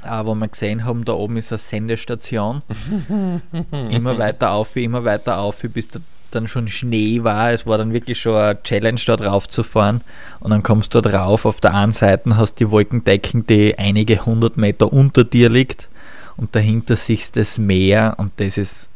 äh, 0.04 0.24
wo 0.24 0.34
wir 0.34 0.48
gesehen 0.48 0.84
haben, 0.84 1.04
da 1.04 1.14
oben 1.14 1.36
ist 1.36 1.52
eine 1.52 1.58
Sendestation. 1.58 2.62
immer 3.90 4.18
weiter 4.18 4.52
auf, 4.52 4.76
immer 4.76 5.04
weiter 5.04 5.38
auf, 5.38 5.60
bis 5.62 5.88
da 5.88 6.00
dann 6.30 6.46
schon 6.46 6.68
Schnee 6.68 7.22
war. 7.24 7.52
Es 7.52 7.66
war 7.66 7.78
dann 7.78 7.92
wirklich 7.92 8.20
schon 8.20 8.36
eine 8.36 8.62
Challenge, 8.62 9.00
da 9.06 9.16
drauf 9.16 9.48
zu 9.48 9.62
fahren. 9.62 10.02
Und 10.40 10.50
dann 10.50 10.62
kommst 10.62 10.94
du 10.94 11.00
drauf, 11.00 11.44
auf 11.44 11.60
der 11.60 11.74
einen 11.74 11.92
Seite 11.92 12.36
hast 12.36 12.56
die 12.56 12.70
Wolkendecken, 12.70 13.46
die 13.46 13.78
einige 13.78 14.24
hundert 14.24 14.56
Meter 14.56 14.92
unter 14.92 15.24
dir 15.24 15.48
liegt. 15.48 15.88
Und 16.36 16.54
dahinter 16.54 16.96
siehst 16.96 17.36
du 17.36 17.40
das 17.40 17.58
Meer 17.58 18.14
und 18.18 18.32
das 18.36 18.58
ist, 18.58 18.88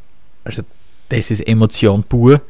also 0.43 0.61
das 1.09 1.31
ist 1.31 1.45
Emotion 1.45 2.03
pur. 2.03 2.41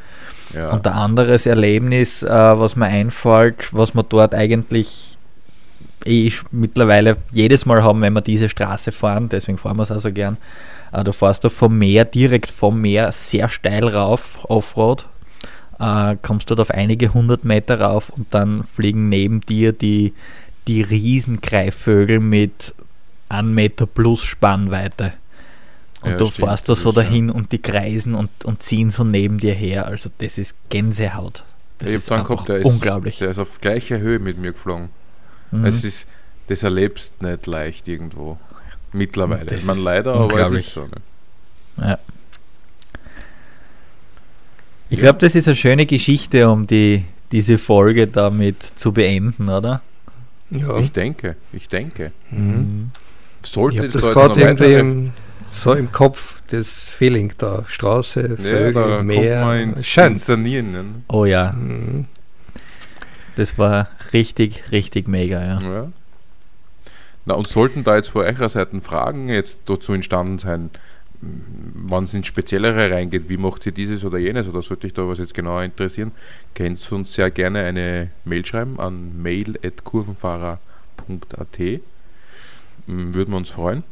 Ja, 0.53 0.69
Und 0.69 0.85
ein 0.85 0.93
anderes 0.93 1.47
Erlebnis, 1.47 2.21
äh, 2.21 2.29
was 2.29 2.75
mir 2.75 2.85
einfällt, 2.85 3.73
was 3.73 3.95
wir 3.95 4.03
dort 4.03 4.35
eigentlich 4.35 5.12
eh 6.05 6.31
mittlerweile 6.51 7.17
jedes 7.31 7.65
Mal 7.65 7.83
haben, 7.83 8.01
wenn 8.01 8.13
wir 8.13 8.21
diese 8.21 8.49
Straße 8.49 8.91
fahren, 8.91 9.29
deswegen 9.29 9.57
fahren 9.57 9.77
wir 9.77 9.83
es 9.83 9.91
auch 9.91 9.99
so 9.99 10.11
gern. 10.11 10.37
Äh, 10.91 11.03
du 11.03 11.13
fährst 11.13 11.43
da 11.43 11.49
vom 11.49 11.77
Meer, 11.77 12.05
direkt 12.05 12.51
vom 12.51 12.81
Meer, 12.81 13.11
sehr 13.11 13.49
steil 13.49 13.87
rauf, 13.87 14.39
Offroad, 14.43 15.07
äh, 15.79 16.15
kommst 16.21 16.49
dort 16.49 16.59
auf 16.59 16.71
einige 16.71 17.13
hundert 17.13 17.43
Meter 17.43 17.81
rauf 17.81 18.09
und 18.09 18.27
dann 18.33 18.63
fliegen 18.63 19.09
neben 19.09 19.41
dir 19.41 19.73
die, 19.73 20.13
die 20.67 20.81
Riesengreifvögel 20.81 22.19
mit 22.19 22.73
1 23.29 23.47
Meter 23.47 23.85
plus 23.85 24.23
Spannweite. 24.23 25.13
Und 26.01 26.11
Ja, 26.11 26.17
du 26.17 26.25
stimmt, 26.25 26.47
fährst 26.47 26.69
da 26.69 26.75
so 26.75 26.89
ist, 26.89 26.95
ja. 26.97 27.03
dahin 27.03 27.29
und 27.29 27.51
die 27.51 27.61
kreisen 27.61 28.13
und, 28.13 28.29
und 28.45 28.61
ziehen 28.61 28.91
so 28.91 29.03
neben 29.03 29.39
dir 29.39 29.53
her. 29.53 29.87
Also 29.87 30.09
das 30.19 30.37
ist 30.37 30.55
Gänsehaut. 30.69 31.43
Das 31.79 31.89
ich 31.89 31.97
ist 31.97 32.11
dann 32.11 32.23
gehabt, 32.23 32.49
der 32.49 32.57
ist, 32.57 32.65
unglaublich. 32.65 33.17
der 33.19 33.31
ist 33.31 33.39
auf 33.39 33.59
gleicher 33.61 33.99
Höhe 33.99 34.19
mit 34.19 34.37
mir 34.37 34.51
geflogen. 34.51 34.89
Mhm. 35.59 35.65
Es 35.65 35.83
ist, 35.83 36.07
das 36.47 36.63
erlebst 36.63 37.21
nicht 37.21 37.47
leicht 37.47 37.87
irgendwo. 37.87 38.37
Mittlerweile. 38.91 39.45
Das 39.45 39.61
ich 39.61 39.65
meine, 39.65 39.79
leider, 39.81 40.13
aber 40.15 40.39
es 40.45 40.51
ist 40.51 40.71
so. 40.71 40.81
Ne? 40.83 40.91
Ja. 41.79 41.97
Ich 44.89 44.99
glaube, 44.99 45.19
das 45.19 45.33
ist 45.35 45.47
eine 45.47 45.55
schöne 45.55 45.85
Geschichte, 45.85 46.49
um 46.49 46.67
die, 46.67 47.03
diese 47.31 47.57
Folge 47.57 48.07
damit 48.07 48.61
zu 48.75 48.91
beenden, 48.91 49.49
oder? 49.49 49.81
Ja. 50.51 50.77
Ich 50.77 50.91
denke, 50.91 51.35
ich 51.51 51.67
denke. 51.67 52.11
Mhm. 52.29 52.91
Sollte 53.41 53.77
Ich 53.87 53.95
es 53.95 54.01
das 54.03 54.13
gerade 54.13 54.29
noch 54.29 54.37
irgendwie 54.37 54.73
im, 54.73 55.11
so 55.47 55.73
im 55.73 55.91
Kopf, 55.91 56.41
das 56.49 56.91
Feeling 56.91 57.33
da. 57.37 57.63
Straße, 57.67 58.21
ja, 58.21 58.35
Vögel, 58.35 58.73
da 58.73 58.81
kommt 58.97 59.07
Meer. 59.07 59.53
ins 59.61 59.87
Schön. 59.87 60.15
Sanieren. 60.15 60.71
Ne? 60.71 60.85
Oh 61.07 61.25
ja, 61.25 61.51
Mhm. 61.53 62.05
das 63.35 63.57
war 63.57 63.89
richtig, 64.13 64.71
richtig 64.71 65.07
mega, 65.07 65.43
ja. 65.43 65.61
Ja. 65.61 65.91
Na, 67.25 67.35
und 67.35 67.47
sollten 67.47 67.83
da 67.83 67.95
jetzt 67.95 68.09
von 68.09 68.23
eurer 68.23 68.49
Seite 68.49 68.81
Fragen 68.81 69.29
jetzt 69.29 69.61
dazu 69.65 69.93
entstanden 69.93 70.39
sein, 70.39 70.69
wann 71.21 72.03
es 72.03 72.13
ins 72.13 72.27
Speziellere 72.27 72.91
reingeht, 72.91 73.29
wie 73.29 73.37
macht 73.37 73.65
ihr 73.65 73.71
dieses 73.71 74.03
oder 74.03 74.17
jenes, 74.17 74.47
oder 74.47 74.61
sollte 74.61 74.87
ich 74.87 74.93
da 74.93 75.07
was 75.07 75.19
jetzt 75.19 75.33
genauer 75.33 75.63
interessieren, 75.63 76.11
könnt 76.53 76.85
ihr 76.85 76.93
uns 76.93 77.13
sehr 77.13 77.31
gerne 77.31 77.63
eine 77.63 78.09
Mail 78.25 78.45
schreiben 78.45 78.79
an 78.79 79.21
mail.kurvenfahrer.at. 79.21 81.59
Mm, 82.87 83.13
Würden 83.13 83.31
wir 83.31 83.37
uns 83.37 83.49
freuen. 83.49 83.83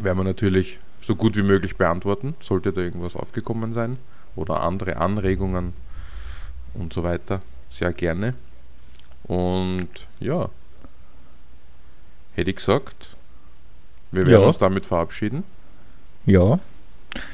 Werden 0.00 0.18
wir 0.18 0.24
natürlich 0.24 0.78
so 1.00 1.16
gut 1.16 1.36
wie 1.36 1.42
möglich 1.42 1.76
beantworten, 1.76 2.34
sollte 2.40 2.72
da 2.72 2.82
irgendwas 2.82 3.16
aufgekommen 3.16 3.72
sein 3.72 3.96
oder 4.36 4.62
andere 4.62 4.98
Anregungen 4.98 5.72
und 6.74 6.92
so 6.92 7.02
weiter. 7.02 7.40
Sehr 7.70 7.94
gerne. 7.94 8.34
Und 9.24 9.88
ja, 10.18 10.48
hätte 12.34 12.50
ich 12.50 12.56
gesagt, 12.56 13.16
wir 14.12 14.26
werden 14.26 14.40
Ja. 14.42 14.46
uns 14.46 14.58
damit 14.58 14.86
verabschieden. 14.86 15.44
Ja. 16.26 16.58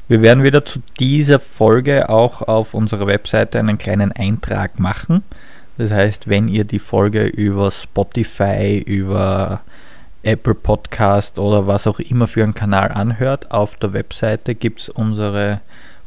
Wir 0.07 0.21
werden 0.21 0.43
wieder 0.43 0.65
zu 0.65 0.79
dieser 0.99 1.39
Folge 1.39 2.09
auch 2.09 2.41
auf 2.41 2.73
unserer 2.73 3.07
Webseite 3.07 3.59
einen 3.59 3.77
kleinen 3.77 4.11
Eintrag 4.11 4.79
machen. 4.79 5.23
Das 5.77 5.91
heißt, 5.91 6.27
wenn 6.27 6.47
ihr 6.47 6.63
die 6.63 6.79
Folge 6.79 7.25
über 7.27 7.69
Spotify, 7.69 8.79
über 8.83 9.61
Apple 10.23 10.55
Podcast 10.55 11.37
oder 11.37 11.67
was 11.67 11.85
auch 11.85 11.99
immer 11.99 12.27
für 12.27 12.43
einen 12.43 12.55
Kanal 12.55 12.91
anhört, 12.91 13.51
auf 13.51 13.75
der 13.75 13.93
Webseite 13.93 14.55
gibt 14.55 14.81
es 14.81 14.89
unsere 14.89 15.61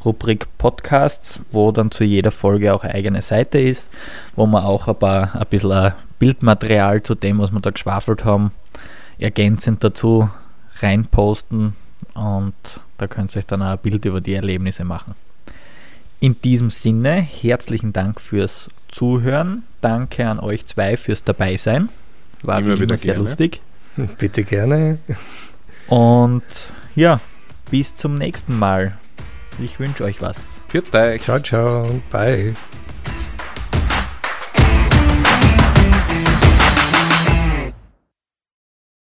Rubrik 0.04 0.46
Podcasts, 0.58 1.40
wo 1.52 1.72
dann 1.72 1.90
zu 1.90 2.04
jeder 2.04 2.30
Folge 2.30 2.72
auch 2.72 2.84
eine 2.84 2.94
eigene 2.94 3.22
Seite 3.22 3.58
ist, 3.60 3.90
wo 4.34 4.46
wir 4.46 4.64
auch 4.64 4.88
ein 4.88 4.96
paar 4.96 5.34
ein 5.34 5.46
bisschen 5.50 5.72
ein 5.72 5.92
Bildmaterial 6.18 7.02
zu 7.02 7.14
dem, 7.14 7.38
was 7.38 7.52
wir 7.52 7.60
da 7.60 7.70
geschwafelt 7.70 8.24
haben, 8.24 8.52
ergänzend 9.18 9.84
dazu 9.84 10.30
reinposten 10.80 11.74
und 12.14 12.54
da 12.98 13.06
könnt 13.06 13.34
ihr 13.34 13.38
euch 13.38 13.46
dann 13.46 13.62
auch 13.62 13.72
ein 13.72 13.78
Bild 13.78 14.04
über 14.04 14.20
die 14.20 14.34
Erlebnisse 14.34 14.84
machen. 14.84 15.14
In 16.18 16.40
diesem 16.42 16.70
Sinne, 16.70 17.14
herzlichen 17.14 17.92
Dank 17.94 18.20
fürs 18.20 18.68
Zuhören. 18.88 19.62
Danke 19.80 20.26
an 20.28 20.38
euch 20.38 20.66
zwei 20.66 20.96
fürs 20.98 21.24
Dabeisein. 21.24 21.88
War 22.42 22.58
Immer 22.58 22.74
immer, 22.74 22.82
wieder 22.82 22.96
sehr 22.98 23.14
gerne. 23.14 23.26
lustig. 23.26 23.60
Bitte 24.18 24.44
gerne. 24.44 24.98
Und 25.88 26.42
ja, 26.94 27.20
bis 27.70 27.94
zum 27.94 28.16
nächsten 28.16 28.58
Mal. 28.58 28.98
Ich 29.60 29.78
wünsche 29.78 30.04
euch 30.04 30.22
was. 30.22 30.60
Viert 30.68 30.92
euch. 30.92 31.18
Ciao, 31.22 31.38
ciao. 31.38 32.00
Bye. 32.10 32.54